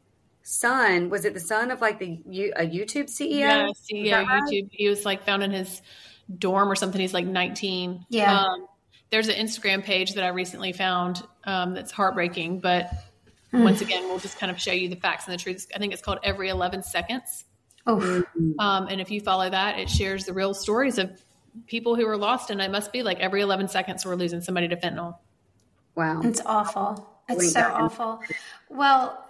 son 0.50 1.10
was 1.10 1.24
it 1.24 1.32
the 1.32 1.40
son 1.40 1.70
of 1.70 1.80
like 1.80 2.00
the 2.00 2.20
a 2.56 2.66
YouTube 2.66 3.06
CEO? 3.06 3.38
Yeah, 3.38 3.68
CEO 3.90 4.26
right? 4.26 4.42
YouTube. 4.42 4.68
He 4.72 4.88
was 4.88 5.04
like 5.04 5.22
found 5.22 5.44
in 5.44 5.52
his 5.52 5.80
dorm 6.38 6.70
or 6.70 6.74
something. 6.74 7.00
He's 7.00 7.14
like 7.14 7.26
19. 7.26 8.04
Yeah. 8.08 8.40
Um, 8.40 8.66
there's 9.10 9.28
an 9.28 9.36
Instagram 9.36 9.84
page 9.84 10.14
that 10.14 10.24
I 10.24 10.28
recently 10.28 10.72
found 10.72 11.22
um, 11.44 11.74
that's 11.74 11.92
heartbreaking, 11.92 12.60
but 12.60 12.90
mm. 13.52 13.62
once 13.62 13.80
again, 13.80 14.04
we'll 14.04 14.18
just 14.18 14.38
kind 14.38 14.50
of 14.50 14.60
show 14.60 14.72
you 14.72 14.88
the 14.88 14.96
facts 14.96 15.26
and 15.26 15.34
the 15.34 15.42
truth. 15.42 15.66
I 15.74 15.78
think 15.78 15.92
it's 15.92 16.02
called 16.02 16.18
Every 16.22 16.48
11 16.48 16.82
Seconds. 16.82 17.44
Oh. 17.86 18.22
Um, 18.58 18.88
and 18.88 19.00
if 19.00 19.10
you 19.10 19.20
follow 19.20 19.48
that, 19.48 19.78
it 19.78 19.88
shares 19.88 20.26
the 20.26 20.32
real 20.32 20.54
stories 20.54 20.98
of 20.98 21.22
people 21.66 21.96
who 21.96 22.06
are 22.06 22.16
lost, 22.16 22.50
and 22.50 22.60
it 22.60 22.70
must 22.70 22.92
be 22.92 23.02
like 23.02 23.18
every 23.18 23.40
11 23.40 23.68
seconds 23.68 24.04
we're 24.04 24.14
losing 24.14 24.40
somebody 24.40 24.68
to 24.68 24.76
fentanyl. 24.76 25.16
Wow. 25.96 26.20
It's 26.22 26.40
awful. 26.44 27.09
It's 27.30 27.52
so 27.52 27.60
awful. 27.60 28.20
Well, 28.68 29.26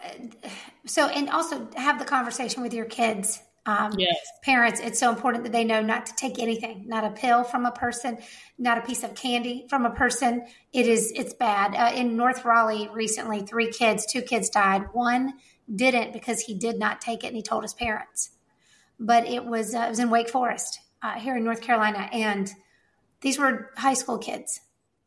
so 0.87 1.07
and 1.09 1.29
also 1.31 1.69
have 1.77 1.99
the 1.99 2.05
conversation 2.05 2.63
with 2.63 2.75
your 2.75 2.87
kids. 2.87 3.41
Um, 3.67 3.93
yes. 3.99 4.17
Parents, 4.43 4.81
it's 4.81 4.99
so 4.99 5.11
important 5.11 5.45
that 5.45 5.53
they 5.53 5.65
know 5.65 5.83
not 5.83 6.07
to 6.07 6.17
take 6.17 6.39
anything, 6.39 6.85
not 6.87 7.05
a 7.05 7.11
pill 7.11 7.45
from 7.45 7.67
a 7.67 7.71
person, 7.71 8.19
not 8.59 8.79
a 8.79 8.81
piece 8.81 9.05
of 9.05 9.15
candy 9.15 9.67
from 9.69 9.85
a 9.85 9.91
person. 9.91 10.47
It 10.73 10.87
is, 10.87 11.13
it's 11.15 11.35
bad. 11.35 11.75
Uh, 11.75 11.95
in 11.95 12.17
North 12.17 12.45
Raleigh 12.45 12.89
recently, 12.93 13.43
three 13.43 13.71
kids, 13.71 14.07
two 14.07 14.23
kids 14.23 14.49
died. 14.49 14.89
One 14.93 15.35
didn't 15.73 16.15
because 16.15 16.41
he 16.41 16.55
did 16.55 16.79
not 16.79 17.03
take 17.03 17.23
it 17.23 17.29
and 17.29 17.37
he 17.37 17.43
told 17.43 17.63
his 17.63 17.75
parents. 17.75 18.31
But 18.99 19.29
it 19.29 19.45
was, 19.45 19.75
uh, 19.75 19.81
it 19.81 19.91
was 19.91 19.99
in 19.99 20.09
Wake 20.11 20.31
Forest 20.31 20.81
uh, 21.03 21.15
here 21.15 21.37
in 21.37 21.45
North 21.45 21.61
Carolina. 21.61 22.09
And 22.13 22.51
these 23.21 23.39
were 23.39 23.71
high 23.77 23.95
school 23.95 24.19
kids. 24.19 24.61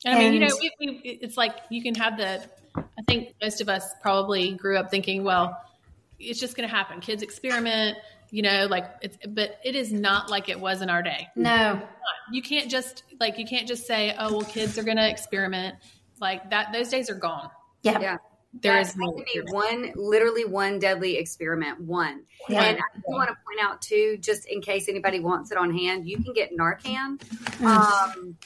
And 0.05 0.15
I 0.15 0.19
mean, 0.19 0.27
and, 0.27 0.35
you 0.35 0.47
know, 0.47 0.57
we, 0.61 0.71
we, 0.79 1.09
it's 1.21 1.37
like 1.37 1.55
you 1.69 1.81
can 1.81 1.95
have 1.95 2.17
the 2.17 2.43
I 2.75 3.01
think 3.07 3.35
most 3.41 3.61
of 3.61 3.69
us 3.69 3.93
probably 4.01 4.53
grew 4.53 4.77
up 4.77 4.89
thinking, 4.89 5.23
well, 5.23 5.57
it's 6.19 6.39
just 6.39 6.55
going 6.55 6.67
to 6.67 6.73
happen. 6.73 6.99
Kids 7.01 7.21
experiment, 7.21 7.97
you 8.31 8.41
know, 8.41 8.67
like 8.69 8.85
it's, 9.01 9.17
but 9.27 9.59
it 9.63 9.75
is 9.75 9.91
not 9.91 10.29
like 10.29 10.49
it 10.49 10.59
was 10.59 10.81
in 10.81 10.89
our 10.89 11.03
day. 11.03 11.27
No, 11.35 11.81
you 12.31 12.41
can't 12.41 12.69
just 12.69 13.03
like, 13.19 13.37
you 13.37 13.45
can't 13.45 13.67
just 13.67 13.85
say, 13.85 14.15
oh, 14.17 14.31
well, 14.37 14.45
kids 14.45 14.77
are 14.77 14.83
going 14.83 14.97
to 14.97 15.07
experiment 15.07 15.75
like 16.19 16.49
that. 16.49 16.71
Those 16.73 16.89
days 16.89 17.09
are 17.09 17.15
gone. 17.15 17.49
Yeah. 17.83 17.99
Yeah. 17.99 18.17
there 18.53 18.75
That's 18.75 18.91
is 18.91 18.95
no 18.97 19.13
one, 19.51 19.91
literally 19.95 20.45
one 20.45 20.79
deadly 20.79 21.17
experiment. 21.17 21.81
One. 21.81 22.23
Yeah. 22.47 22.63
And 22.63 22.77
I 22.77 22.97
do 22.97 23.03
want 23.07 23.29
to 23.29 23.35
point 23.45 23.59
out 23.61 23.81
too, 23.81 24.17
just 24.21 24.45
in 24.45 24.61
case 24.61 24.87
anybody 24.87 25.19
wants 25.19 25.51
it 25.51 25.57
on 25.57 25.75
hand, 25.75 26.07
you 26.07 26.23
can 26.23 26.33
get 26.33 26.57
Narcan 26.57 27.19
Mm. 27.57 27.65
um, 27.65 28.37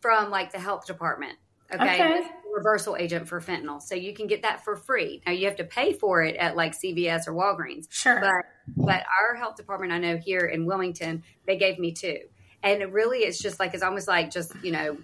from 0.00 0.30
like 0.30 0.52
the 0.52 0.58
health 0.58 0.86
department. 0.86 1.38
Okay. 1.72 1.94
Okay. 1.94 2.28
Reversal 2.60 2.96
agent 2.96 3.26
for 3.28 3.40
fentanyl. 3.40 3.80
So 3.80 3.94
you 3.94 4.12
can 4.14 4.26
get 4.26 4.42
that 4.42 4.64
for 4.64 4.76
free. 4.76 5.22
Now 5.26 5.32
you 5.32 5.46
have 5.46 5.56
to 5.56 5.64
pay 5.64 5.92
for 5.92 6.22
it 6.22 6.36
at 6.36 6.56
like 6.56 6.72
CVS 6.72 7.26
or 7.26 7.32
Walgreens. 7.32 7.86
Sure. 7.90 8.20
But 8.20 8.44
but 8.76 9.04
our 9.20 9.34
health 9.36 9.56
department 9.56 9.92
I 9.92 9.98
know 9.98 10.16
here 10.16 10.40
in 10.46 10.66
Wilmington, 10.66 11.22
they 11.46 11.56
gave 11.56 11.78
me 11.78 11.92
two. 11.92 12.18
And 12.62 12.82
it 12.82 12.92
really 12.92 13.20
it's 13.20 13.40
just 13.40 13.58
like 13.58 13.72
it's 13.74 13.82
almost 13.82 14.08
like 14.08 14.30
just, 14.30 14.52
you 14.62 14.72
know, 14.72 14.98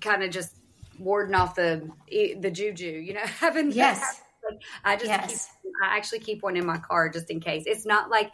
kind 0.00 0.22
of 0.22 0.30
just 0.30 0.56
warding 0.98 1.34
off 1.34 1.54
the 1.56 1.90
the 2.40 2.50
juju, 2.50 2.86
you 2.86 3.14
know, 3.14 3.20
having 3.40 3.72
Yes. 3.72 4.22
I 4.84 4.94
just 4.94 5.06
Yes. 5.06 5.48
keep, 5.62 5.72
I 5.82 5.96
actually 5.96 6.20
keep 6.20 6.42
one 6.42 6.56
in 6.56 6.64
my 6.64 6.78
car 6.78 7.08
just 7.08 7.30
in 7.30 7.40
case. 7.40 7.64
It's 7.66 7.84
not 7.84 8.10
like 8.10 8.30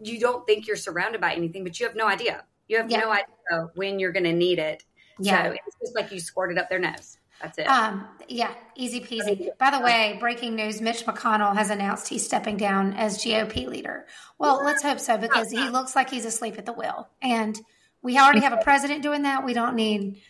you 0.00 0.18
don't 0.18 0.46
think 0.46 0.66
you're 0.66 0.76
surrounded 0.76 1.20
by 1.20 1.34
anything, 1.34 1.64
but 1.64 1.78
you 1.78 1.86
have 1.86 1.94
no 1.94 2.06
idea. 2.06 2.44
You 2.66 2.78
have 2.78 2.90
Yeah. 2.90 3.00
no 3.00 3.10
idea 3.10 3.68
when 3.74 3.98
you're 3.98 4.12
going 4.12 4.24
to 4.24 4.32
need 4.32 4.58
it. 4.58 4.84
Yeah. 5.18 5.44
So 5.44 5.52
it's 5.52 5.76
just 5.82 5.94
like 5.94 6.10
you 6.12 6.18
squirted 6.18 6.56
up 6.56 6.70
their 6.70 6.78
nose. 6.78 7.18
That's 7.42 7.58
it. 7.58 7.66
Um, 7.66 8.06
yeah, 8.28 8.52
easy 8.76 9.00
peasy. 9.00 9.48
By 9.58 9.70
the 9.70 9.80
way, 9.80 10.16
breaking 10.20 10.54
news: 10.56 10.80
Mitch 10.80 11.06
McConnell 11.06 11.54
has 11.56 11.70
announced 11.70 12.08
he's 12.08 12.24
stepping 12.24 12.56
down 12.56 12.92
as 12.94 13.18
GOP 13.18 13.66
leader. 13.66 14.06
Well, 14.38 14.62
let's 14.64 14.82
hope 14.82 15.00
so 15.00 15.16
because 15.16 15.50
he 15.50 15.68
looks 15.70 15.96
like 15.96 16.10
he's 16.10 16.24
asleep 16.24 16.56
at 16.58 16.66
the 16.66 16.72
wheel, 16.72 17.08
and 17.22 17.58
we 18.02 18.18
already 18.18 18.40
have 18.40 18.52
a 18.52 18.58
president 18.62 19.02
doing 19.02 19.22
that. 19.22 19.44
We 19.44 19.52
don't 19.54 19.74
need 19.74 20.20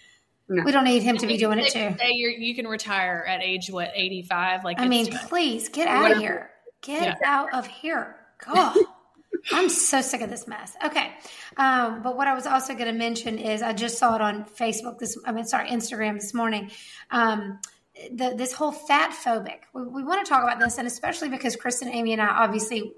No. 0.49 0.63
we 0.65 0.73
don't 0.73 0.85
need 0.85 1.03
him 1.03 1.17
to 1.19 1.27
be 1.27 1.37
doing 1.37 1.59
it 1.59 1.73
too. 1.73 1.95
say 1.99 2.11
you're, 2.13 2.31
you 2.33 2.55
can 2.55 2.67
retire 2.67 3.25
at 3.29 3.43
age 3.43 3.71
what 3.71 3.91
eighty 3.95 4.23
five. 4.23 4.65
Like 4.65 4.81
I 4.81 4.87
mean, 4.89 5.07
too 5.07 5.19
please 5.29 5.69
get 5.69 5.89
out 5.89 6.13
of 6.13 6.19
here. 6.19 6.51
Get 6.83 7.03
Yeah. 7.03 7.15
out 7.25 7.53
of 7.55 7.67
here. 7.67 8.17
God. 8.47 8.77
I'm 9.53 9.69
so 9.69 10.01
sick 10.01 10.21
of 10.21 10.31
this 10.31 10.47
mess. 10.47 10.75
Okay. 10.85 11.13
Um, 11.57 12.03
but 12.03 12.17
what 12.17 12.29
I 12.29 12.35
was 12.35 12.47
also 12.47 12.75
going 12.75 12.93
to 12.93 12.99
mention 12.99 13.39
is 13.39 13.63
I 13.63 13.73
just 13.73 13.99
saw 13.99 14.15
it 14.15 14.21
on 14.21 14.45
Facebook 14.45 14.99
this, 14.99 15.17
I 15.25 15.33
mean, 15.33 15.45
sorry, 15.45 15.69
Instagram 15.69 16.15
this 16.15 16.35
morning. 16.35 16.71
Um, 17.11 17.59
the, 18.13 18.35
this 18.37 18.53
whole 18.53 18.73
fat 18.73 19.11
phobic. 19.11 19.61
We, 19.73 19.83
we 19.83 20.05
want 20.05 20.25
to 20.25 20.29
talk 20.29 20.43
about 20.43 20.59
this, 20.59 20.79
and 20.79 20.87
especially 20.87 21.29
because 21.29 21.57
Kristen, 21.57 21.89
Amy, 21.89 22.13
and 22.13 22.23
I 22.23 22.29
obviously, 22.29 22.95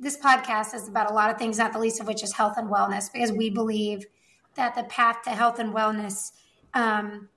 this 0.00 0.16
podcast 0.16 0.74
is 0.74 0.88
about 0.88 1.10
a 1.10 1.14
lot 1.14 1.30
of 1.30 1.38
things, 1.38 1.58
not 1.58 1.72
the 1.72 1.78
least 1.78 2.00
of 2.00 2.06
which 2.06 2.22
is 2.22 2.32
health 2.32 2.54
and 2.56 2.70
wellness, 2.70 3.12
because 3.12 3.32
we 3.32 3.50
believe 3.50 4.06
that 4.54 4.74
the 4.74 4.84
path 4.84 5.22
to 5.24 5.30
health 5.30 5.58
and 5.58 5.74
wellness 5.74 6.32
um, 6.74 7.28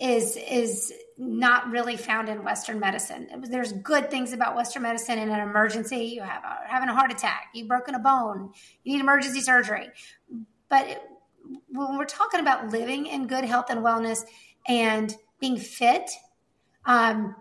is 0.00 0.36
is 0.36 0.92
not 1.28 1.70
really 1.70 1.96
found 1.96 2.28
in 2.28 2.42
Western 2.42 2.80
medicine. 2.80 3.28
Was- 3.38 3.48
There's 3.48 3.72
good 3.72 4.10
things 4.10 4.32
about 4.32 4.56
Western 4.56 4.82
medicine 4.82 5.18
in 5.18 5.30
an 5.30 5.40
emergency. 5.40 5.98
You 5.98 6.22
have 6.22 6.42
a, 6.42 6.58
having 6.68 6.88
a 6.88 6.94
heart 6.94 7.12
attack, 7.12 7.46
you've 7.54 7.68
broken 7.68 7.94
a 7.94 7.98
bone, 7.98 8.50
you 8.82 8.92
need 8.94 9.00
emergency 9.00 9.40
surgery. 9.40 9.88
But 10.68 10.88
it, 10.88 11.02
when 11.68 11.96
we're 11.96 12.04
talking 12.06 12.40
about 12.40 12.70
living 12.70 13.06
in 13.06 13.26
good 13.26 13.44
health 13.44 13.66
and 13.68 13.80
wellness 13.80 14.20
and 14.66 15.14
being 15.38 15.58
fit, 15.58 16.10
um, 16.86 17.36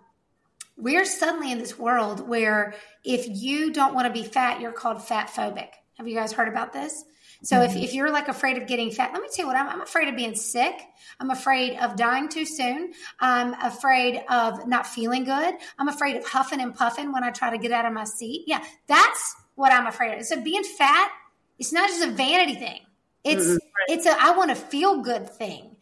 we're 0.78 1.06
suddenly 1.06 1.52
in 1.52 1.58
this 1.60 1.78
world 1.78 2.28
where 2.28 2.74
if 3.04 3.26
you 3.28 3.72
don't 3.72 3.94
want 3.94 4.08
to 4.08 4.14
be 4.14 4.28
fat, 4.28 4.62
you're 4.62 4.72
called 4.72 5.04
fat 5.04 5.30
phobic. 5.30 5.70
Have 5.98 6.08
you 6.08 6.16
guys 6.16 6.32
heard 6.32 6.48
about 6.48 6.74
this? 6.74 7.04
So 7.44 7.62
if, 7.62 7.76
if 7.76 7.94
you're 7.94 8.12
like 8.12 8.28
afraid 8.28 8.58
of 8.58 8.68
getting 8.68 8.92
fat, 8.92 9.14
let 9.14 9.22
me 9.22 9.28
tell 9.34 9.46
you 9.46 9.48
what 9.48 9.56
I'm, 9.56 9.68
I'm 9.68 9.82
afraid 9.82 10.08
of 10.08 10.16
being 10.16 10.36
sick. 10.36 10.76
I'm 11.20 11.32
afraid 11.32 11.78
of 11.80 11.96
dying 11.96 12.30
too 12.30 12.46
soon. 12.46 12.94
I'm 13.20 13.54
afraid 13.54 14.24
of 14.30 14.68
not 14.68 14.86
feeling 14.86 15.24
good. 15.24 15.56
I'm 15.80 15.88
afraid 15.88 16.18
of 16.18 16.28
huffing 16.28 16.62
and 16.62 16.76
puffing 16.76 17.12
when 17.12 17.24
I 17.24 17.32
try 17.32 17.50
to 17.50 17.58
get 17.58 17.72
out 17.72 17.86
of 17.86 17.94
my 17.94 18.04
seat. 18.04 18.44
Yeah, 18.46 18.64
that's 18.88 19.36
what 19.56 19.72
I'm 19.72 19.88
afraid 19.88 20.18
of. 20.18 20.26
So 20.26 20.42
being 20.42 20.64
fat, 20.64 21.12
it's 21.58 21.74
not 21.74 21.90
just 21.90 22.04
a 22.04 22.12
vanity 22.12 22.56
thing. 22.56 22.82
It's 23.24 23.60
it's 23.88 24.06
a 24.06 24.16
I 24.20 24.36
want 24.36 24.50
to 24.50 24.56
feel 24.56 25.02
good 25.02 25.30
thing. 25.30 25.76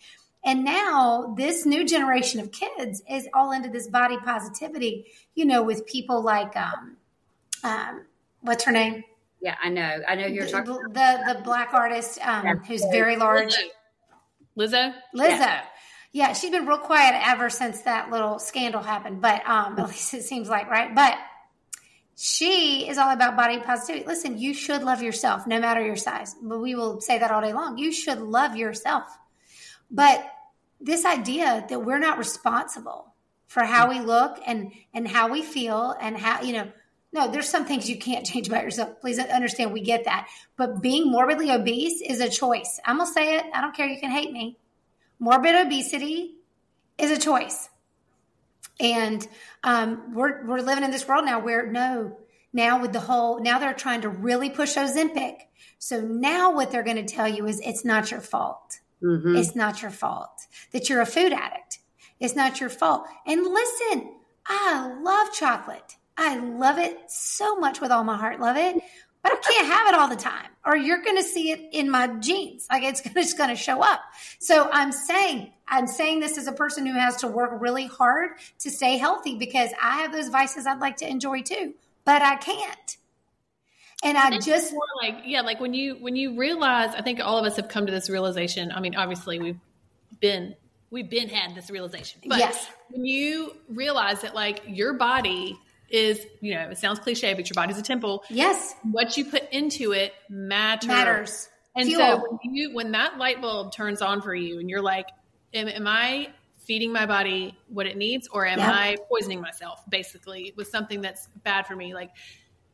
And 0.43 0.63
now 0.63 1.33
this 1.37 1.65
new 1.65 1.85
generation 1.85 2.39
of 2.39 2.51
kids 2.51 3.01
is 3.09 3.27
all 3.33 3.51
into 3.51 3.69
this 3.69 3.87
body 3.87 4.17
positivity, 4.17 5.05
you 5.35 5.45
know, 5.45 5.63
with 5.63 5.85
people 5.85 6.21
like 6.21 6.55
um 6.55 6.97
um 7.63 8.05
what's 8.41 8.63
her 8.63 8.71
name? 8.71 9.03
Yeah, 9.41 9.55
I 9.63 9.69
know. 9.69 9.99
I 10.07 10.15
know 10.15 10.27
you're 10.27 10.45
The, 10.45 10.51
talking 10.51 10.73
the 10.73 11.33
the 11.33 11.41
black 11.43 11.73
artist 11.73 12.19
um 12.25 12.59
who's 12.59 12.83
very 12.91 13.15
large. 13.15 13.55
Lizzo. 14.57 14.93
Lizzo. 15.15 15.61
Yeah. 16.11 16.33
she's 16.33 16.51
been 16.51 16.65
real 16.65 16.79
quiet 16.79 17.21
ever 17.25 17.49
since 17.49 17.81
that 17.81 18.09
little 18.09 18.39
scandal 18.39 18.81
happened, 18.81 19.21
but 19.21 19.47
um, 19.47 19.79
at 19.79 19.87
least 19.87 20.13
it 20.13 20.23
seems 20.23 20.49
like, 20.49 20.69
right? 20.69 20.93
But 20.93 21.17
she 22.15 22.89
is 22.89 22.97
all 22.97 23.11
about 23.11 23.37
body 23.37 23.59
positivity. 23.59 24.05
Listen, 24.05 24.37
you 24.37 24.53
should 24.53 24.83
love 24.83 25.01
yourself 25.01 25.47
no 25.47 25.57
matter 25.59 25.81
your 25.85 25.95
size. 25.95 26.35
But 26.41 26.59
we 26.59 26.75
will 26.75 26.99
say 26.99 27.17
that 27.17 27.31
all 27.31 27.41
day 27.41 27.53
long. 27.53 27.77
You 27.77 27.93
should 27.93 28.19
love 28.19 28.57
yourself. 28.57 29.05
But 29.89 30.29
this 30.81 31.05
idea 31.05 31.65
that 31.69 31.79
we're 31.79 31.99
not 31.99 32.17
responsible 32.17 33.13
for 33.47 33.63
how 33.63 33.89
we 33.89 33.99
look 34.01 34.39
and 34.45 34.71
and 34.93 35.07
how 35.07 35.29
we 35.31 35.41
feel 35.41 35.95
and 36.01 36.17
how 36.17 36.41
you 36.41 36.53
know 36.53 36.71
no 37.11 37.29
there's 37.31 37.49
some 37.49 37.65
things 37.65 37.89
you 37.89 37.97
can't 37.97 38.25
change 38.25 38.47
about 38.47 38.63
yourself 38.63 38.99
please 39.01 39.19
understand 39.19 39.71
we 39.71 39.81
get 39.81 40.05
that 40.05 40.27
but 40.57 40.81
being 40.81 41.11
morbidly 41.11 41.51
obese 41.51 42.01
is 42.01 42.19
a 42.19 42.29
choice 42.29 42.79
i'm 42.85 42.97
gonna 42.97 43.11
say 43.11 43.37
it 43.37 43.45
i 43.53 43.61
don't 43.61 43.75
care 43.75 43.87
you 43.87 43.99
can 43.99 44.11
hate 44.11 44.31
me 44.31 44.57
morbid 45.19 45.55
obesity 45.55 46.35
is 46.97 47.11
a 47.11 47.17
choice 47.19 47.69
and 48.81 49.27
um, 49.63 50.13
we're, 50.13 50.45
we're 50.45 50.61
living 50.61 50.83
in 50.85 50.91
this 50.91 51.07
world 51.07 51.25
now 51.25 51.39
where 51.39 51.69
no 51.69 52.17
now 52.53 52.81
with 52.81 52.93
the 52.93 52.99
whole 52.99 53.41
now 53.41 53.59
they're 53.59 53.73
trying 53.73 54.01
to 54.01 54.09
really 54.09 54.49
push 54.49 54.75
ozempic 54.77 55.35
so 55.77 56.01
now 56.01 56.53
what 56.53 56.71
they're 56.71 56.83
going 56.83 57.03
to 57.05 57.13
tell 57.13 57.27
you 57.27 57.45
is 57.45 57.59
it's 57.61 57.83
not 57.85 58.11
your 58.11 58.21
fault 58.21 58.79
Mhm. 59.01 59.37
it's 59.39 59.55
not 59.55 59.81
your 59.81 59.91
fault 59.91 60.45
that 60.71 60.89
you're 60.89 60.99
a 60.99 61.05
food 61.05 61.31
addict. 61.31 61.79
It's 62.19 62.35
not 62.35 62.59
your 62.59 62.69
fault. 62.69 63.07
And 63.25 63.41
listen, 63.45 64.13
I 64.45 64.91
love 65.01 65.31
chocolate. 65.33 65.95
I 66.19 66.37
love 66.37 66.77
it 66.77 66.99
so 67.09 67.55
much 67.55 67.79
with 67.79 67.91
all 67.91 68.03
my 68.03 68.17
heart. 68.17 68.39
Love 68.41 68.57
it. 68.57 68.75
But 69.23 69.33
I 69.33 69.35
can't 69.37 69.67
have 69.67 69.87
it 69.87 69.95
all 69.95 70.07
the 70.07 70.15
time, 70.15 70.47
or 70.65 70.77
you're 70.77 71.01
going 71.03 71.17
to 71.17 71.23
see 71.23 71.51
it 71.51 71.59
in 71.73 71.89
my 71.89 72.07
jeans. 72.19 72.67
Like 72.71 72.83
it's 72.83 73.01
gonna, 73.01 73.25
going 73.37 73.49
to 73.49 73.55
show 73.55 73.81
up. 73.81 74.01
So 74.39 74.69
I'm 74.71 74.93
saying, 74.93 75.51
I'm 75.67 75.87
saying 75.87 76.21
this 76.21 76.37
as 76.37 76.47
a 76.47 76.53
person 76.53 76.85
who 76.85 76.93
has 76.93 77.17
to 77.17 77.27
work 77.27 77.51
really 77.59 77.85
hard 77.87 78.31
to 78.59 78.69
stay 78.69 78.97
healthy 78.97 79.37
because 79.37 79.71
I 79.81 79.97
have 79.97 80.13
those 80.13 80.29
vices 80.29 80.65
I'd 80.65 80.79
like 80.79 80.97
to 80.97 81.09
enjoy 81.09 81.41
too, 81.41 81.73
but 82.05 82.21
I 82.21 82.37
can't. 82.37 82.97
And 84.03 84.17
I 84.17 84.39
just, 84.39 84.71
more 84.71 84.83
like 85.01 85.23
yeah, 85.25 85.41
like 85.41 85.59
when 85.59 85.73
you 85.73 85.95
when 85.95 86.15
you 86.15 86.37
realize, 86.37 86.95
I 86.95 87.01
think 87.01 87.19
all 87.19 87.37
of 87.37 87.45
us 87.45 87.57
have 87.57 87.67
come 87.67 87.85
to 87.85 87.91
this 87.91 88.09
realization. 88.09 88.71
I 88.71 88.79
mean, 88.79 88.95
obviously 88.95 89.39
we've 89.39 89.59
been 90.21 90.55
we've 90.91 91.09
been 91.09 91.27
had 91.27 91.55
this 91.55 91.69
realization, 91.69 92.21
but 92.25 92.39
Yes. 92.39 92.69
when 92.89 93.03
you 93.03 93.57
realize 93.67 94.21
that 94.21 94.33
like 94.33 94.61
your 94.65 94.93
body 94.93 95.59
is, 95.91 96.25
you 96.41 96.53
know, 96.55 96.69
it 96.69 96.77
sounds 96.77 96.99
cliche, 96.99 97.33
but 97.33 97.49
your 97.49 97.55
body's 97.55 97.77
a 97.77 97.83
temple. 97.83 98.23
yes, 98.29 98.75
What 98.83 99.17
you 99.17 99.25
put 99.25 99.43
into 99.51 99.91
it 99.91 100.13
matters. 100.29 100.87
matters. 100.87 101.49
And 101.75 101.87
Fuel. 101.87 101.99
so 101.99 102.39
when 102.41 102.55
you 102.55 102.73
when 102.73 102.91
that 102.93 103.17
light 103.17 103.41
bulb 103.41 103.71
turns 103.73 104.01
on 104.01 104.21
for 104.21 104.33
you, 104.33 104.59
and 104.59 104.69
you're 104.69 104.81
like, 104.81 105.07
am, 105.53 105.67
am 105.67 105.87
I 105.87 106.29
feeding 106.65 106.91
my 106.91 107.05
body 107.05 107.57
what 107.67 107.85
it 107.85 107.95
needs, 107.97 108.27
or 108.27 108.45
am 108.45 108.59
Yeah. 108.59 108.71
I 108.71 108.97
poisoning 109.09 109.39
myself 109.41 109.83
basically 109.89 110.53
with 110.57 110.67
something 110.67 111.01
that's 111.01 111.27
bad 111.43 111.67
for 111.67 111.75
me? 111.75 111.93
Like 111.93 112.09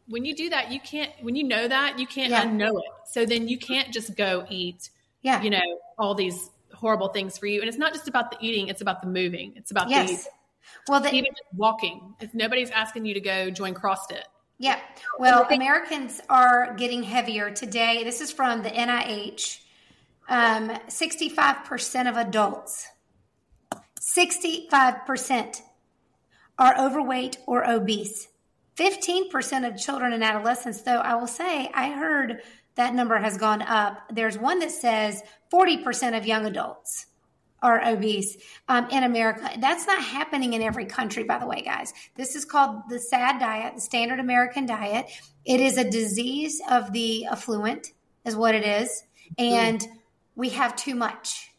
when 0.08 0.24
you 0.26 0.34
do 0.36 0.50
that, 0.50 0.72
you 0.72 0.80
can't. 0.80 1.12
When 1.22 1.36
you 1.36 1.44
know 1.44 1.68
that, 1.68 2.00
you 2.00 2.08
can't 2.08 2.30
Yeah. 2.32 2.46
unknow 2.46 2.78
it. 2.80 2.92
So 3.08 3.26
then 3.26 3.48
you 3.48 3.58
can't 3.58 3.92
just 3.94 4.16
go 4.16 4.46
eat, 4.50 4.90
yeah. 5.22 5.42
you 5.42 5.50
know, 5.50 5.62
all 5.98 6.16
these 6.16 6.50
horrible 6.74 7.08
things 7.10 7.38
for 7.38 7.48
you. 7.48 7.60
And 7.62 7.68
it's 7.70 7.78
not 7.78 7.94
just 7.94 8.08
about 8.08 8.32
the 8.32 8.38
eating; 8.40 8.68
it's 8.70 8.82
about 8.82 9.02
the 9.02 9.08
moving. 9.08 9.54
It's 9.56 9.72
about 9.72 9.90
yes. 9.90 10.28
Well, 10.88 11.02
the, 11.02 11.14
even 11.14 11.32
walking. 11.56 12.16
If 12.20 12.34
nobody's 12.34 12.70
asking 12.70 13.06
you 13.06 13.14
to 13.14 13.20
go 13.20 13.50
join 13.50 13.74
CrossFit, 13.74 14.24
Yeah. 14.58 14.80
Well, 15.20 15.48
Americans 15.50 16.22
are 16.30 16.74
getting 16.76 17.04
heavier 17.04 17.52
today. 17.52 18.04
This 18.04 18.22
is 18.22 18.32
from 18.32 18.64
the 18.64 18.70
NIH. 18.70 19.62
Um, 20.28 20.70
65% 20.88 22.10
of 22.10 22.18
adults, 22.18 22.88
65% 24.02 25.62
are 26.58 26.80
overweight 26.80 27.38
or 27.46 27.68
obese. 27.70 28.28
15% 28.78 29.68
of 29.68 29.78
children 29.78 30.14
and 30.14 30.24
adolescents, 30.24 30.82
though, 30.82 31.00
I 31.00 31.16
will 31.16 31.28
say, 31.28 31.70
I 31.74 31.92
heard 31.92 32.42
that 32.76 32.94
number 32.94 33.18
has 33.18 33.38
gone 33.38 33.62
up. 33.62 34.00
There's 34.12 34.38
one 34.38 34.60
that 34.60 34.72
says 34.72 35.22
40% 35.54 36.18
of 36.18 36.26
young 36.26 36.46
adults 36.46 37.06
are 37.62 37.84
obese 37.88 38.38
um, 38.68 38.88
in 38.92 39.04
America. 39.04 39.50
That's 39.60 39.88
not 39.88 40.02
happening 40.04 40.54
in 40.54 40.62
every 40.62 40.86
country, 40.86 41.24
by 41.24 41.40
the 41.40 41.48
way, 41.48 41.62
guys. 41.62 41.94
This 42.16 42.36
is 42.36 42.46
called 42.46 42.84
the 42.90 43.00
SAD 43.00 43.40
diet, 43.40 43.76
the 43.76 43.82
standard 43.82 44.20
American 44.20 44.66
diet. 44.66 45.08
It 45.46 45.62
is 45.62 45.78
a 45.78 45.90
disease 45.90 46.62
of 46.70 46.92
the 46.92 47.26
affluent, 47.26 47.94
is 48.24 48.36
what 48.36 48.54
it 48.56 48.64
is. 48.64 49.04
And 49.38 49.82
we 50.36 50.50
have 50.50 50.76
too 50.76 50.96
much. 50.96 51.50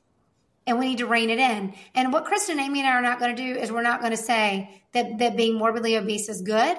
and 0.66 0.78
we 0.78 0.88
need 0.88 0.98
to 0.98 1.06
rein 1.06 1.30
it 1.30 1.38
in. 1.38 1.74
And 1.94 2.12
what 2.12 2.24
Kristen, 2.24 2.58
Amy, 2.58 2.80
and 2.80 2.88
I 2.88 2.92
are 2.92 3.02
not 3.02 3.20
going 3.20 3.34
to 3.34 3.42
do 3.42 3.58
is 3.58 3.70
we're 3.70 3.82
not 3.82 4.00
going 4.00 4.10
to 4.10 4.16
say 4.16 4.82
that, 4.92 5.18
that 5.18 5.36
being 5.36 5.56
morbidly 5.56 5.96
obese 5.96 6.28
is 6.28 6.42
good. 6.42 6.76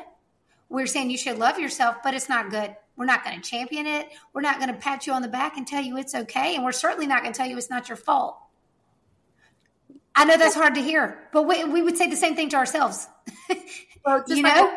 We're 0.69 0.87
saying 0.87 1.09
you 1.09 1.17
should 1.17 1.37
love 1.39 1.57
yourself, 1.57 1.97
but 2.03 2.13
it's 2.13 2.27
not 2.27 2.49
good. 2.49 2.75
We're 2.97 3.05
not 3.05 3.23
going 3.23 3.39
to 3.39 3.49
champion 3.49 3.87
it. 3.87 4.09
We're 4.33 4.41
not 4.41 4.59
going 4.59 4.73
to 4.73 4.79
pat 4.79 5.07
you 5.07 5.13
on 5.13 5.21
the 5.21 5.27
back 5.29 5.55
and 5.55 5.65
tell 5.65 5.81
you 5.81 5.97
it's 5.97 6.15
okay. 6.15 6.55
And 6.55 6.65
we're 6.65 6.71
certainly 6.73 7.07
not 7.07 7.21
going 7.21 7.31
to 7.31 7.37
tell 7.37 7.47
you 7.47 7.57
it's 7.57 7.69
not 7.69 7.87
your 7.87 7.95
fault. 7.95 8.37
I 10.17 10.25
know 10.25 10.35
that's 10.37 10.55
hard 10.55 10.75
to 10.75 10.81
hear, 10.81 11.17
but 11.31 11.43
we, 11.43 11.63
we 11.63 11.81
would 11.81 11.95
say 11.97 12.09
the 12.09 12.15
same 12.15 12.35
thing 12.35 12.49
to 12.49 12.57
ourselves. 12.57 13.07
Well, 14.05 14.19
just 14.19 14.37
you 14.37 14.43
like 14.43 14.55
know? 14.55 14.73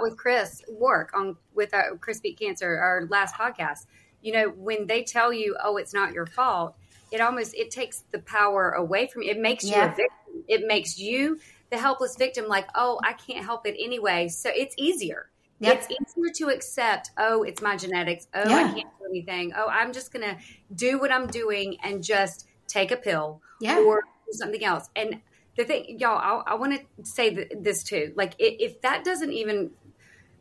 with 0.00 0.18
Chris 0.18 0.62
Wark 0.68 1.12
on 1.14 1.36
with 1.54 1.72
our 1.72 1.96
Chris 1.96 2.20
Beat 2.20 2.38
Cancer, 2.38 2.76
our 2.76 3.06
last 3.08 3.34
podcast. 3.34 3.86
You 4.20 4.32
know, 4.34 4.48
when 4.50 4.86
they 4.86 5.02
tell 5.04 5.32
you, 5.32 5.56
"Oh, 5.64 5.78
it's 5.78 5.94
not 5.94 6.12
your 6.12 6.26
fault," 6.26 6.74
it 7.10 7.22
almost 7.22 7.54
it 7.54 7.70
takes 7.70 8.04
the 8.10 8.18
power 8.18 8.72
away 8.72 9.06
from 9.06 9.22
you. 9.22 9.30
It 9.30 9.38
makes 9.38 9.64
you 9.64 9.74
a 9.76 9.88
victim. 9.88 10.44
It 10.48 10.66
makes 10.66 10.98
you 10.98 11.40
the 11.70 11.78
helpless 11.78 12.14
victim. 12.16 12.46
Like, 12.46 12.68
oh, 12.74 13.00
I 13.02 13.14
can't 13.14 13.42
help 13.42 13.66
it 13.66 13.74
anyway. 13.82 14.28
So 14.28 14.50
it's 14.54 14.74
easier. 14.76 15.30
Yep. 15.60 15.76
It's 15.88 15.88
easier 16.16 16.32
to 16.48 16.54
accept. 16.54 17.10
Oh, 17.16 17.42
it's 17.42 17.62
my 17.62 17.74
genetics. 17.78 18.28
Oh, 18.34 18.42
I 18.42 18.64
can't 18.64 18.76
do 18.76 19.06
anything. 19.08 19.54
Oh, 19.56 19.68
I'm 19.68 19.94
just 19.94 20.12
gonna 20.12 20.36
do 20.74 20.98
what 20.98 21.10
I'm 21.10 21.26
doing 21.28 21.78
and 21.82 22.04
just 22.04 22.46
take 22.66 22.90
a 22.90 22.96
pill 22.96 23.40
Yeah. 23.62 23.78
or 23.78 24.02
something 24.32 24.64
else. 24.64 24.88
And 24.96 25.20
the 25.56 25.64
thing, 25.64 25.98
y'all, 25.98 26.18
I, 26.46 26.52
I 26.52 26.54
want 26.54 26.74
to 26.74 27.04
say 27.04 27.34
th- 27.34 27.52
this 27.56 27.82
too. 27.82 28.12
Like, 28.16 28.34
if 28.38 28.80
that 28.82 29.04
doesn't 29.04 29.32
even 29.32 29.70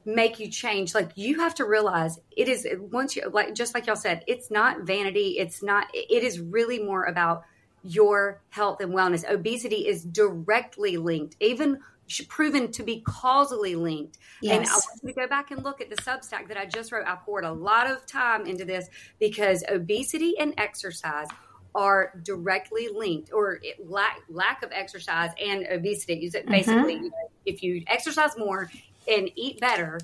make 0.05 0.39
you 0.39 0.49
change, 0.49 0.93
like 0.93 1.11
you 1.15 1.39
have 1.39 1.55
to 1.55 1.65
realize 1.65 2.19
it 2.35 2.49
is 2.49 2.67
once 2.91 3.15
you 3.15 3.29
like 3.31 3.53
just 3.53 3.73
like 3.73 3.87
y'all 3.87 3.95
said, 3.95 4.23
it's 4.27 4.51
not 4.51 4.81
vanity. 4.81 5.37
It's 5.39 5.63
not. 5.63 5.87
It 5.93 6.23
is 6.23 6.39
really 6.39 6.79
more 6.79 7.03
about 7.03 7.43
your 7.83 8.41
health 8.49 8.81
and 8.81 8.93
wellness. 8.93 9.29
Obesity 9.29 9.87
is 9.87 10.03
directly 10.03 10.97
linked, 10.97 11.35
even 11.39 11.79
proven 12.27 12.71
to 12.71 12.83
be 12.83 13.01
causally 13.01 13.75
linked. 13.75 14.17
Yes. 14.41 14.57
And 14.57 14.67
I 14.67 14.71
want 14.71 14.99
you 15.03 15.09
to 15.09 15.15
go 15.15 15.27
back 15.27 15.51
and 15.51 15.63
look 15.63 15.81
at 15.81 15.89
the 15.89 15.95
Substack 15.97 16.47
that 16.49 16.57
I 16.57 16.65
just 16.65 16.91
wrote. 16.91 17.07
I 17.07 17.15
poured 17.15 17.45
a 17.45 17.51
lot 17.51 17.89
of 17.89 18.05
time 18.05 18.45
into 18.45 18.65
this 18.65 18.87
because 19.19 19.63
obesity 19.69 20.37
and 20.37 20.53
exercise 20.57 21.27
are 21.75 22.13
directly 22.23 22.89
linked, 22.93 23.31
or 23.33 23.59
it, 23.63 23.89
lack 23.89 24.19
lack 24.29 24.63
of 24.63 24.71
exercise 24.71 25.31
and 25.41 25.65
obesity. 25.71 26.13
It 26.13 26.33
mm-hmm. 26.33 26.51
basically 26.51 26.99
know, 26.99 27.11
if 27.45 27.63
you 27.63 27.83
exercise 27.87 28.37
more 28.37 28.69
and 29.07 29.29
eat 29.35 29.59
better, 29.59 29.99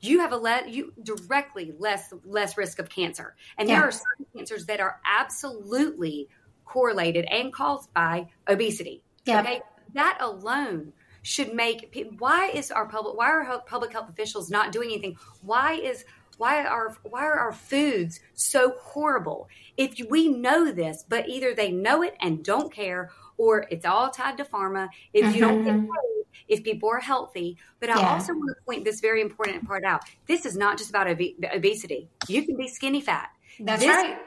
you 0.00 0.20
have 0.20 0.32
a 0.32 0.36
let 0.36 0.68
you 0.68 0.92
directly 1.02 1.74
less 1.78 2.12
less 2.24 2.56
risk 2.56 2.78
of 2.78 2.88
cancer. 2.88 3.34
And 3.58 3.68
Yeah. 3.68 3.76
there 3.76 3.88
are 3.88 3.92
certain 3.92 4.26
cancers 4.34 4.66
that 4.66 4.80
are 4.80 5.00
absolutely 5.04 6.28
correlated 6.64 7.24
and 7.26 7.52
caused 7.52 7.92
by 7.92 8.28
obesity. 8.48 9.02
Yeah. 9.24 9.40
Okay, 9.40 9.62
that 9.94 10.18
alone 10.20 10.92
should 11.22 11.52
make 11.54 11.92
why 12.18 12.50
is 12.54 12.70
our 12.70 12.86
public 12.86 13.16
why 13.16 13.26
are 13.26 13.62
public 13.66 13.92
health 13.92 14.08
officials 14.08 14.48
not 14.48 14.70
doing 14.70 14.90
anything 14.90 15.16
why 15.42 15.72
is 15.72 16.04
why 16.38 16.64
are 16.64 16.96
why 17.02 17.24
are 17.24 17.38
our 17.38 17.52
foods 17.52 18.20
so 18.34 18.76
horrible 18.78 19.48
if 19.76 19.98
we 20.10 20.28
know 20.28 20.70
this 20.72 21.04
but 21.08 21.28
either 21.28 21.54
they 21.54 21.70
know 21.70 22.02
it 22.02 22.14
and 22.20 22.44
don't 22.44 22.72
care 22.72 23.10
or 23.38 23.66
it's 23.70 23.84
all 23.84 24.10
tied 24.10 24.36
to 24.38 24.44
pharma 24.44 24.88
if 25.12 25.34
you 25.34 25.40
don't 25.40 25.64
get 25.64 25.74
Mhm. 25.74 25.82
paid 25.86 26.24
if 26.48 26.64
people 26.64 26.88
are 26.88 27.00
healthy 27.00 27.56
but 27.80 27.90
i 27.90 27.98
Yeah. 28.00 28.12
also 28.14 28.32
want 28.32 28.48
to 28.56 28.64
point 28.64 28.84
this 28.84 29.00
very 29.00 29.20
important 29.20 29.66
part 29.66 29.84
out 29.84 30.02
this 30.26 30.46
is 30.46 30.56
not 30.56 30.78
just 30.78 30.90
about 30.90 31.06
obe- 31.08 31.44
obesity 31.52 32.08
you 32.28 32.42
can 32.44 32.56
be 32.56 32.68
skinny 32.68 33.00
fat 33.00 33.30
That's 33.60 33.82
This 33.82 33.96
right. 33.96 34.18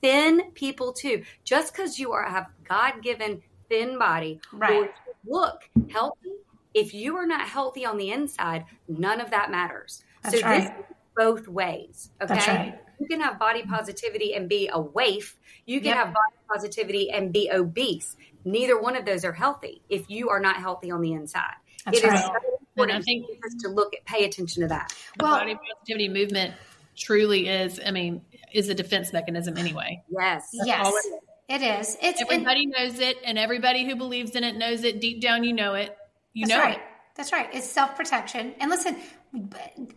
thin 0.00 0.52
people 0.54 0.92
too. 0.92 1.24
Just 1.44 1.72
because 1.72 1.98
you 1.98 2.12
are 2.12 2.22
have 2.22 2.46
God 2.64 3.02
given 3.02 3.42
thin 3.68 3.98
body 3.98 4.40
Right. 4.52 4.72
or 4.84 4.94
look 5.26 5.68
healthy, 5.90 6.30
if 6.72 6.94
you 6.94 7.16
are 7.16 7.26
not 7.26 7.48
healthy 7.48 7.84
on 7.84 7.96
the 7.96 8.10
inside, 8.12 8.64
none 8.86 9.20
of 9.20 9.30
that 9.30 9.50
matters. 9.50 10.04
That's 10.22 10.38
so 10.40 10.46
right. 10.46 10.62
this 10.62 10.70
is 10.70 10.96
both 11.16 11.48
ways. 11.48 12.10
Okay. 12.22 12.34
That's 12.34 12.46
right. 12.48 12.80
You 13.00 13.06
can 13.08 13.20
have 13.20 13.38
body 13.38 13.62
positivity 13.62 14.34
and 14.34 14.48
be 14.48 14.68
a 14.72 14.78
waif. 14.80 15.38
You 15.66 15.80
can 15.80 15.88
Yep. 15.88 15.96
have 15.96 16.06
body 16.08 16.36
positivity 16.52 17.10
and 17.10 17.32
be 17.32 17.50
obese. 17.50 18.16
Neither 18.44 18.78
one 18.80 18.94
of 18.94 19.06
those 19.06 19.24
are 19.24 19.32
healthy 19.32 19.82
if 19.88 20.10
you 20.10 20.28
are 20.28 20.38
not 20.40 20.56
healthy 20.56 20.90
on 20.90 21.00
the 21.00 21.12
inside. 21.12 21.54
That's 21.86 21.98
It 21.98 22.04
is 22.04 22.10
right. 22.10 22.22
so 22.24 22.28
And 22.28 22.92
I 22.92 22.96
important 22.96 23.04
think- 23.06 23.26
to 23.62 23.68
look 23.68 23.94
at, 23.94 24.04
pay 24.04 24.24
attention 24.24 24.62
to 24.62 24.68
that. 24.68 24.92
The 25.18 25.24
Well- 25.24 25.38
body 25.38 25.54
positivity 25.56 26.08
movement 26.10 26.54
truly 26.96 27.48
is, 27.48 27.80
I 27.84 27.90
mean, 27.90 28.22
is 28.52 28.68
a 28.68 28.74
defense 28.74 29.12
mechanism 29.14 29.56
anyway. 29.56 30.02
Yes. 30.10 30.48
Yes, 30.52 30.86
all 30.86 30.92
it 30.94 30.98
is. 30.98 31.12
it 31.48 31.62
is. 31.62 31.98
It's 32.02 32.20
and- 32.20 32.30
Everybody 32.30 32.66
knows 32.66 32.98
it, 32.98 33.16
and 33.24 33.38
everybody 33.38 33.84
who 33.86 33.96
believes 33.96 34.32
in 34.32 34.44
it 34.44 34.56
knows 34.56 34.84
it. 34.84 35.00
Deep 35.00 35.20
down, 35.22 35.42
you 35.44 35.54
know 35.54 35.74
it. 35.74 35.96
You 36.34 36.46
That's 36.46 36.58
know 36.58 36.62
right. 36.64 36.76
it. 36.76 36.82
That's 37.16 37.32
right. 37.32 37.48
It's 37.54 37.66
self 37.66 37.96
protection. 37.96 38.54
And 38.60 38.70
listen, 38.70 38.96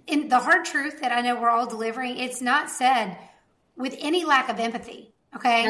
in 0.08 0.30
the 0.30 0.40
hard 0.40 0.66
truth 0.66 1.02
that 1.02 1.12
I 1.12 1.22
know 1.22 1.40
we're 1.40 1.50
all 1.50 1.68
delivering, 1.68 2.18
it's 2.18 2.42
not 2.42 2.70
said 2.70 3.18
with 3.76 3.96
any 4.00 4.26
lack 4.26 4.50
of 4.50 4.60
empathy. 4.60 5.14
Okay, 5.36 5.68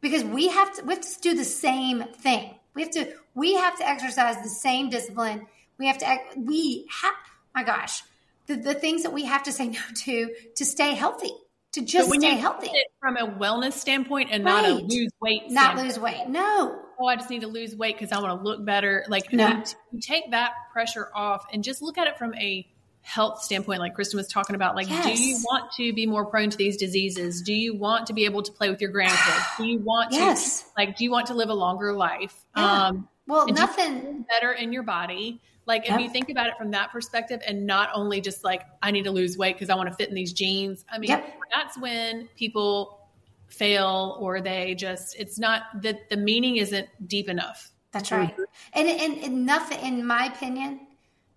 because 0.00 0.24
we 0.24 0.48
have 0.48 0.74
to 0.76 0.84
we 0.84 0.94
have 0.94 1.02
to 1.02 1.20
do 1.20 1.34
the 1.34 1.44
same 1.44 2.04
thing. 2.04 2.54
We 2.74 2.82
have 2.82 2.90
to 2.92 3.12
we 3.34 3.54
have 3.54 3.76
to 3.78 3.88
exercise 3.88 4.36
the 4.42 4.48
same 4.48 4.90
discipline. 4.90 5.46
We 5.78 5.86
have 5.86 5.98
to 5.98 6.18
we 6.36 6.86
have 7.02 7.14
my 7.54 7.64
gosh 7.64 8.02
the, 8.50 8.56
the 8.56 8.74
things 8.74 9.04
that 9.04 9.12
we 9.12 9.24
have 9.24 9.44
to 9.44 9.52
say 9.52 9.68
no 9.68 9.80
to 10.04 10.34
to 10.56 10.64
stay 10.64 10.94
healthy 10.94 11.32
to 11.72 11.82
just 11.82 12.12
stay 12.12 12.34
healthy, 12.34 12.68
from 12.98 13.16
a 13.16 13.24
wellness 13.26 13.74
standpoint 13.74 14.30
and 14.32 14.42
not 14.42 14.64
a 14.64 14.72
lose 14.72 15.12
weight, 15.20 15.42
not 15.50 15.78
standpoint, 15.78 15.86
lose 15.86 15.98
weight. 16.00 16.28
No, 16.28 16.82
oh, 16.98 17.06
I 17.06 17.14
just 17.14 17.30
need 17.30 17.42
to 17.42 17.46
lose 17.46 17.76
weight 17.76 17.96
because 17.96 18.10
I 18.10 18.20
want 18.20 18.40
to 18.40 18.44
look 18.44 18.64
better. 18.64 19.04
Like 19.08 19.32
No. 19.32 19.48
you, 19.48 19.62
you 19.92 20.00
take 20.00 20.32
that 20.32 20.52
pressure 20.72 21.10
off 21.14 21.46
and 21.52 21.62
just 21.62 21.80
look 21.80 21.96
at 21.96 22.08
it 22.08 22.18
from 22.18 22.34
a 22.34 22.66
health 23.02 23.42
standpoint, 23.42 23.80
like 23.80 23.94
Kristen 23.94 24.16
was 24.18 24.28
talking 24.28 24.54
about. 24.54 24.76
Like, 24.76 24.88
do 24.88 25.12
you 25.12 25.36
want 25.50 25.72
to 25.72 25.92
be 25.92 26.06
more 26.06 26.24
prone 26.26 26.50
to 26.50 26.56
these 26.56 26.76
diseases? 26.76 27.42
Do 27.42 27.52
you 27.54 27.74
want 27.74 28.06
to 28.06 28.12
be 28.12 28.24
able 28.24 28.42
to 28.42 28.52
play 28.52 28.70
with 28.70 28.80
your 28.80 28.92
grandkids? 28.92 29.56
Do 29.56 29.64
you 29.64 29.78
want 29.80 30.12
Yes. 30.12 30.62
to 30.62 30.68
like? 30.76 30.96
Do 30.96 31.04
you 31.04 31.10
want 31.10 31.26
to 31.26 31.34
live 31.34 31.48
a 31.48 31.54
longer 31.54 31.92
life? 31.92 32.44
Yeah. 32.56 32.86
Um, 32.88 33.08
well, 33.26 33.46
and 33.46 33.56
do 33.56 33.60
you 33.62 33.66
nothing. 33.66 34.26
better 34.28 34.52
in 34.52 34.72
your 34.72 34.82
body. 34.82 35.40
Like 35.66 35.84
if 35.84 35.90
Yep. 35.90 36.00
you 36.00 36.10
think 36.10 36.30
about 36.30 36.48
it 36.48 36.56
from 36.58 36.72
that 36.72 36.90
perspective 36.90 37.40
and 37.46 37.66
not 37.66 37.90
only 37.94 38.20
just 38.20 38.42
like 38.44 38.62
I 38.82 38.90
need 38.90 39.04
to 39.04 39.10
lose 39.12 39.38
weight 39.38 39.54
because 39.54 39.70
I 39.70 39.74
want 39.76 39.88
to 39.88 39.94
fit 39.94 40.08
in 40.08 40.14
these 40.14 40.32
jeans. 40.32 40.84
I 40.90 40.98
mean, 40.98 41.10
Yep. 41.10 41.34
that's 41.54 41.78
when 41.78 42.28
people 42.36 43.08
fail 43.46 44.16
or 44.20 44.40
they 44.40 44.74
just 44.74 45.16
it's 45.18 45.38
not 45.38 45.62
that 45.82 46.08
the 46.08 46.16
meaning 46.16 46.56
isn't 46.56 46.88
deep 47.06 47.28
enough. 47.28 47.70
That's 47.92 48.10
right. 48.12 48.34
And, 48.72 48.88
and 48.88 49.18
and 49.24 49.46
nothing, 49.46 49.80
in 49.80 50.06
my 50.06 50.26
opinion, 50.26 50.86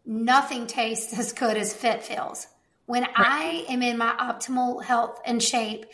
nothing 0.05 0.67
tastes 0.67 1.17
as 1.17 1.33
good 1.33 1.57
as 1.57 1.73
fit 1.73 2.03
feels. 2.03 2.47
When 2.85 3.07
I 3.15 3.65
am 3.69 3.81
in 3.81 3.97
my 3.97 4.13
optimal 4.19 4.83
health 4.83 5.21
and 5.25 5.41
shape, 5.41 5.85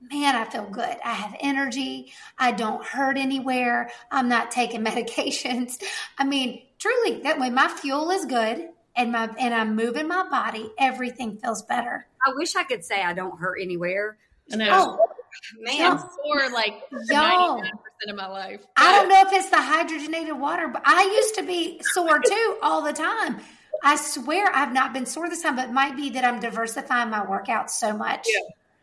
man, 0.00 0.36
I 0.36 0.44
feel 0.44 0.68
good. 0.70 0.96
I 1.04 1.12
have 1.12 1.34
energy. 1.40 2.12
I 2.38 2.52
don't 2.52 2.84
hurt 2.84 3.18
anywhere. 3.18 3.90
I'm 4.10 4.28
not 4.28 4.50
taking 4.50 4.84
medications. 4.84 5.82
I 6.16 6.24
mean, 6.24 6.62
truly, 6.78 7.22
that 7.22 7.38
way 7.40 7.50
my 7.50 7.68
fuel 7.68 8.10
is 8.10 8.24
good 8.24 8.68
and 8.94 9.12
my 9.12 9.28
and 9.38 9.54
I'm 9.54 9.74
moving 9.74 10.08
my 10.08 10.28
body. 10.28 10.70
Everything 10.78 11.38
feels 11.38 11.62
better. 11.62 12.06
I 12.24 12.32
wish 12.34 12.56
I 12.56 12.64
could 12.64 12.84
say 12.84 13.02
I 13.02 13.12
don't 13.14 13.38
hurt 13.38 13.58
anywhere. 13.60 14.18
And 14.50 14.62
I 14.62 14.68
Oh, 14.70 14.98
Man, 15.60 15.98
for 15.98 16.50
like 16.52 16.82
ninety 16.92 17.14
nine 17.14 17.60
percent 17.60 18.10
of 18.10 18.16
my 18.16 18.26
life. 18.26 18.60
I 18.76 18.92
don't 18.92 19.08
know 19.08 19.22
if 19.26 19.32
it's 19.32 19.50
the 19.50 19.56
hydrogenated 19.56 20.38
water, 20.38 20.68
but 20.68 20.82
I 20.84 21.02
used 21.04 21.34
to 21.36 21.42
be 21.42 21.80
sore 21.94 22.20
too 22.20 22.56
all 22.62 22.82
the 22.82 22.92
time. 22.92 23.40
I 23.84 23.96
swear 23.96 24.50
I've 24.54 24.72
not 24.72 24.92
been 24.92 25.06
sore 25.06 25.28
this 25.28 25.42
time, 25.42 25.56
but 25.56 25.68
it 25.68 25.72
might 25.72 25.96
be 25.96 26.10
that 26.10 26.24
I'm 26.24 26.40
diversifying 26.40 27.10
my 27.10 27.20
workouts 27.20 27.70
so 27.70 27.96
much. 27.96 28.26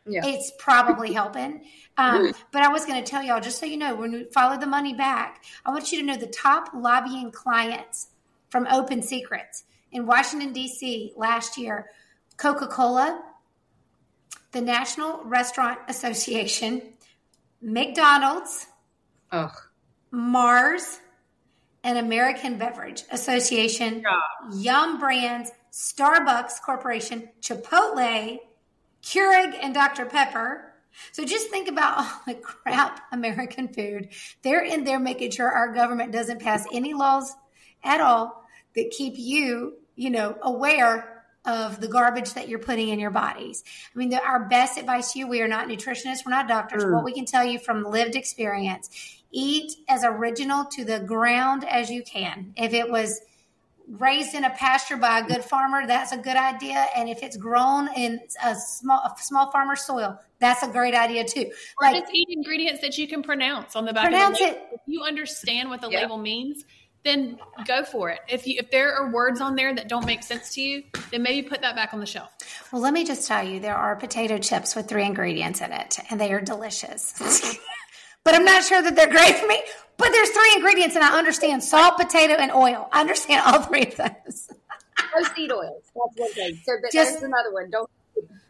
Yeah. 0.05 0.21
It's 0.23 0.51
probably 0.59 1.13
helping. 1.13 1.65
Um, 1.97 2.33
but 2.51 2.61
I 2.61 2.67
was 2.67 2.85
going 2.85 3.03
to 3.03 3.09
tell 3.09 3.23
y'all, 3.23 3.41
just 3.41 3.59
so 3.59 3.65
you 3.65 3.77
know, 3.77 3.95
when 3.95 4.11
we 4.11 4.23
follow 4.25 4.57
the 4.57 4.67
money 4.67 4.93
back, 4.93 5.43
I 5.65 5.71
want 5.71 5.91
you 5.91 5.99
to 5.99 6.05
know 6.05 6.15
the 6.15 6.27
top 6.27 6.69
lobbying 6.73 7.31
clients 7.31 8.09
from 8.49 8.67
Open 8.67 9.01
Secrets 9.01 9.63
in 9.91 10.05
Washington, 10.05 10.53
D.C. 10.53 11.13
last 11.15 11.57
year 11.57 11.89
Coca 12.37 12.67
Cola, 12.67 13.23
the 14.55 14.61
National 14.61 15.21
Restaurant 15.25 15.77
Association, 15.89 16.81
McDonald's, 17.61 18.67
ugh. 19.29 19.51
Mars, 20.11 21.01
and 21.83 21.97
American 21.97 22.57
Beverage 22.57 23.03
Association, 23.11 24.01
Yum 24.53 24.97
Brands, 24.97 25.51
Starbucks 25.73 26.61
Corporation, 26.65 27.27
Chipotle, 27.41 28.37
Keurig, 29.03 29.59
and 29.61 29.73
Dr. 29.73 30.05
Pepper. 30.05 30.73
So 31.11 31.25
just 31.25 31.49
think 31.49 31.67
about 31.67 31.97
all 31.97 32.21
the 32.25 32.35
crap 32.35 33.01
American 33.11 33.67
food. 33.67 34.07
They're 34.41 34.63
in 34.63 34.85
there 34.85 35.01
making 35.01 35.31
sure 35.31 35.51
our 35.51 35.73
government 35.73 36.13
doesn't 36.13 36.41
pass 36.41 36.65
any 36.71 36.93
laws 36.93 37.35
at 37.83 37.99
all 37.99 38.45
that 38.73 38.89
keep 38.91 39.15
you, 39.17 39.73
you 39.97 40.11
know, 40.11 40.37
aware 40.41 41.14
of 41.45 41.79
the 41.81 41.87
garbage 41.87 42.33
that 42.33 42.47
you're 42.49 42.59
putting 42.59 42.89
in 42.89 42.99
your 42.99 43.11
bodies. 43.11 43.63
I 43.93 43.97
mean, 43.97 44.09
the, 44.09 44.23
our 44.23 44.47
best 44.47 44.77
advice 44.77 45.13
to 45.13 45.19
you, 45.19 45.27
we 45.27 45.41
are 45.41 45.47
not 45.47 45.67
nutritionists, 45.67 46.25
we're 46.25 46.31
not 46.31 46.47
doctors. 46.47 46.85
What 46.85 47.03
we 47.03 47.13
can 47.13 47.25
tell 47.25 47.45
you 47.45 47.59
from 47.59 47.83
lived 47.83 48.15
experience 48.15 49.21
eat 49.31 49.73
as 49.89 50.03
original 50.03 50.65
to 50.65 50.85
the 50.85 50.99
ground 50.99 51.65
as 51.65 51.89
you 51.89 52.03
can. 52.03 52.53
If 52.55 52.73
it 52.73 52.89
was 52.89 53.19
raised 53.87 54.33
in 54.33 54.45
a 54.45 54.49
pasture 54.51 54.97
by 54.97 55.19
a 55.19 55.23
good 55.23 55.43
farmer, 55.43 55.85
that's 55.85 56.11
a 56.11 56.17
good 56.17 56.37
idea. 56.37 56.87
And 56.95 57.09
if 57.09 57.21
it's 57.21 57.37
grown 57.37 57.89
in 57.95 58.19
a 58.43 58.55
small 58.55 58.99
a 58.99 59.13
small 59.21 59.51
farmer 59.51 59.75
soil, 59.75 60.19
that's 60.39 60.63
a 60.63 60.67
great 60.67 60.95
idea 60.95 61.25
too. 61.25 61.51
Or 61.81 61.91
like, 61.91 62.03
just 62.03 62.15
eat 62.15 62.29
ingredients 62.31 62.81
that 62.81 62.97
you 62.97 63.07
can 63.07 63.21
pronounce 63.21 63.75
on 63.75 63.85
the 63.85 63.93
back 63.93 64.05
pronounce 64.05 64.39
of 64.39 64.47
the 64.47 64.53
label. 64.53 64.57
It. 64.57 64.69
If 64.73 64.81
you 64.87 65.03
understand 65.03 65.69
what 65.69 65.81
the 65.81 65.89
yeah. 65.89 66.01
label 66.01 66.17
means, 66.17 66.65
then 67.05 67.37
go 67.65 67.83
for 67.83 68.09
it. 68.09 68.19
If 68.27 68.45
you 68.45 68.55
if 68.59 68.71
there 68.71 68.93
are 68.95 69.11
words 69.11 69.39
on 69.39 69.55
there 69.55 69.73
that 69.73 69.87
don't 69.87 70.05
make 70.05 70.23
sense 70.23 70.49
to 70.55 70.61
you, 70.61 70.83
then 71.11 71.23
maybe 71.23 71.47
put 71.47 71.61
that 71.61 71.75
back 71.75 71.93
on 71.93 71.99
the 72.01 72.05
shelf. 72.05 72.31
Well, 72.73 72.81
let 72.81 72.93
me 72.93 73.05
just 73.05 73.27
tell 73.27 73.47
you, 73.47 73.59
there 73.59 73.75
are 73.75 73.95
potato 73.95 74.37
chips 74.39 74.75
with 74.75 74.89
three 74.89 75.05
ingredients 75.05 75.61
in 75.61 75.71
it, 75.71 75.99
and 76.09 76.19
they 76.19 76.33
are 76.33 76.41
delicious. 76.41 77.13
but 78.23 78.33
I'm 78.33 78.43
not 78.43 78.63
sure 78.65 78.81
that 78.81 78.95
they're 78.95 79.09
great 79.09 79.35
for 79.35 79.47
me. 79.47 79.61
But 79.97 80.09
there's 80.11 80.29
three 80.29 80.51
ingredients, 80.55 80.95
and 80.95 81.05
I 81.05 81.17
understand 81.17 81.63
salt, 81.63 81.97
potato, 81.97 82.33
and 82.33 82.51
oil. 82.51 82.89
I 82.91 82.99
understand 82.99 83.43
all 83.45 83.61
three 83.61 83.83
of 83.83 83.95
those. 83.95 84.49
no 85.15 85.23
seed 85.35 85.51
oils. 85.51 85.83
That's 85.95 86.17
one 86.17 86.33
thing. 86.33 86.59
So, 86.65 86.73
but 86.81 86.91
Just, 86.91 87.11
there's 87.11 87.23
another 87.23 87.53
one. 87.53 87.69
Don't. 87.69 87.89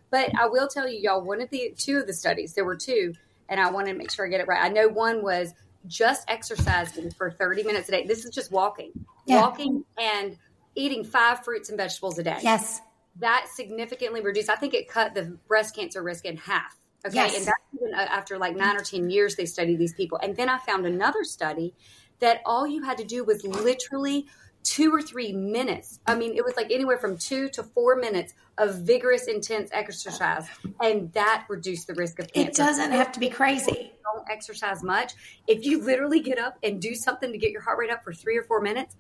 But 0.10 0.32
I 0.40 0.48
will 0.48 0.68
tell 0.68 0.88
you, 0.88 1.00
y'all. 1.00 1.22
One 1.22 1.42
of 1.42 1.50
the 1.50 1.74
two 1.78 1.98
of 1.98 2.08
the 2.08 2.14
studies, 2.14 2.54
there 2.54 2.66
were 2.66 2.78
two, 2.78 3.14
and 3.48 3.60
I 3.60 3.70
want 3.70 3.88
to 3.88 3.94
make 3.94 4.12
sure 4.12 4.26
I 4.26 4.30
get 4.30 4.40
it 4.40 4.48
right. 4.48 4.64
I 4.64 4.70
know 4.70 4.88
one 4.88 5.22
was 5.22 5.54
just 5.88 6.26
exercising 6.30 7.12
for 7.12 7.32
30 7.32 7.64
minutes 7.64 7.90
a 7.90 7.92
day. 7.92 8.06
This 8.06 8.26
is 8.26 8.32
just 8.34 8.52
walking, 8.52 8.92
yeah. 9.26 9.42
walking 9.42 9.84
and 9.98 10.38
eating 10.76 11.04
five 11.04 11.44
fruits 11.44 11.70
and 11.70 11.78
vegetables 11.78 12.20
a 12.20 12.24
day. 12.24 12.40
Yes. 12.42 12.82
That 13.20 13.48
significantly 13.54 14.22
reduced, 14.22 14.50
I 14.50 14.56
think 14.56 14.74
it 14.74 14.90
cut 14.90 15.14
the 15.14 15.38
breast 15.48 15.76
cancer 15.76 16.04
risk 16.04 16.26
in 16.26 16.38
half. 16.38 16.78
Okay. 17.06 17.16
Yes. 17.16 17.38
And 17.38 17.48
that's 17.48 17.62
even 17.74 17.94
uh, 17.94 18.02
after 18.02 18.38
like 18.38 18.56
nine 18.56 18.76
or 18.76 18.82
10 18.82 19.10
years 19.10 19.36
they 19.36 19.46
studied 19.46 19.80
these 19.80 19.94
people. 19.94 20.20
And 20.22 20.36
then 20.36 20.50
I 20.50 20.58
found 20.60 20.86
another 20.86 21.24
study 21.24 21.74
that 22.20 22.42
all 22.46 22.66
you 22.66 22.84
had 22.84 22.98
to 22.98 23.04
do 23.04 23.24
was 23.24 23.44
literally 23.46 24.26
two 24.66 24.94
or 24.94 25.02
three 25.02 25.32
minutes. 25.32 26.00
I 26.08 26.16
mean, 26.16 26.36
it 26.36 26.44
was 26.44 26.58
like 26.58 26.72
anywhere 26.72 26.98
from 26.98 27.18
two 27.18 27.48
to 27.50 27.64
four 27.64 27.96
minutes 27.96 28.34
of 28.58 28.80
vigorous, 28.80 29.28
intense 29.28 29.70
exercise, 29.72 30.48
and 30.82 31.14
that 31.14 31.46
reduced 31.48 31.88
the 31.88 31.94
risk 31.94 32.20
of 32.20 32.34
cancer. 32.34 32.50
It 32.50 32.56
doesn't 32.56 32.92
have 32.92 33.12
to 33.14 33.20
be 33.20 33.30
crazy. 33.30 33.94
Don't 34.04 34.30
exercise 34.30 34.82
much. 34.84 35.14
If 35.48 35.66
you 35.66 35.82
literally 35.84 36.20
get 36.20 36.40
up 36.40 36.58
and 36.64 36.82
do 36.82 36.96
something 36.96 37.32
to 37.32 37.38
get 37.38 37.52
your 37.52 37.62
heart 37.62 37.78
rate 37.78 37.92
up 37.92 38.04
for 38.04 38.12
three 38.12 38.38
or 38.38 38.44
four 38.44 38.60
minutes, 38.60 38.96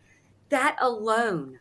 that 0.49 0.78
alone, 0.80 1.57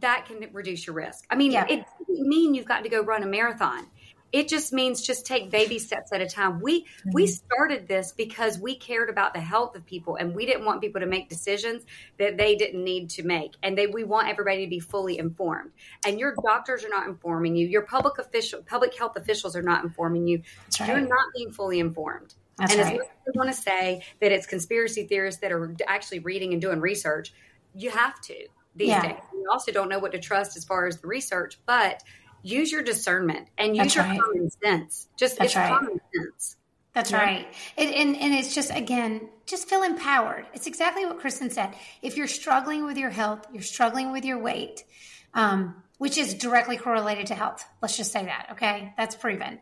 that 0.00 0.26
can 0.26 0.46
reduce 0.52 0.86
your 0.86 0.94
risk. 0.94 1.24
I 1.30 1.36
mean, 1.36 1.52
yeah. 1.52 1.66
it 1.68 1.84
doesn't 2.06 2.28
mean 2.28 2.54
you've 2.54 2.66
got 2.66 2.82
to 2.82 2.90
go 2.90 3.02
run 3.02 3.22
a 3.22 3.26
marathon 3.26 3.86
it 4.34 4.48
just 4.48 4.72
means 4.72 5.00
just 5.00 5.24
take 5.24 5.48
baby 5.48 5.78
steps 5.78 6.12
at 6.12 6.20
a 6.20 6.26
time 6.26 6.60
we 6.60 6.82
mm-hmm. 6.82 7.10
we 7.12 7.26
started 7.26 7.86
this 7.86 8.12
because 8.12 8.58
we 8.58 8.74
cared 8.74 9.08
about 9.08 9.32
the 9.32 9.40
health 9.40 9.76
of 9.76 9.86
people 9.86 10.16
and 10.16 10.34
we 10.34 10.44
didn't 10.44 10.64
want 10.64 10.80
people 10.80 11.00
to 11.00 11.06
make 11.06 11.28
decisions 11.28 11.84
that 12.18 12.36
they 12.36 12.56
didn't 12.56 12.82
need 12.82 13.08
to 13.08 13.22
make 13.22 13.54
and 13.62 13.78
they 13.78 13.86
we 13.86 14.02
want 14.02 14.28
everybody 14.28 14.64
to 14.64 14.70
be 14.70 14.80
fully 14.80 15.18
informed 15.18 15.70
and 16.04 16.18
your 16.18 16.34
doctors 16.44 16.84
are 16.84 16.88
not 16.88 17.06
informing 17.06 17.54
you 17.54 17.66
your 17.66 17.82
public 17.82 18.18
official 18.18 18.60
public 18.62 18.98
health 18.98 19.16
officials 19.16 19.54
are 19.54 19.62
not 19.62 19.84
informing 19.84 20.26
you 20.26 20.42
right. 20.80 20.88
you're 20.88 21.00
not 21.00 21.26
being 21.36 21.52
fully 21.52 21.78
informed 21.78 22.34
That's 22.58 22.72
and 22.72 22.82
right. 22.82 22.92
as 22.92 22.98
much 22.98 23.08
as 23.28 23.34
want 23.36 23.50
to 23.50 23.56
say 23.56 24.02
that 24.20 24.32
it's 24.32 24.46
conspiracy 24.46 25.06
theorists 25.06 25.40
that 25.42 25.52
are 25.52 25.74
actually 25.86 26.18
reading 26.18 26.52
and 26.52 26.60
doing 26.60 26.80
research 26.80 27.32
you 27.72 27.90
have 27.90 28.20
to 28.22 28.46
these 28.74 28.88
yeah. 28.88 29.02
days 29.02 29.20
you 29.32 29.46
also 29.48 29.70
don't 29.70 29.88
know 29.88 30.00
what 30.00 30.10
to 30.10 30.18
trust 30.18 30.56
as 30.56 30.64
far 30.64 30.88
as 30.88 30.98
the 30.98 31.06
research 31.06 31.60
but 31.66 32.02
use 32.44 32.70
your 32.70 32.82
discernment 32.82 33.48
and 33.58 33.74
use 33.74 33.86
That's 33.86 33.94
your 33.96 34.04
right. 34.04 34.20
common 34.20 34.50
sense. 34.62 35.08
Just 35.16 35.38
That's 35.38 35.48
it's 35.48 35.56
right. 35.56 35.70
common 35.70 36.00
sense. 36.14 36.56
That's 36.92 37.10
yeah. 37.10 37.24
right. 37.24 37.46
It, 37.76 37.88
and, 37.88 38.16
and 38.16 38.34
it's 38.34 38.54
just, 38.54 38.70
again, 38.70 39.28
just 39.46 39.68
feel 39.68 39.82
empowered. 39.82 40.46
It's 40.52 40.68
exactly 40.68 41.04
what 41.06 41.18
Kristen 41.18 41.50
said. 41.50 41.74
If 42.02 42.16
you're 42.16 42.28
struggling 42.28 42.84
with 42.84 42.96
your 42.96 43.10
health, 43.10 43.46
you're 43.52 43.62
struggling 43.62 44.12
with 44.12 44.24
your 44.24 44.38
weight, 44.38 44.84
um, 45.32 45.82
which 45.98 46.18
is 46.18 46.34
directly 46.34 46.76
correlated 46.76 47.26
to 47.28 47.34
health. 47.34 47.64
Let's 47.82 47.96
just 47.96 48.12
say 48.12 48.26
that. 48.26 48.50
Okay. 48.52 48.92
That's 48.96 49.16
proven. 49.16 49.58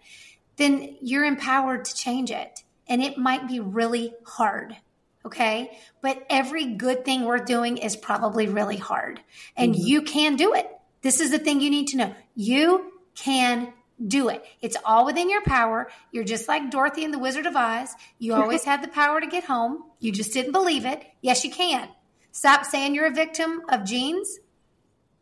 Then 0.56 0.96
you're 1.00 1.24
empowered 1.24 1.86
to 1.86 1.94
change 1.94 2.30
it. 2.30 2.62
And 2.88 3.02
it 3.02 3.16
might 3.16 3.48
be 3.48 3.60
really 3.60 4.12
hard. 4.26 4.76
Okay. 5.24 5.78
But 6.02 6.26
every 6.28 6.74
good 6.74 7.04
thing 7.04 7.24
we're 7.24 7.38
doing 7.38 7.78
is 7.78 7.96
probably 7.96 8.48
really 8.48 8.76
hard. 8.76 9.20
And 9.56 9.72
mm-hmm. 9.72 9.86
you 9.86 10.02
can 10.02 10.36
do 10.36 10.52
it. 10.54 10.68
This 11.02 11.20
is 11.20 11.30
the 11.30 11.38
thing 11.38 11.60
you 11.60 11.70
need 11.70 11.88
to 11.88 11.96
know. 11.96 12.14
You 12.34 12.92
can 13.14 13.72
do 14.04 14.28
it. 14.28 14.44
It's 14.60 14.76
all 14.84 15.04
within 15.04 15.30
your 15.30 15.42
power. 15.42 15.90
You're 16.10 16.24
just 16.24 16.48
like 16.48 16.70
Dorothy 16.70 17.04
and 17.04 17.12
the 17.12 17.18
Wizard 17.18 17.46
of 17.46 17.56
Oz. 17.56 17.94
You 18.18 18.34
always 18.40 18.64
had 18.64 18.82
the 18.82 18.88
power 18.88 19.20
to 19.20 19.26
get 19.26 19.44
home. 19.44 19.84
You 20.00 20.12
just 20.12 20.32
didn't 20.32 20.52
believe 20.52 20.84
it. 20.84 21.04
Yes, 21.20 21.44
you 21.44 21.50
can. 21.50 21.88
Stop 22.30 22.64
saying 22.64 22.94
you're 22.94 23.06
a 23.06 23.14
victim 23.14 23.62
of 23.68 23.84
genes. 23.84 24.38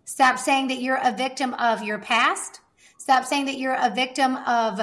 Stop 0.05 0.39
saying 0.39 0.69
that 0.69 0.81
you're 0.81 1.01
a 1.03 1.13
victim 1.13 1.55
of 1.55 1.83
your 1.83 1.99
past. 1.99 2.61
Stop 2.99 3.25
saying 3.25 3.47
that 3.47 3.59
you're 3.59 3.75
a 3.75 3.91
victim 3.91 4.37
of, 4.37 4.81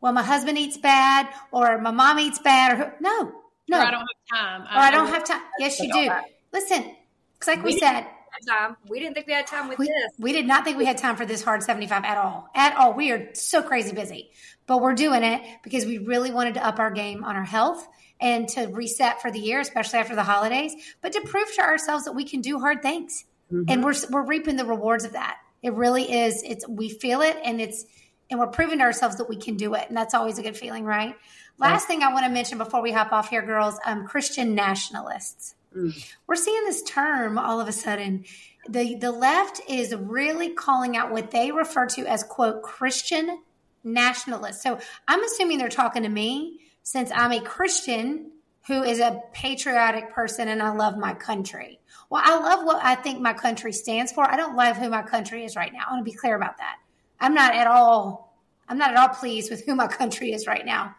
well, 0.00 0.12
my 0.12 0.22
husband 0.22 0.58
eats 0.58 0.76
bad 0.76 1.28
or 1.50 1.78
my 1.78 1.90
mom 1.90 2.18
eats 2.18 2.38
bad 2.38 2.78
or 2.78 2.94
no, 3.00 3.32
no. 3.68 3.78
Or 3.78 3.82
I 3.82 3.90
don't 3.90 4.00
have 4.00 4.38
time. 4.38 4.62
Or 4.62 4.80
I, 4.80 4.88
I 4.88 4.90
don't 4.90 5.08
have 5.08 5.24
time. 5.24 5.42
Yes, 5.58 5.80
you 5.80 5.92
do. 5.92 6.10
Listen, 6.52 6.94
it's 7.36 7.46
like 7.46 7.58
we, 7.62 7.74
we 7.74 7.78
said, 7.78 8.06
time. 8.46 8.76
We 8.88 9.00
didn't 9.00 9.14
think 9.14 9.26
we 9.26 9.32
had 9.32 9.46
time 9.46 9.68
with 9.68 9.78
we, 9.78 9.86
this. 9.86 10.12
We 10.18 10.32
did 10.32 10.46
not 10.46 10.64
think 10.64 10.76
we 10.78 10.84
had 10.84 10.98
time 10.98 11.16
for 11.16 11.26
this 11.26 11.42
hard 11.42 11.62
75 11.62 12.04
at 12.04 12.18
all. 12.18 12.48
At 12.54 12.76
all. 12.76 12.94
We 12.94 13.12
are 13.12 13.34
so 13.34 13.62
crazy 13.62 13.92
busy. 13.92 14.30
But 14.66 14.80
we're 14.80 14.94
doing 14.94 15.22
it 15.22 15.42
because 15.62 15.86
we 15.86 15.98
really 15.98 16.32
wanted 16.32 16.54
to 16.54 16.66
up 16.66 16.78
our 16.78 16.90
game 16.90 17.24
on 17.24 17.36
our 17.36 17.44
health 17.44 17.86
and 18.20 18.48
to 18.48 18.66
reset 18.66 19.22
for 19.22 19.30
the 19.30 19.38
year, 19.38 19.60
especially 19.60 19.98
after 19.98 20.14
the 20.14 20.22
holidays, 20.22 20.74
but 21.02 21.12
to 21.12 21.20
prove 21.20 21.52
to 21.54 21.62
ourselves 21.62 22.04
that 22.04 22.12
we 22.12 22.24
can 22.24 22.40
do 22.40 22.58
hard 22.58 22.82
things. 22.82 23.24
Mm-hmm. 23.52 23.64
And 23.68 23.84
we're 23.84 23.94
we're 24.10 24.26
reaping 24.26 24.56
the 24.56 24.64
rewards 24.64 25.04
of 25.04 25.12
that. 25.12 25.38
It 25.62 25.74
really 25.74 26.10
is. 26.10 26.42
It's 26.42 26.66
we 26.66 26.88
feel 26.88 27.20
it 27.20 27.36
and 27.44 27.60
it's 27.60 27.84
and 28.30 28.40
we're 28.40 28.48
proving 28.48 28.78
to 28.78 28.84
ourselves 28.84 29.16
that 29.16 29.28
we 29.28 29.36
can 29.36 29.56
do 29.56 29.74
it. 29.74 29.84
And 29.88 29.96
that's 29.96 30.14
always 30.14 30.38
a 30.38 30.42
good 30.42 30.56
feeling, 30.56 30.84
right? 30.84 31.14
Last 31.58 31.82
right. 31.82 31.88
thing 31.88 32.02
I 32.02 32.12
want 32.12 32.26
to 32.26 32.30
mention 32.30 32.58
before 32.58 32.82
we 32.82 32.92
hop 32.92 33.12
off 33.12 33.30
here, 33.30 33.42
girls, 33.42 33.78
um, 33.86 34.06
Christian 34.06 34.54
nationalists. 34.54 35.54
Mm. 35.76 36.14
We're 36.26 36.36
seeing 36.36 36.64
this 36.64 36.82
term 36.82 37.38
all 37.38 37.60
of 37.60 37.68
a 37.68 37.72
sudden. 37.72 38.24
The 38.68 38.96
the 38.96 39.12
left 39.12 39.60
is 39.68 39.94
really 39.94 40.50
calling 40.50 40.96
out 40.96 41.12
what 41.12 41.30
they 41.30 41.52
refer 41.52 41.86
to 41.86 42.06
as 42.06 42.24
quote 42.24 42.62
Christian 42.62 43.42
nationalists. 43.84 44.62
So 44.62 44.78
I'm 45.06 45.22
assuming 45.22 45.58
they're 45.58 45.68
talking 45.68 46.02
to 46.02 46.08
me 46.08 46.60
since 46.82 47.10
I'm 47.14 47.32
a 47.32 47.40
Christian 47.40 48.32
who 48.66 48.82
is 48.82 48.98
a 48.98 49.20
patriotic 49.32 50.12
person 50.12 50.48
and 50.48 50.60
I 50.60 50.70
love 50.70 50.96
my 50.96 51.14
country. 51.14 51.78
Well, 52.10 52.22
I 52.24 52.36
love 52.38 52.64
what 52.64 52.84
I 52.84 52.96
think 52.96 53.20
my 53.20 53.32
country 53.32 53.72
stands 53.72 54.10
for. 54.10 54.28
I 54.28 54.36
don't 54.36 54.56
love 54.56 54.76
who 54.76 54.88
my 54.88 55.02
country 55.02 55.44
is 55.44 55.54
right 55.54 55.72
now. 55.72 55.80
I 55.86 55.92
want 55.92 56.04
to 56.04 56.10
be 56.10 56.16
clear 56.16 56.34
about 56.34 56.58
that. 56.58 56.78
I'm 57.20 57.34
not 57.34 57.54
at 57.54 57.68
all 57.68 58.26
I'm 58.68 58.78
not 58.78 58.90
at 58.90 58.96
all 58.96 59.08
pleased 59.08 59.50
with 59.50 59.64
who 59.64 59.74
my 59.74 59.86
country 59.86 60.32
is 60.32 60.46
right 60.46 60.64
now. 60.64 60.94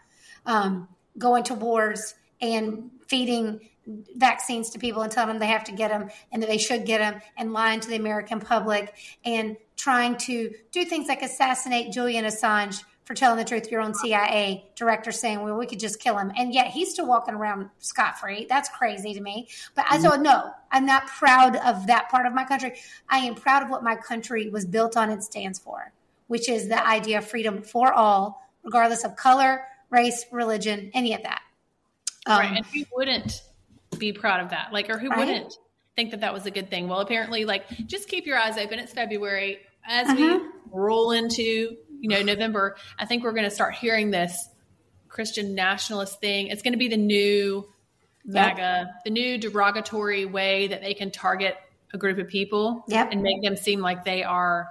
Um, 0.45 0.87
going 1.17 1.43
to 1.45 1.53
wars 1.53 2.15
and 2.39 2.91
feeding 3.07 3.69
vaccines 4.15 4.69
to 4.71 4.79
people 4.79 5.01
and 5.01 5.11
telling 5.11 5.29
them 5.29 5.39
they 5.39 5.47
have 5.47 5.63
to 5.65 5.71
get 5.71 5.89
them 5.89 6.09
and 6.31 6.41
that 6.41 6.47
they 6.47 6.57
should 6.57 6.85
get 6.85 6.99
them 6.99 7.21
and 7.37 7.53
lying 7.53 7.79
to 7.79 7.87
the 7.87 7.95
American 7.95 8.39
public 8.39 8.93
and 9.23 9.57
trying 9.75 10.17
to 10.17 10.51
do 10.71 10.83
things 10.83 11.07
like 11.07 11.21
assassinate 11.21 11.91
Julian 11.91 12.25
Assange 12.25 12.83
for 13.05 13.13
telling 13.13 13.37
the 13.37 13.45
truth. 13.45 13.71
Your 13.71 13.79
own 13.79 13.93
CIA 13.93 14.69
director 14.75 15.13
saying, 15.13 15.41
well, 15.41 15.57
we 15.57 15.65
could 15.65 15.79
just 15.79 16.01
kill 16.01 16.17
him. 16.17 16.31
And 16.35 16.53
yet 16.53 16.67
he's 16.67 16.91
still 16.91 17.07
walking 17.07 17.35
around 17.35 17.69
scot 17.77 18.19
free. 18.19 18.45
That's 18.49 18.67
crazy 18.67 19.13
to 19.13 19.21
me. 19.21 19.47
But 19.75 19.85
I 19.89 19.99
so 19.99 20.15
no, 20.15 20.51
I'm 20.71 20.85
not 20.85 21.07
proud 21.07 21.55
of 21.55 21.87
that 21.87 22.09
part 22.09 22.25
of 22.25 22.33
my 22.33 22.43
country. 22.43 22.73
I 23.09 23.19
am 23.19 23.35
proud 23.35 23.63
of 23.63 23.69
what 23.69 23.81
my 23.83 23.95
country 23.95 24.49
was 24.49 24.65
built 24.65 24.97
on 24.97 25.09
and 25.09 25.23
stands 25.23 25.57
for, 25.57 25.93
which 26.27 26.49
is 26.49 26.67
the 26.67 26.85
idea 26.85 27.19
of 27.19 27.25
freedom 27.25 27.61
for 27.61 27.93
all, 27.93 28.45
regardless 28.63 29.05
of 29.05 29.15
color, 29.15 29.63
race, 29.89 30.25
religion, 30.31 30.91
any 30.93 31.13
of 31.13 31.23
that. 31.23 31.41
Um, 32.25 32.39
right. 32.39 32.57
And 32.57 32.65
who 32.65 32.83
wouldn't 32.93 33.41
be 33.97 34.13
proud 34.13 34.41
of 34.41 34.49
that? 34.49 34.71
Like, 34.71 34.89
or 34.89 34.97
who 34.97 35.09
right? 35.09 35.19
wouldn't 35.19 35.53
think 35.95 36.11
that 36.11 36.21
that 36.21 36.33
was 36.33 36.45
a 36.45 36.51
good 36.51 36.69
thing? 36.69 36.87
Well, 36.87 36.99
apparently, 36.99 37.45
like, 37.45 37.67
just 37.87 38.07
keep 38.07 38.25
your 38.25 38.37
eyes 38.37 38.57
open. 38.57 38.79
It's 38.79 38.93
February. 38.93 39.59
As 39.85 40.07
uh-huh. 40.07 40.39
we 40.39 40.49
roll 40.71 41.11
into, 41.11 41.41
you 41.43 42.09
know, 42.09 42.21
November, 42.21 42.77
I 42.99 43.05
think 43.05 43.23
we're 43.23 43.31
going 43.31 43.45
to 43.45 43.51
start 43.51 43.75
hearing 43.75 44.11
this 44.11 44.47
Christian 45.07 45.55
nationalist 45.55 46.19
thing. 46.19 46.47
It's 46.47 46.61
going 46.61 46.73
to 46.73 46.77
be 46.77 46.87
the 46.87 46.97
new 46.97 47.67
MAGA, 48.25 48.61
yep. 48.61 48.87
the 49.05 49.09
new 49.09 49.37
derogatory 49.37 50.25
way 50.25 50.67
that 50.67 50.81
they 50.81 50.93
can 50.93 51.11
target 51.11 51.55
a 51.93 51.97
group 51.97 52.17
of 52.17 52.27
people 52.27 52.83
yep. 52.87 53.09
and 53.11 53.23
make 53.23 53.41
them 53.41 53.55
seem 53.55 53.79
like 53.79 54.03
they 54.03 54.23
are 54.23 54.67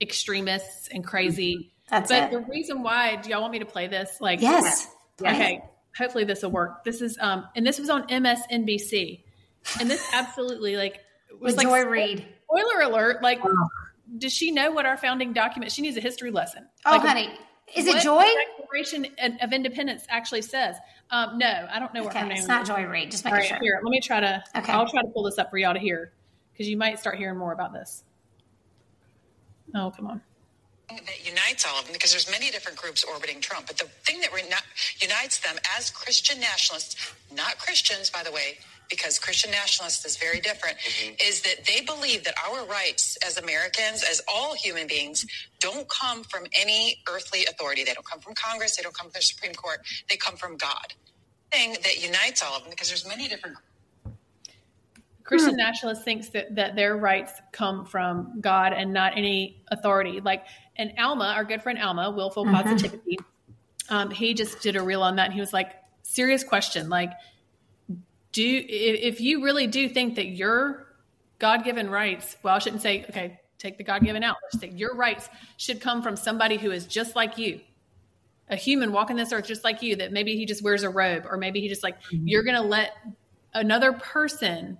extremists 0.00 0.88
and 0.88 1.04
crazy. 1.04 1.72
That's 1.90 2.10
but 2.10 2.24
it. 2.24 2.30
the 2.30 2.40
reason 2.40 2.82
why, 2.82 3.16
do 3.16 3.30
y'all 3.30 3.40
want 3.40 3.52
me 3.52 3.60
to 3.60 3.64
play 3.64 3.86
this? 3.86 4.20
Like, 4.20 4.42
yes. 4.42 4.88
Okay 5.20 5.62
hopefully 5.98 6.24
this 6.24 6.42
will 6.42 6.50
work. 6.50 6.84
This 6.84 7.02
is 7.02 7.18
um 7.20 7.46
and 7.56 7.66
this 7.66 7.78
was 7.78 7.90
on 7.90 8.06
MSNBC. 8.08 9.24
And 9.80 9.90
this 9.90 10.08
absolutely 10.14 10.76
like 10.76 11.00
was 11.40 11.56
like 11.56 11.66
Joy 11.66 11.84
Reid. 11.84 12.26
Spoiler 12.44 12.82
alert, 12.82 13.22
like 13.22 13.40
oh. 13.44 13.68
does 14.16 14.32
she 14.32 14.50
know 14.50 14.70
what 14.70 14.86
our 14.86 14.96
founding 14.96 15.32
document? 15.32 15.72
She 15.72 15.82
needs 15.82 15.96
a 15.96 16.00
history 16.00 16.30
lesson. 16.30 16.66
Oh 16.86 16.92
like, 16.92 17.02
honey, 17.02 17.30
Is 17.74 17.86
it 17.86 18.02
Joy? 18.02 18.22
the 18.22 18.44
Declaration 18.58 19.06
of 19.42 19.52
Independence 19.52 20.04
actually 20.08 20.42
says. 20.42 20.76
Um, 21.10 21.38
no, 21.38 21.66
I 21.70 21.78
don't 21.78 21.92
know 21.94 22.04
what 22.04 22.14
her 22.14 22.22
name 22.22 22.32
it's 22.32 22.42
is. 22.42 22.48
not 22.48 22.66
Joy 22.66 22.84
Reid. 22.84 23.10
Just 23.10 23.24
making 23.24 23.38
right, 23.38 23.48
sure. 23.48 23.58
here, 23.60 23.80
let 23.82 23.90
me 23.90 24.00
try 24.00 24.20
to. 24.20 24.42
Okay. 24.56 24.72
I'll 24.72 24.88
try 24.88 25.02
to 25.02 25.08
pull 25.08 25.24
this 25.24 25.38
up 25.38 25.50
for 25.50 25.58
y'all 25.58 25.74
to 25.74 25.80
hear 25.80 26.12
because 26.52 26.68
you 26.68 26.76
might 26.76 26.98
start 26.98 27.16
hearing 27.16 27.38
more 27.38 27.52
about 27.52 27.72
this. 27.72 28.04
Oh, 29.74 29.92
come 29.94 30.06
on. 30.06 30.22
That 30.88 31.26
unites 31.26 31.66
all 31.66 31.78
of 31.78 31.84
them 31.84 31.92
because 31.92 32.10
there's 32.10 32.30
many 32.30 32.50
different 32.50 32.78
groups 32.78 33.04
orbiting 33.04 33.40
Trump. 33.40 33.66
But 33.66 33.78
the 33.78 33.84
thing 34.04 34.20
that 34.20 34.32
re- 34.32 34.48
not, 34.48 34.62
unites 35.00 35.38
them 35.40 35.56
as 35.76 35.90
Christian 35.90 36.40
nationalists, 36.40 37.12
not 37.34 37.58
Christians, 37.58 38.10
by 38.10 38.22
the 38.22 38.32
way, 38.32 38.58
because 38.90 39.18
Christian 39.18 39.50
nationalists 39.50 40.06
is 40.06 40.16
very 40.16 40.40
different, 40.40 40.76
is 41.22 41.42
that 41.42 41.66
they 41.66 41.82
believe 41.84 42.24
that 42.24 42.34
our 42.48 42.64
rights 42.66 43.18
as 43.26 43.36
Americans, 43.36 44.02
as 44.10 44.22
all 44.32 44.54
human 44.54 44.86
beings, 44.86 45.26
don't 45.60 45.86
come 45.90 46.24
from 46.24 46.44
any 46.58 47.02
earthly 47.08 47.44
authority. 47.44 47.84
They 47.84 47.92
don't 47.92 48.06
come 48.06 48.20
from 48.20 48.34
Congress. 48.34 48.76
They 48.76 48.82
don't 48.82 48.96
come 48.96 49.08
from 49.08 49.18
the 49.18 49.22
Supreme 49.22 49.52
Court. 49.52 49.80
They 50.08 50.16
come 50.16 50.36
from 50.36 50.56
God. 50.56 50.94
Thing 51.52 51.74
that 51.84 52.02
unites 52.02 52.42
all 52.42 52.56
of 52.56 52.62
them 52.62 52.70
because 52.70 52.88
there's 52.88 53.06
many 53.06 53.28
different 53.28 53.56
Christian 55.24 55.54
Hmm. 55.54 55.58
nationalist 55.58 56.04
thinks 56.04 56.30
that, 56.30 56.54
that 56.54 56.74
their 56.74 56.96
rights 56.96 57.32
come 57.52 57.84
from 57.84 58.40
God 58.40 58.72
and 58.72 58.94
not 58.94 59.16
any 59.16 59.62
authority. 59.70 60.20
Like, 60.20 60.44
and 60.78 60.92
Alma, 60.98 61.32
our 61.36 61.44
good 61.44 61.62
friend 61.62 61.78
Alma, 61.78 62.10
Willful 62.10 62.44
Mm-hmm. 62.44 62.54
Positivity, 62.54 63.18
um, 63.90 64.10
he 64.10 64.34
just 64.34 64.60
did 64.60 64.76
a 64.76 64.82
reel 64.82 65.02
on 65.02 65.16
that. 65.16 65.26
And 65.26 65.34
he 65.34 65.40
was 65.40 65.52
like, 65.52 65.72
serious 66.02 66.44
question. 66.44 66.88
Like, 66.88 67.10
do 68.32 68.64
if, 68.68 69.20
you 69.20 69.42
really 69.42 69.66
do 69.66 69.88
think 69.88 70.14
that 70.16 70.26
your 70.26 70.86
God 71.38 71.64
given 71.64 71.90
rights, 71.90 72.36
well, 72.42 72.54
I 72.54 72.58
shouldn't 72.58 72.82
say, 72.82 73.04
okay, 73.08 73.40
take 73.58 73.78
the 73.78 73.84
God 73.84 74.02
given 74.02 74.22
out. 74.22 74.36
Let's 74.42 74.60
say 74.60 74.70
your 74.76 74.94
rights 74.94 75.28
should 75.56 75.80
come 75.80 76.02
from 76.02 76.16
somebody 76.16 76.56
who 76.56 76.70
is 76.70 76.86
just 76.86 77.16
like 77.16 77.38
you, 77.38 77.60
a 78.48 78.56
human 78.56 78.92
walking 78.92 79.16
this 79.16 79.32
earth 79.32 79.46
just 79.46 79.64
like 79.64 79.82
you, 79.82 79.96
that 79.96 80.12
maybe 80.12 80.36
he 80.36 80.46
just 80.46 80.62
wears 80.62 80.82
a 80.82 80.90
robe 80.90 81.24
or 81.28 81.36
maybe 81.36 81.60
he 81.60 81.68
just 81.68 81.82
like, 81.82 81.96
you're 82.10 82.44
going 82.44 82.56
to 82.56 82.62
let 82.62 82.92
another 83.54 83.92
person 83.92 84.78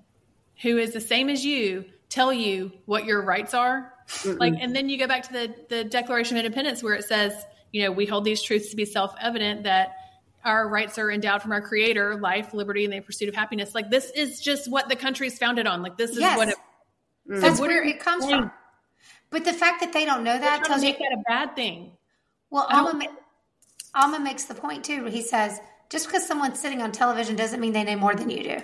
who 0.63 0.79
is 0.79 0.93
the 0.93 1.01
same 1.01 1.29
as 1.29 1.45
you 1.45 1.85
tell 2.09 2.33
you 2.33 2.73
what 2.87 3.05
your 3.05 3.23
rights 3.23 3.55
are 3.55 3.93
like 4.25 4.55
and 4.61 4.75
then 4.75 4.89
you 4.89 4.99
go 4.99 5.07
back 5.07 5.23
to 5.23 5.33
the 5.33 5.55
the 5.69 5.85
declaration 5.85 6.37
of 6.37 6.45
independence 6.45 6.83
where 6.83 6.95
it 6.95 7.05
says 7.05 7.33
you 7.73 7.83
know 7.83 7.91
we 7.91 8.07
hold 8.07 8.25
these 8.25 8.43
truths 8.43 8.71
to 8.71 8.77
be 8.77 8.85
self-evident 8.85 9.63
that 9.65 9.93
our 10.45 10.69
rights 10.69 10.99
are 10.99 11.11
endowed 11.11 11.43
from 11.43 11.53
our 11.53 11.61
creator 11.61 12.17
life 12.17 12.55
liberty 12.55 12.85
and 12.85 12.93
the 12.93 13.01
pursuit 13.01 13.29
of 13.29 13.35
happiness 13.35 13.75
like 13.75 13.91
this 13.91 14.11
is 14.17 14.41
just 14.41 14.71
what 14.71 14.89
the 14.89 14.97
country 14.97 15.27
is 15.27 15.39
founded 15.39 15.67
on 15.67 15.83
like 15.83 15.97
this 15.97 16.11
is 16.13 16.19
Yes. 16.21 16.37
what 16.37 16.49
it, 16.49 16.57
That's 17.27 17.61
what 17.61 17.69
where 17.69 17.85
it 17.85 18.01
comes 18.01 18.25
from. 18.25 18.51
But 19.31 19.45
the 19.45 19.53
fact 19.53 19.81
that 19.81 19.93
they 19.93 20.05
don't 20.07 20.25
know 20.25 20.39
that 20.39 20.65
tells 20.65 20.83
you 20.83 20.93
that 20.93 21.13
a 21.13 21.23
bad 21.29 21.55
thing 21.55 21.93
Well, 22.51 22.67
Alma, 22.71 23.05
Alma 23.95 24.19
makes 24.21 24.45
the 24.45 24.55
point 24.55 24.85
too. 24.85 25.05
He 25.05 25.21
says, 25.23 25.61
just 25.91 26.07
because 26.07 26.27
someone's 26.27 26.59
sitting 26.59 26.81
on 26.81 26.93
television 26.93 27.37
doesn't 27.37 27.61
mean 27.61 27.73
they 27.75 27.85
know 27.85 27.97
more 27.97 28.15
than 28.15 28.31
you 28.31 28.43
do. 28.43 28.59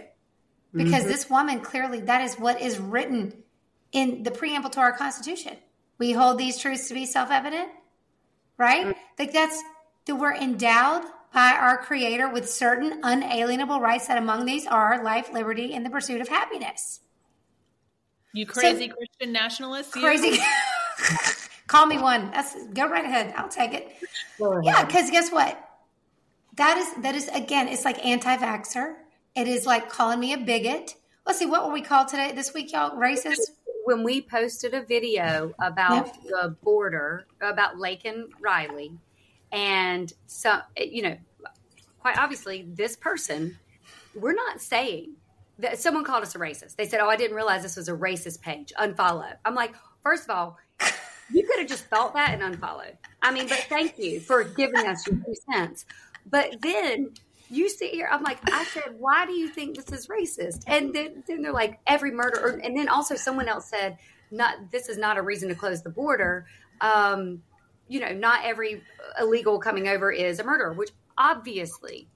Because 0.72 1.02
Mm-hmm. 1.02 1.08
this 1.12 1.28
woman 1.30 1.60
clearly, 1.60 2.00
that 2.00 2.22
is 2.22 2.34
what 2.38 2.60
is 2.62 2.78
written 2.78 3.43
in 3.94 4.24
the 4.24 4.30
preamble 4.30 4.68
to 4.70 4.80
our 4.80 4.92
Constitution. 4.92 5.56
We 5.96 6.12
hold 6.12 6.36
these 6.36 6.58
truths 6.58 6.88
to 6.88 6.94
be 6.94 7.06
self 7.06 7.30
evident, 7.30 7.70
right? 8.58 8.88
Mm-hmm. 8.88 9.00
Like 9.18 9.32
that's 9.32 9.62
that 10.04 10.16
we're 10.16 10.34
endowed 10.34 11.04
by 11.32 11.52
our 11.52 11.78
Creator 11.78 12.28
with 12.28 12.50
certain 12.50 13.00
unalienable 13.02 13.80
rights, 13.80 14.08
that 14.08 14.18
among 14.18 14.44
these 14.44 14.66
are 14.66 15.02
life, 15.02 15.32
liberty, 15.32 15.72
and 15.72 15.86
the 15.86 15.90
pursuit 15.90 16.20
of 16.20 16.28
happiness. 16.28 17.00
you 18.34 18.46
crazy 18.46 18.88
christian 18.88 19.32
nationalist? 19.32 19.92
Crazy. 19.92 20.38
Call 21.66 21.86
me 21.86 21.98
one. 21.98 22.30
That's 22.32 22.54
go 22.74 22.88
right 22.88 23.04
ahead. 23.04 23.32
I'll 23.36 23.48
take 23.48 23.72
it. 23.72 23.90
Yeah, 24.38 24.84
because 24.84 25.10
guess 25.10 25.30
what? 25.30 25.58
That 26.56 26.76
is 26.76 27.02
that 27.02 27.14
is 27.14 27.28
again, 27.28 27.68
it's 27.68 27.84
like 27.84 28.04
anti-vaxxer. 28.04 28.94
It 29.34 29.48
is 29.48 29.66
like 29.66 29.88
calling 29.88 30.20
me 30.20 30.32
a 30.34 30.38
bigot. 30.38 30.94
Let's 31.26 31.38
see, 31.38 31.46
what 31.46 31.66
were 31.66 31.72
we 31.72 31.80
called 31.80 32.08
today 32.08 32.32
this 32.32 32.52
week, 32.52 32.72
y'all? 32.72 32.96
Racist? 32.96 33.38
When 33.84 34.02
we 34.02 34.22
posted 34.22 34.74
a 34.74 34.82
video 34.82 35.54
about 35.62 36.22
the 36.24 36.56
border 36.62 37.26
about 37.40 37.76
Laken 37.76 38.28
Riley, 38.40 38.92
and 39.52 40.12
so 40.26 40.60
you 40.76 41.02
know, 41.02 41.16
quite 42.00 42.18
obviously, 42.18 42.66
this 42.68 42.96
person, 42.96 43.58
we're 44.14 44.34
not 44.34 44.60
saying 44.60 45.14
that 45.58 45.78
someone 45.78 46.04
called 46.04 46.22
us 46.22 46.34
a 46.34 46.38
racist. 46.38 46.76
They 46.76 46.86
said, 46.86 47.00
"Oh, 47.00 47.08
I 47.08 47.16
didn't 47.16 47.36
realize 47.36 47.62
this 47.62 47.76
was 47.76 47.88
a 47.88 47.94
racist 47.94 48.40
page. 48.40 48.72
Unfollow." 48.78 49.32
I'm 49.44 49.54
like, 49.54 49.74
first 50.02 50.24
of 50.24 50.30
all, 50.30 50.58
you 51.32 51.46
could 51.46 51.58
have 51.58 51.68
just 51.68 51.86
thought 51.86 52.14
that 52.14 52.30
and 52.34 52.42
unfollowed. 52.42 52.96
I 53.22 53.32
mean, 53.32 53.48
but 53.48 53.58
thank 53.68 53.98
you 53.98 54.20
for 54.20 54.44
giving 54.44 54.86
us 54.86 55.06
your 55.06 55.16
two 55.16 55.34
cents. 55.50 55.84
But 56.26 56.60
then 56.60 57.12
you 57.54 57.68
sit 57.68 57.90
here, 57.90 58.08
I'm 58.10 58.22
like, 58.22 58.38
I 58.52 58.64
said, 58.64 58.96
why 58.98 59.26
do 59.26 59.32
you 59.32 59.48
think 59.48 59.76
this 59.76 59.90
is 59.92 60.08
racist? 60.08 60.62
And 60.66 60.92
then, 60.94 61.22
then 61.26 61.42
they're 61.42 61.52
like, 61.52 61.78
every 61.86 62.10
murder. 62.10 62.40
Or, 62.40 62.50
and 62.50 62.76
then 62.76 62.88
also 62.88 63.14
someone 63.16 63.48
else 63.48 63.66
said, 63.68 63.98
not 64.30 64.70
this 64.72 64.88
is 64.88 64.98
not 64.98 65.16
a 65.16 65.22
reason 65.22 65.48
to 65.50 65.54
close 65.54 65.82
the 65.82 65.90
border. 65.90 66.46
Um, 66.80 67.42
you 67.88 68.00
know, 68.00 68.12
not 68.12 68.44
every 68.44 68.82
illegal 69.20 69.58
coming 69.60 69.86
over 69.88 70.10
is 70.10 70.38
a 70.40 70.44
murderer, 70.44 70.72
which 70.72 70.90
obviously 71.16 72.08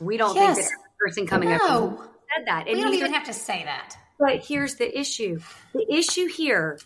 we 0.00 0.16
don't 0.16 0.34
think 0.34 0.56
that 0.56 0.64
every 0.64 0.76
person 1.00 1.26
coming 1.26 1.50
No. 1.50 1.58
over 1.62 1.96
said 2.36 2.46
that. 2.46 2.66
We 2.66 2.80
don't 2.80 2.94
even 2.94 3.12
have 3.12 3.24
to 3.26 3.32
say 3.32 3.62
that. 3.64 3.96
but 4.18 4.44
here's 4.44 4.74
the 4.74 4.98
issue. 4.98 5.40
The 5.72 5.86
issue 5.92 6.26
here, 6.26 6.78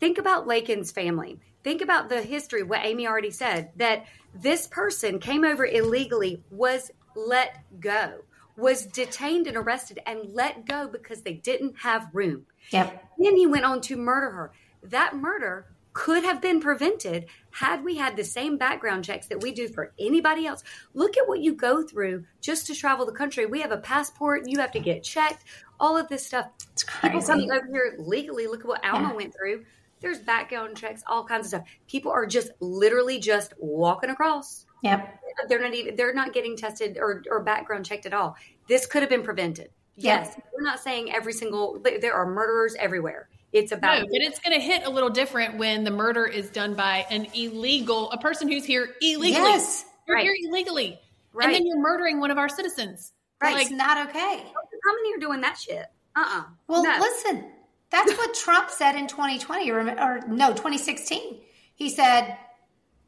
think 0.00 0.18
about 0.18 0.46
Laken's 0.46 0.90
family. 0.92 1.38
Think 1.62 1.80
about 1.82 2.08
the 2.08 2.20
history, 2.22 2.62
what 2.62 2.84
Amy 2.84 3.06
already 3.06 3.30
said, 3.30 3.70
that 3.76 4.04
this 4.34 4.66
person 4.66 5.18
came 5.18 5.44
over 5.44 5.64
illegally, 5.64 6.42
was 6.50 6.90
let 7.16 7.64
go, 7.80 8.20
was 8.56 8.86
detained 8.86 9.46
and 9.46 9.56
arrested 9.56 9.98
and 10.06 10.32
let 10.32 10.66
go 10.66 10.88
because 10.88 11.22
they 11.22 11.34
didn't 11.34 11.78
have 11.78 12.08
room. 12.12 12.46
Yep. 12.70 13.04
Then 13.18 13.36
he 13.36 13.46
went 13.46 13.64
on 13.64 13.80
to 13.82 13.96
murder 13.96 14.30
her. 14.30 14.52
That 14.82 15.16
murder 15.16 15.66
could 15.92 16.24
have 16.24 16.42
been 16.42 16.60
prevented 16.60 17.26
had 17.52 17.84
we 17.84 17.96
had 17.96 18.16
the 18.16 18.24
same 18.24 18.58
background 18.58 19.04
checks 19.04 19.28
that 19.28 19.40
we 19.40 19.52
do 19.52 19.68
for 19.68 19.92
anybody 19.98 20.44
else. 20.44 20.62
Look 20.92 21.16
at 21.16 21.28
what 21.28 21.40
you 21.40 21.54
go 21.54 21.84
through 21.86 22.24
just 22.40 22.66
to 22.66 22.74
travel 22.74 23.06
the 23.06 23.12
country. 23.12 23.46
We 23.46 23.60
have 23.60 23.70
a 23.70 23.76
passport, 23.78 24.42
you 24.48 24.58
have 24.58 24.72
to 24.72 24.80
get 24.80 25.04
checked, 25.04 25.44
all 25.78 25.96
of 25.96 26.08
this 26.08 26.26
stuff. 26.26 26.46
It's 26.72 26.84
People 27.00 27.22
coming 27.22 27.50
over 27.50 27.66
here 27.66 27.94
legally, 27.98 28.48
look 28.48 28.60
at 28.60 28.66
what 28.66 28.84
Alma 28.84 29.08
Yeah. 29.10 29.14
went 29.14 29.34
through. 29.36 29.64
There's 30.00 30.18
background 30.18 30.76
checks, 30.76 31.02
all 31.06 31.24
kinds 31.24 31.46
of 31.46 31.48
stuff. 31.50 31.68
People 31.86 32.10
are 32.10 32.26
just 32.26 32.50
literally 32.60 33.20
just 33.20 33.54
walking 33.58 34.10
across. 34.10 34.66
Yep. 34.84 35.20
They're 35.48 35.60
not 35.60 35.74
even 35.74 35.96
they're 35.96 36.14
not 36.14 36.32
getting 36.32 36.56
tested 36.56 36.96
or, 36.98 37.22
or 37.28 37.42
background 37.42 37.84
checked 37.86 38.06
at 38.06 38.14
all. 38.14 38.36
This 38.68 38.86
could 38.86 39.02
have 39.02 39.10
been 39.10 39.22
prevented. 39.24 39.70
Yes, 39.96 40.34
Yeah. 40.36 40.44
we're 40.52 40.62
not 40.62 40.80
saying 40.80 41.12
every 41.12 41.32
single 41.32 41.80
there 42.00 42.14
are 42.14 42.26
murderers 42.26 42.74
everywhere. 42.78 43.28
It's 43.52 43.72
about 43.72 44.00
No, 44.00 44.04
but 44.06 44.20
it's 44.20 44.38
going 44.40 44.58
to 44.58 44.64
hit 44.64 44.84
a 44.84 44.90
little 44.90 45.10
different 45.10 45.56
when 45.56 45.84
the 45.84 45.90
murder 45.90 46.26
is 46.26 46.50
done 46.50 46.74
by 46.74 47.06
an 47.10 47.26
illegal, 47.34 48.10
a 48.10 48.18
person 48.18 48.48
who's 48.48 48.64
here 48.64 48.94
illegally. 49.00 49.30
Yes. 49.30 49.84
You're 50.06 50.16
Right. 50.16 50.24
here 50.24 50.34
illegally. 50.48 50.98
Right. 51.32 51.46
And 51.46 51.54
then 51.54 51.66
you're 51.66 51.78
murdering 51.78 52.18
one 52.20 52.30
of 52.32 52.38
our 52.38 52.48
citizens. 52.48 53.12
Right. 53.40 53.54
Like, 53.54 53.62
it's 53.66 53.70
not 53.70 54.08
okay. 54.08 54.38
How 54.38 54.94
many 54.96 55.14
are 55.14 55.18
doing 55.20 55.40
that 55.42 55.56
shit. 55.56 55.86
Uh 56.16 56.24
uh 56.26 56.42
Well, 56.68 56.82
no. 56.82 56.98
listen, 57.00 57.44
that's 57.90 58.12
what 58.18 58.34
Trump 58.34 58.70
said 58.70 58.96
in 58.96 59.06
2020 59.06 59.70
or, 59.70 59.78
or 60.00 60.20
no, 60.28 60.50
2016. 60.50 61.40
He 61.76 61.88
said 61.90 62.36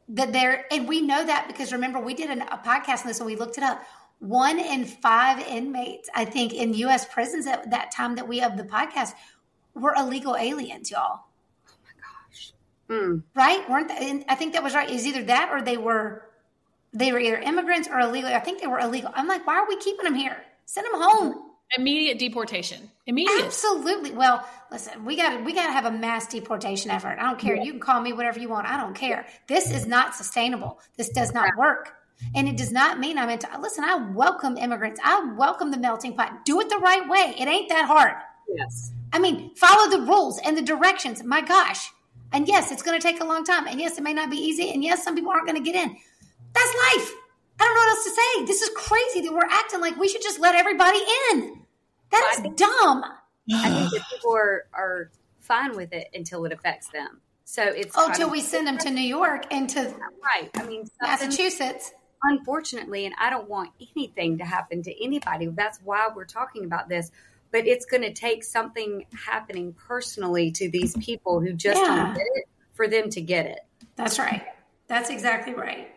that 0.09 0.31
there, 0.33 0.65
and 0.71 0.87
we 0.87 1.01
know 1.01 1.25
that 1.25 1.47
because 1.47 1.71
remember, 1.71 1.99
we 1.99 2.13
did 2.13 2.29
an, 2.29 2.41
a 2.43 2.57
podcast 2.57 3.01
on 3.01 3.07
this 3.07 3.19
and 3.19 3.25
we 3.25 3.35
looked 3.35 3.57
it 3.57 3.63
up. 3.63 3.81
One 4.19 4.57
in 4.59 4.85
five 4.85 5.39
inmates, 5.39 6.09
I 6.15 6.25
think, 6.25 6.53
in 6.53 6.73
U.S. 6.73 7.05
prisons 7.05 7.45
at 7.45 7.69
that 7.69 7.91
time 7.91 8.15
that 8.15 8.27
we 8.27 8.39
have 8.39 8.57
the 8.57 8.63
podcast 8.63 9.13
were 9.75 9.93
illegal 9.95 10.35
aliens, 10.35 10.89
y'all. 10.89 11.19
Oh 11.67 11.75
my 11.83 11.91
gosh 12.01 12.53
mm. 12.89 13.21
Right? 13.35 13.69
Weren't 13.69 13.89
they? 13.89 14.09
and 14.09 14.25
I 14.27 14.35
think 14.35 14.53
that 14.53 14.63
was 14.63 14.73
right. 14.73 14.89
Is 14.89 15.05
either 15.05 15.23
that 15.23 15.49
or 15.51 15.61
they 15.61 15.77
were 15.77 16.23
they 16.93 17.11
were 17.11 17.19
either 17.19 17.37
immigrants 17.37 17.87
or 17.87 17.99
illegal. 17.99 18.33
I 18.33 18.39
think 18.39 18.61
they 18.61 18.67
were 18.67 18.79
illegal. 18.79 19.11
I'm 19.13 19.27
like, 19.27 19.45
why 19.45 19.55
are 19.55 19.67
we 19.67 19.77
keeping 19.77 20.05
them 20.05 20.15
here? 20.15 20.43
Send 20.65 20.85
them 20.85 20.99
home. 21.01 21.46
Immediate 21.75 22.19
deportation. 22.19 22.89
Immediate. 23.05 23.45
Absolutely. 23.45 24.11
Well, 24.11 24.47
listen, 24.71 25.03
we 25.05 25.15
got 25.15 25.37
to 25.37 25.43
we 25.43 25.53
got 25.53 25.67
to 25.67 25.73
have 25.73 25.85
a 25.85 25.91
mass 25.91 26.27
deportation 26.27 26.91
effort. 26.91 27.17
I 27.19 27.23
don't 27.23 27.39
care. 27.39 27.55
You 27.55 27.71
can 27.71 27.79
call 27.79 28.01
me 28.01 28.13
whatever 28.13 28.39
you 28.39 28.49
want. 28.49 28.67
I 28.67 28.77
don't 28.77 28.93
care. 28.93 29.25
This 29.47 29.71
is 29.71 29.85
not 29.85 30.15
sustainable. 30.15 30.79
This 30.97 31.09
does 31.09 31.33
not 31.33 31.49
work. 31.57 31.93
And 32.35 32.47
it 32.47 32.57
does 32.57 32.71
not 32.71 32.99
mean 32.99 33.17
I'm 33.17 33.29
into 33.29 33.47
listen, 33.59 33.83
I 33.83 33.95
welcome 33.95 34.57
immigrants. 34.57 34.99
I 35.03 35.33
welcome 35.37 35.71
the 35.71 35.77
melting 35.77 36.15
pot. 36.15 36.45
Do 36.45 36.59
it 36.61 36.69
the 36.69 36.77
right 36.77 37.07
way. 37.07 37.35
It 37.37 37.47
ain't 37.47 37.69
that 37.69 37.85
hard. 37.85 38.15
Yes. 38.49 38.91
I 39.13 39.19
mean, 39.19 39.53
follow 39.55 39.89
the 39.89 40.01
rules 40.01 40.39
and 40.43 40.57
the 40.57 40.61
directions. 40.61 41.23
My 41.23 41.41
gosh. 41.41 41.91
And 42.33 42.47
yes, 42.47 42.71
it's 42.71 42.81
going 42.81 42.99
to 42.99 43.05
take 43.05 43.21
a 43.21 43.25
long 43.25 43.45
time. 43.45 43.67
And 43.67 43.79
yes, 43.79 43.97
it 43.97 44.03
may 44.03 44.13
not 44.13 44.29
be 44.29 44.37
easy. 44.37 44.71
And 44.71 44.83
yes, 44.83 45.03
some 45.03 45.15
people 45.15 45.31
aren't 45.31 45.47
going 45.47 45.63
to 45.63 45.71
get 45.71 45.75
in. 45.75 45.95
That's 46.53 46.75
life. 46.95 47.11
I 47.59 47.63
don't 47.63 47.73
know 47.73 47.79
what 47.81 47.89
else 47.89 48.03
to 48.03 48.09
say. 48.11 48.45
This 48.45 48.61
is 48.61 48.69
crazy 48.75 49.21
that 49.27 49.33
we're 49.33 49.45
acting 49.49 49.81
like 49.81 49.97
we 49.97 50.07
should 50.07 50.21
just 50.21 50.39
let 50.39 50.55
everybody 50.55 50.99
in. 51.31 51.61
That 52.11 52.29
is 52.33 52.39
I 52.39 52.41
think- 52.43 52.57
dumb. 52.57 53.03
I 53.53 53.69
think 53.69 53.91
that 53.91 54.01
people 54.11 54.33
are, 54.35 54.65
are 54.73 55.11
fine 55.39 55.75
with 55.77 55.93
it 55.93 56.09
until 56.13 56.43
it 56.45 56.51
affects 56.51 56.89
them. 56.89 57.21
So 57.45 57.63
it's 57.63 57.95
Oh, 57.97 58.11
till 58.13 58.29
we 58.29 58.41
send 58.41 58.67
them 58.67 58.77
to 58.79 58.89
New 58.91 58.99
York 59.01 59.45
and 59.51 59.69
to 59.69 59.79
right. 60.21 60.49
I 60.55 60.63
mean, 60.67 60.85
Massachusetts. 61.01 61.93
unfortunately, 62.23 63.05
and 63.05 63.15
I 63.17 63.29
don't 63.29 63.47
want 63.49 63.69
anything 63.95 64.39
to 64.39 64.43
happen 64.45 64.83
to 64.83 65.03
anybody. 65.03 65.45
That's 65.47 65.79
why 65.81 66.09
we're 66.13 66.25
talking 66.25 66.65
about 66.65 66.89
this. 66.89 67.09
But 67.51 67.65
it's 67.65 67.85
going 67.85 68.01
to 68.03 68.11
take 68.11 68.43
something 68.43 69.05
happening 69.25 69.73
personally 69.87 70.51
to 70.51 70.69
these 70.69 70.95
people 70.97 71.39
who 71.39 71.53
just 71.53 71.79
Yeah. 71.79 71.87
don't 71.95 72.13
get 72.15 72.27
it 72.35 72.49
for 72.73 72.89
them 72.89 73.09
to 73.11 73.21
get 73.21 73.45
it. 73.45 73.59
That's 73.95 74.19
right. 74.19 74.43
That's 74.87 75.09
exactly 75.09 75.53
right. 75.53 75.87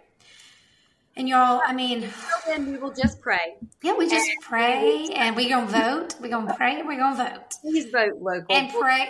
And 1.17 1.29
y'all, 1.29 1.61
I 1.67 1.73
mean, 1.75 2.09
then 2.47 2.71
we 2.73 2.79
will 2.79 2.93
just 2.93 3.21
pray. 3.21 3.57
yeah, 3.83 3.95
we 3.95 4.09
just 4.09 4.31
pray 4.43 5.09
and 5.15 5.35
we 5.37 5.49
gonna 5.49 5.67
vote. 5.67 6.15
We 6.21 6.29
gonna 6.29 6.55
pray 6.55 6.79
and 6.79 6.89
we 6.89 6.97
gonna 6.97 7.17
vote 7.31 7.55
Please 7.63 7.91
vote 7.91 8.17
local. 8.21 8.55
and 8.55 8.71
pray. 8.73 9.09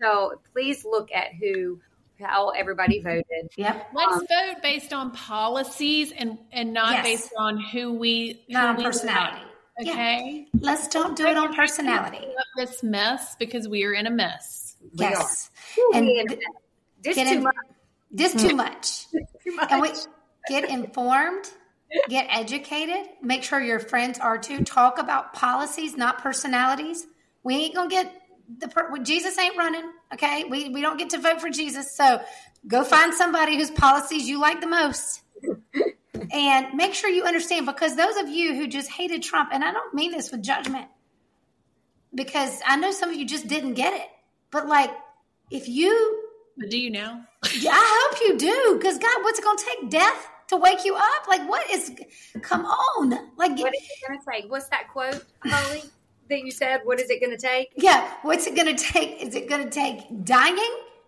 So 0.00 0.40
please 0.52 0.84
look 0.84 1.08
at 1.12 1.28
who, 1.40 1.80
how 2.20 2.50
everybody 2.50 3.00
voted. 3.02 3.24
Yep. 3.56 3.88
Let's 3.94 4.12
Um, 4.12 4.26
vote 4.28 4.62
based 4.62 4.92
on 4.92 5.10
policies 5.12 6.12
and 6.12 6.38
and 6.52 6.72
not 6.72 6.92
Yes. 6.92 7.04
based 7.04 7.32
on 7.36 7.58
who 7.60 7.94
we 7.94 8.44
who 8.46 8.52
Not 8.52 8.68
on 8.70 8.76
we 8.76 8.84
personality. 8.84 9.42
like, 9.78 9.86
Yeah. 9.86 9.92
Okay. 9.94 10.46
Let's 10.60 10.86
don't 10.88 11.16
do 11.16 11.26
it 11.26 11.36
on 11.36 11.54
personality. 11.54 12.24
This 12.56 12.82
mess 12.82 13.34
because 13.36 13.66
we 13.68 13.84
are 13.84 13.92
in 13.94 14.06
a 14.06 14.10
mess. 14.10 14.76
We 14.92 15.04
Yes. 15.06 15.50
are. 15.92 15.96
And 15.96 16.08
And 16.08 16.38
this 17.02 17.16
too 17.16 17.22
in- 17.22 17.42
much. 17.42 17.54
This 18.10 18.32
too 18.34 18.54
much. 18.54 19.06
Too 19.44 19.54
much. 19.56 19.70
And 19.72 19.82
we 19.82 19.90
get 20.48 20.68
informed, 20.68 21.50
get 22.08 22.26
educated, 22.30 23.06
make 23.22 23.42
sure 23.42 23.60
your 23.60 23.78
friends 23.78 24.18
are 24.18 24.38
too. 24.38 24.64
Talk 24.64 24.98
about 24.98 25.32
policies, 25.34 25.96
not 25.96 26.22
personalities. 26.22 27.06
We 27.42 27.56
ain't 27.56 27.74
gonna 27.74 27.88
get 27.90 28.12
the 28.58 28.68
per- 28.68 28.96
Jesus 28.98 29.38
ain't 29.38 29.56
running. 29.56 29.90
Okay, 30.14 30.44
we 30.44 30.68
we 30.70 30.80
don't 30.80 30.98
get 30.98 31.10
to 31.10 31.18
vote 31.18 31.40
for 31.40 31.50
Jesus. 31.50 31.96
So 31.96 32.20
go 32.66 32.84
find 32.84 33.12
somebody 33.14 33.56
whose 33.56 33.70
policies 33.70 34.28
you 34.28 34.40
like 34.40 34.60
the 34.60 34.66
most. 34.66 35.22
And 36.32 36.74
make 36.74 36.94
sure 36.94 37.08
you 37.08 37.24
understand 37.24 37.64
because 37.66 37.96
those 37.96 38.16
of 38.16 38.28
you 38.28 38.54
who 38.54 38.66
just 38.66 38.90
hated 38.90 39.22
Trump, 39.22 39.50
and 39.52 39.64
I 39.64 39.72
don't 39.72 39.94
mean 39.94 40.12
this 40.12 40.30
with 40.30 40.42
judgment, 40.42 40.86
because 42.14 42.60
I 42.66 42.76
know 42.76 42.90
some 42.90 43.10
of 43.10 43.16
you 43.16 43.24
just 43.24 43.46
didn't 43.46 43.74
get 43.74 43.94
it. 43.94 44.08
But 44.50 44.66
like, 44.66 44.90
if 45.50 45.68
you 45.68 46.22
But 46.56 46.70
do 46.70 46.78
you 46.78 46.90
now? 46.90 47.24
yeah, 47.54 47.70
I 47.72 48.08
hope 48.10 48.20
you 48.22 48.36
do. 48.36 48.76
Because 48.78 48.98
God, 48.98 49.22
what's 49.22 49.38
it 49.38 49.44
going 49.44 49.58
to 49.58 49.64
take? 49.64 49.90
Death 49.90 50.28
to 50.48 50.56
wake 50.56 50.84
you 50.84 50.94
up? 50.96 51.28
Like, 51.28 51.48
what 51.48 51.68
is? 51.70 51.92
Come 52.42 52.64
on, 52.64 53.10
like, 53.36 53.58
What 53.58 53.74
is 53.74 53.82
it 53.82 54.08
going 54.08 54.18
to 54.18 54.24
take? 54.30 54.50
What's 54.50 54.68
that 54.68 54.88
quote, 54.92 55.24
Holly, 55.44 55.82
that 56.30 56.40
you 56.40 56.50
said? 56.50 56.80
What 56.84 57.00
is 57.00 57.10
it 57.10 57.20
going 57.20 57.36
to 57.36 57.40
take? 57.40 57.68
yeah. 57.76 58.10
What's 58.22 58.46
it 58.46 58.54
going 58.56 58.74
to 58.74 58.82
take? 58.82 59.22
Is 59.22 59.34
it 59.34 59.48
going 59.48 59.64
to 59.64 59.70
take 59.70 60.24
dying? 60.24 60.58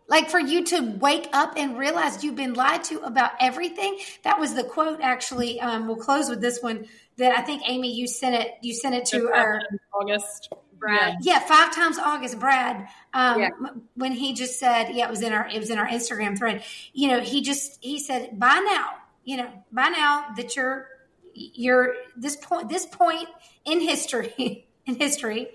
Like 0.08 0.28
for 0.28 0.40
you 0.40 0.64
to 0.64 0.80
wake 0.98 1.28
up 1.32 1.54
and 1.56 1.78
realize 1.78 2.24
you've 2.24 2.34
been 2.34 2.54
lied 2.54 2.82
to 2.84 2.98
about 3.02 3.30
everything. 3.38 3.98
That 4.24 4.40
was 4.40 4.54
the 4.54 4.64
quote. 4.64 5.00
Actually, 5.00 5.60
um, 5.60 5.86
we'll 5.86 5.96
close 5.98 6.28
with 6.28 6.40
this 6.40 6.60
one. 6.60 6.86
That 7.18 7.38
I 7.38 7.42
think 7.42 7.62
Amy, 7.68 7.94
you 7.94 8.08
sent 8.08 8.34
it. 8.34 8.54
You 8.60 8.74
sent 8.74 8.96
it 8.96 9.04
to 9.06 9.30
our 9.32 9.60
August. 9.94 10.52
Brad. 10.80 11.16
yeah 11.20 11.38
five 11.40 11.72
times 11.74 11.98
August. 11.98 12.40
Brad, 12.40 12.88
um, 13.12 13.38
Yeah. 13.40 13.50
when 13.94 14.12
he 14.12 14.32
just 14.32 14.58
said, 14.58 14.88
yeah, 14.94 15.04
it 15.06 15.10
was 15.10 15.22
in 15.22 15.32
our 15.32 15.46
it 15.46 15.58
was 15.60 15.70
in 15.70 15.78
our 15.78 15.86
Instagram 15.86 16.36
thread. 16.36 16.64
You 16.92 17.08
know, 17.08 17.20
he 17.20 17.40
just 17.42 17.78
he 17.84 18.00
said, 18.00 18.36
by 18.36 18.58
now, 18.66 18.94
you 19.24 19.36
know, 19.36 19.50
by 19.72 19.88
now 19.88 20.26
that 20.36 20.56
you're 20.56 20.88
you're 21.34 21.94
this 22.16 22.36
point 22.36 22.68
this 22.68 22.86
point 22.86 23.28
in 23.64 23.80
history 23.80 24.66
in 24.86 24.96
history, 24.96 25.48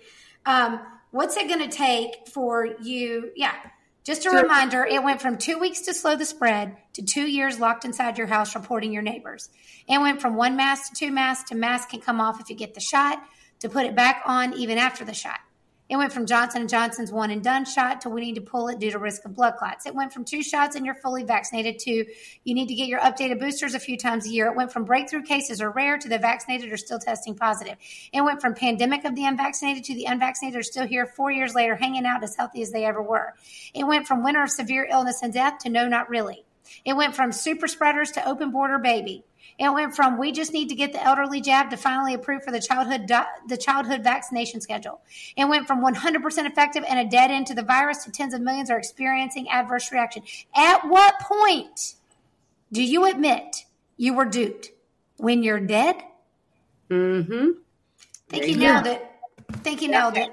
um, 0.45 0.79
what's 1.11 1.37
it 1.37 1.47
going 1.47 1.67
to 1.67 1.75
take 1.75 2.27
for 2.27 2.65
you? 2.81 3.31
Yeah. 3.35 3.53
Just 4.03 4.27
a 4.27 4.29
reminder, 4.29 4.85
it 4.85 5.01
went 5.01 5.19
from 5.19 5.35
two 5.35 5.57
weeks 5.57 5.81
to 5.81 5.93
slow 5.93 6.15
the 6.15 6.25
spread 6.25 6.77
to 6.93 7.01
two 7.01 7.27
years 7.27 7.59
locked 7.59 7.85
inside 7.85 8.19
your 8.19 8.27
house 8.27 8.53
reporting 8.53 8.93
your 8.93 9.01
neighbors. 9.01 9.49
It 9.89 9.99
went 9.99 10.21
from 10.21 10.35
one 10.35 10.55
mask 10.55 10.93
to 10.93 10.95
two 10.95 11.11
masks 11.11 11.49
to 11.49 11.55
masks 11.55 11.89
can 11.89 12.01
come 12.01 12.21
off 12.21 12.39
if 12.39 12.47
you 12.51 12.55
get 12.55 12.75
the 12.75 12.79
shot 12.79 13.17
to 13.61 13.69
put 13.69 13.87
it 13.87 13.95
back 13.95 14.21
on 14.27 14.53
even 14.53 14.77
after 14.77 15.03
the 15.03 15.13
shot. 15.15 15.39
It 15.87 15.97
went 15.97 16.11
from 16.11 16.25
Johnson 16.25 16.67
& 16.67 16.69
Johnson's 16.69 17.11
one 17.11 17.29
and 17.29 17.43
done 17.43 17.63
shot 17.63 18.01
to 18.01 18.09
we 18.09 18.21
need 18.21 18.35
to 18.35 18.41
pull 18.41 18.69
it 18.69 18.79
due 18.79 18.89
to 18.89 18.97
risk 18.97 19.23
of 19.25 19.35
blood 19.35 19.55
clots. 19.57 19.85
It 19.85 19.93
went 19.93 20.11
from 20.11 20.25
two 20.25 20.41
shots 20.41 20.75
and 20.75 20.83
you're 20.83 20.95
fully 20.95 21.23
vaccinated 21.23 21.77
to 21.79 22.05
you 22.43 22.53
need 22.55 22.67
to 22.69 22.73
get 22.73 22.87
your 22.87 22.99
updated 22.99 23.39
boosters 23.39 23.75
a 23.75 23.79
few 23.79 23.95
times 23.95 24.25
a 24.25 24.29
year. 24.29 24.47
It 24.47 24.55
went 24.55 24.71
from 24.71 24.83
breakthrough 24.83 25.21
cases 25.21 25.61
are 25.61 25.69
rare 25.69 25.99
to 25.99 26.09
the 26.09 26.17
vaccinated 26.17 26.71
are 26.71 26.77
still 26.77 26.97
testing 26.97 27.35
positive. 27.35 27.75
It 28.11 28.21
went 28.21 28.41
from 28.41 28.55
pandemic 28.55 29.05
of 29.05 29.13
the 29.13 29.25
unvaccinated 29.25 29.83
to 29.85 29.93
the 29.93 30.05
unvaccinated 30.05 30.59
are 30.59 30.63
still 30.63 30.87
here 30.87 31.05
four 31.05 31.29
years 31.29 31.53
later 31.53 31.75
hanging 31.75 32.05
out 32.05 32.23
as 32.23 32.35
healthy 32.35 32.63
as 32.63 32.71
they 32.71 32.85
ever 32.85 33.01
were. 33.01 33.35
It 33.75 33.83
went 33.85 34.07
from 34.07 34.23
winter 34.23 34.41
of 34.41 34.49
severe 34.49 34.87
illness 34.89 35.21
and 35.21 35.31
death 35.31 35.59
to 35.59 35.69
no, 35.69 35.87
not 35.87 36.09
really. 36.09 36.45
It 36.83 36.93
went 36.93 37.15
from 37.15 37.31
super 37.31 37.67
spreaders 37.67 38.11
to 38.11 38.27
open 38.27 38.49
border 38.49 38.79
baby. 38.79 39.23
It 39.57 39.73
went 39.73 39.95
from 39.95 40.17
we 40.17 40.31
just 40.31 40.51
need 40.51 40.69
to 40.69 40.75
get 40.75 40.91
the 40.91 41.01
elderly 41.03 41.39
jab 41.39 41.69
to 41.69 41.77
finally 41.77 42.13
approved 42.13 42.43
for 42.43 42.51
the 42.51 42.59
childhood 42.59 43.07
the 43.47 43.57
childhood 43.57 44.03
vaccination 44.03 44.59
schedule. 44.59 45.01
It 45.37 45.45
went 45.45 45.67
from 45.67 45.83
100% 45.83 46.45
effective 46.45 46.83
and 46.87 46.99
a 46.99 47.09
dead 47.09 47.31
end 47.31 47.47
to 47.47 47.53
the 47.53 47.63
virus 47.63 48.03
to 48.03 48.11
tens 48.11 48.33
of 48.33 48.41
millions 48.41 48.69
are 48.69 48.77
experiencing 48.77 49.49
adverse 49.49 49.91
reaction. 49.91 50.23
At 50.55 50.87
what 50.87 51.19
point 51.19 51.93
do 52.71 52.83
you 52.83 53.05
admit 53.05 53.65
you 53.97 54.13
were 54.13 54.25
duped? 54.25 54.71
When 55.17 55.43
you're 55.43 55.61
dead? 55.61 55.95
Mm-hmm. 56.89 57.51
Think 58.27 58.47
you 58.47 58.57
nailed 58.57 58.87
it. 58.87 59.05
Think 59.63 59.81
you 59.81 59.87
nailed 59.87 60.17
it. 60.17 60.29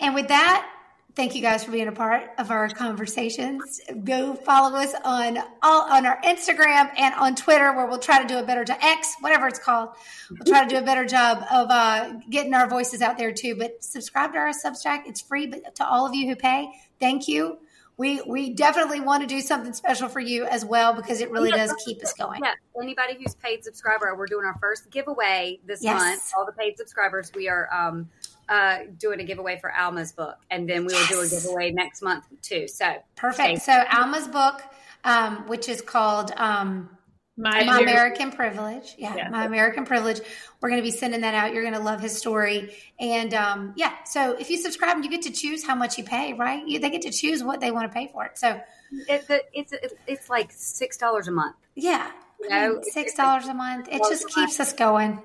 And 0.00 0.14
with 0.14 0.28
that, 0.28 0.68
thank 1.16 1.34
you 1.34 1.40
guys 1.40 1.64
for 1.64 1.72
being 1.72 1.88
a 1.88 1.92
part 1.92 2.30
of 2.38 2.50
our 2.50 2.68
conversations. 2.68 3.80
Go 4.04 4.34
follow 4.34 4.76
us 4.76 4.94
on 5.04 5.38
all 5.62 5.90
on 5.90 6.06
our 6.06 6.20
Instagram 6.22 6.90
and 6.96 7.14
on 7.14 7.34
Twitter, 7.34 7.74
where 7.74 7.86
we'll 7.86 7.98
try 7.98 8.20
to 8.22 8.28
do 8.28 8.38
a 8.38 8.42
better 8.42 8.64
job. 8.64 8.78
X, 8.82 9.16
whatever 9.20 9.48
it's 9.48 9.58
called, 9.58 9.90
we'll 10.30 10.44
try 10.44 10.62
to 10.62 10.68
do 10.68 10.76
a 10.76 10.84
better 10.84 11.06
job 11.06 11.38
of 11.50 11.68
uh, 11.70 12.12
getting 12.30 12.54
our 12.54 12.68
voices 12.68 13.00
out 13.00 13.18
there 13.18 13.32
too. 13.32 13.56
But 13.56 13.82
subscribe 13.82 14.32
to 14.34 14.38
our 14.38 14.50
Substack; 14.50 15.04
it's 15.06 15.22
free. 15.22 15.46
But 15.46 15.74
to 15.76 15.88
all 15.88 16.06
of 16.06 16.14
you 16.14 16.28
who 16.28 16.36
pay, 16.36 16.68
thank 17.00 17.26
you. 17.26 17.58
We 17.98 18.20
we 18.26 18.52
definitely 18.52 19.00
want 19.00 19.22
to 19.22 19.26
do 19.26 19.40
something 19.40 19.72
special 19.72 20.10
for 20.10 20.20
you 20.20 20.44
as 20.44 20.66
well 20.66 20.92
because 20.92 21.22
it 21.22 21.30
really 21.30 21.50
does 21.50 21.74
keep 21.82 22.02
us 22.04 22.12
going. 22.12 22.42
Yeah, 22.44 22.52
anybody 22.80 23.14
who's 23.14 23.34
paid 23.36 23.64
subscriber, 23.64 24.14
we're 24.14 24.26
doing 24.26 24.44
our 24.44 24.58
first 24.60 24.90
giveaway 24.90 25.60
this 25.64 25.82
Yes. 25.82 25.98
month. 25.98 26.22
All 26.36 26.44
the 26.44 26.52
paid 26.52 26.76
subscribers, 26.76 27.32
we 27.34 27.48
are 27.48 27.72
um, 27.72 28.10
uh, 28.48 28.78
doing 28.98 29.20
a 29.20 29.24
giveaway 29.24 29.58
for 29.60 29.72
Alma's 29.72 30.12
book, 30.12 30.36
and 30.50 30.68
then 30.68 30.84
we 30.84 30.94
will 30.94 31.06
do 31.06 31.20
a 31.20 31.28
giveaway 31.28 31.72
next 31.72 32.02
month 32.02 32.24
too. 32.42 32.68
So 32.68 32.94
Perfect. 33.16 33.62
So 33.62 33.84
Alma's 33.90 34.28
book, 34.28 34.62
um, 35.04 35.46
which 35.48 35.68
is 35.68 35.80
called 35.80 36.32
um, 36.36 36.90
My, 37.36 37.64
My 37.64 37.80
American 37.80 38.30
Privilege. 38.30 38.94
Yeah, 38.98 39.14
Yeah. 39.16 39.28
My 39.28 39.44
American 39.44 39.84
Privilege. 39.84 40.20
We're 40.60 40.70
going 40.70 40.80
to 40.80 40.86
be 40.86 40.90
sending 40.90 41.20
that 41.20 41.34
out. 41.34 41.52
You're 41.52 41.62
going 41.62 41.74
to 41.74 41.80
love 41.80 42.00
his 42.00 42.16
story. 42.16 42.74
And 42.98 43.34
um, 43.34 43.74
yeah, 43.76 43.92
so 44.04 44.36
if 44.38 44.48
you 44.50 44.56
subscribe, 44.58 45.02
you 45.02 45.10
get 45.10 45.22
to 45.22 45.32
choose 45.32 45.64
how 45.64 45.74
much 45.74 45.98
you 45.98 46.04
pay, 46.04 46.32
right? 46.32 46.66
You, 46.66 46.78
they 46.78 46.90
get 46.90 47.02
to 47.02 47.10
choose 47.12 47.42
what 47.44 47.60
they 47.60 47.70
want 47.70 47.90
to 47.90 47.94
pay 47.94 48.08
for 48.12 48.24
it. 48.24 48.38
So 48.38 48.60
it, 49.08 49.28
the, 49.28 49.42
it's 49.52 49.74
it's 50.06 50.30
like 50.30 50.50
six 50.52 50.96
dollars 50.96 51.28
a 51.28 51.32
month. 51.32 51.56
yeah, 51.74 52.10
You 52.40 52.48
know, 52.48 52.80
six 52.82 53.14
dollars 53.14 53.46
a 53.46 53.54
month. 53.54 53.88
It 53.90 54.02
just 54.08 54.24
a 54.24 54.28
keeps 54.28 54.58
us 54.60 54.72
going. 54.72 55.20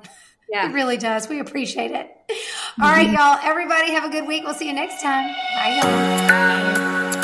Yeah. 0.52 0.70
It 0.70 0.74
really 0.74 0.98
does. 0.98 1.30
We 1.30 1.40
appreciate 1.40 1.92
it. 1.92 2.12
Mm-hmm. 2.30 2.84
All 2.84 2.92
right, 2.92 3.10
y'all. 3.10 3.40
Everybody 3.42 3.92
have 3.92 4.04
a 4.04 4.10
good 4.10 4.28
week. 4.28 4.44
We'll 4.44 4.54
see 4.54 4.68
you 4.68 4.74
next 4.74 5.02
time. 5.02 5.34
Bye, 5.56 5.80
y'all. 5.82 7.21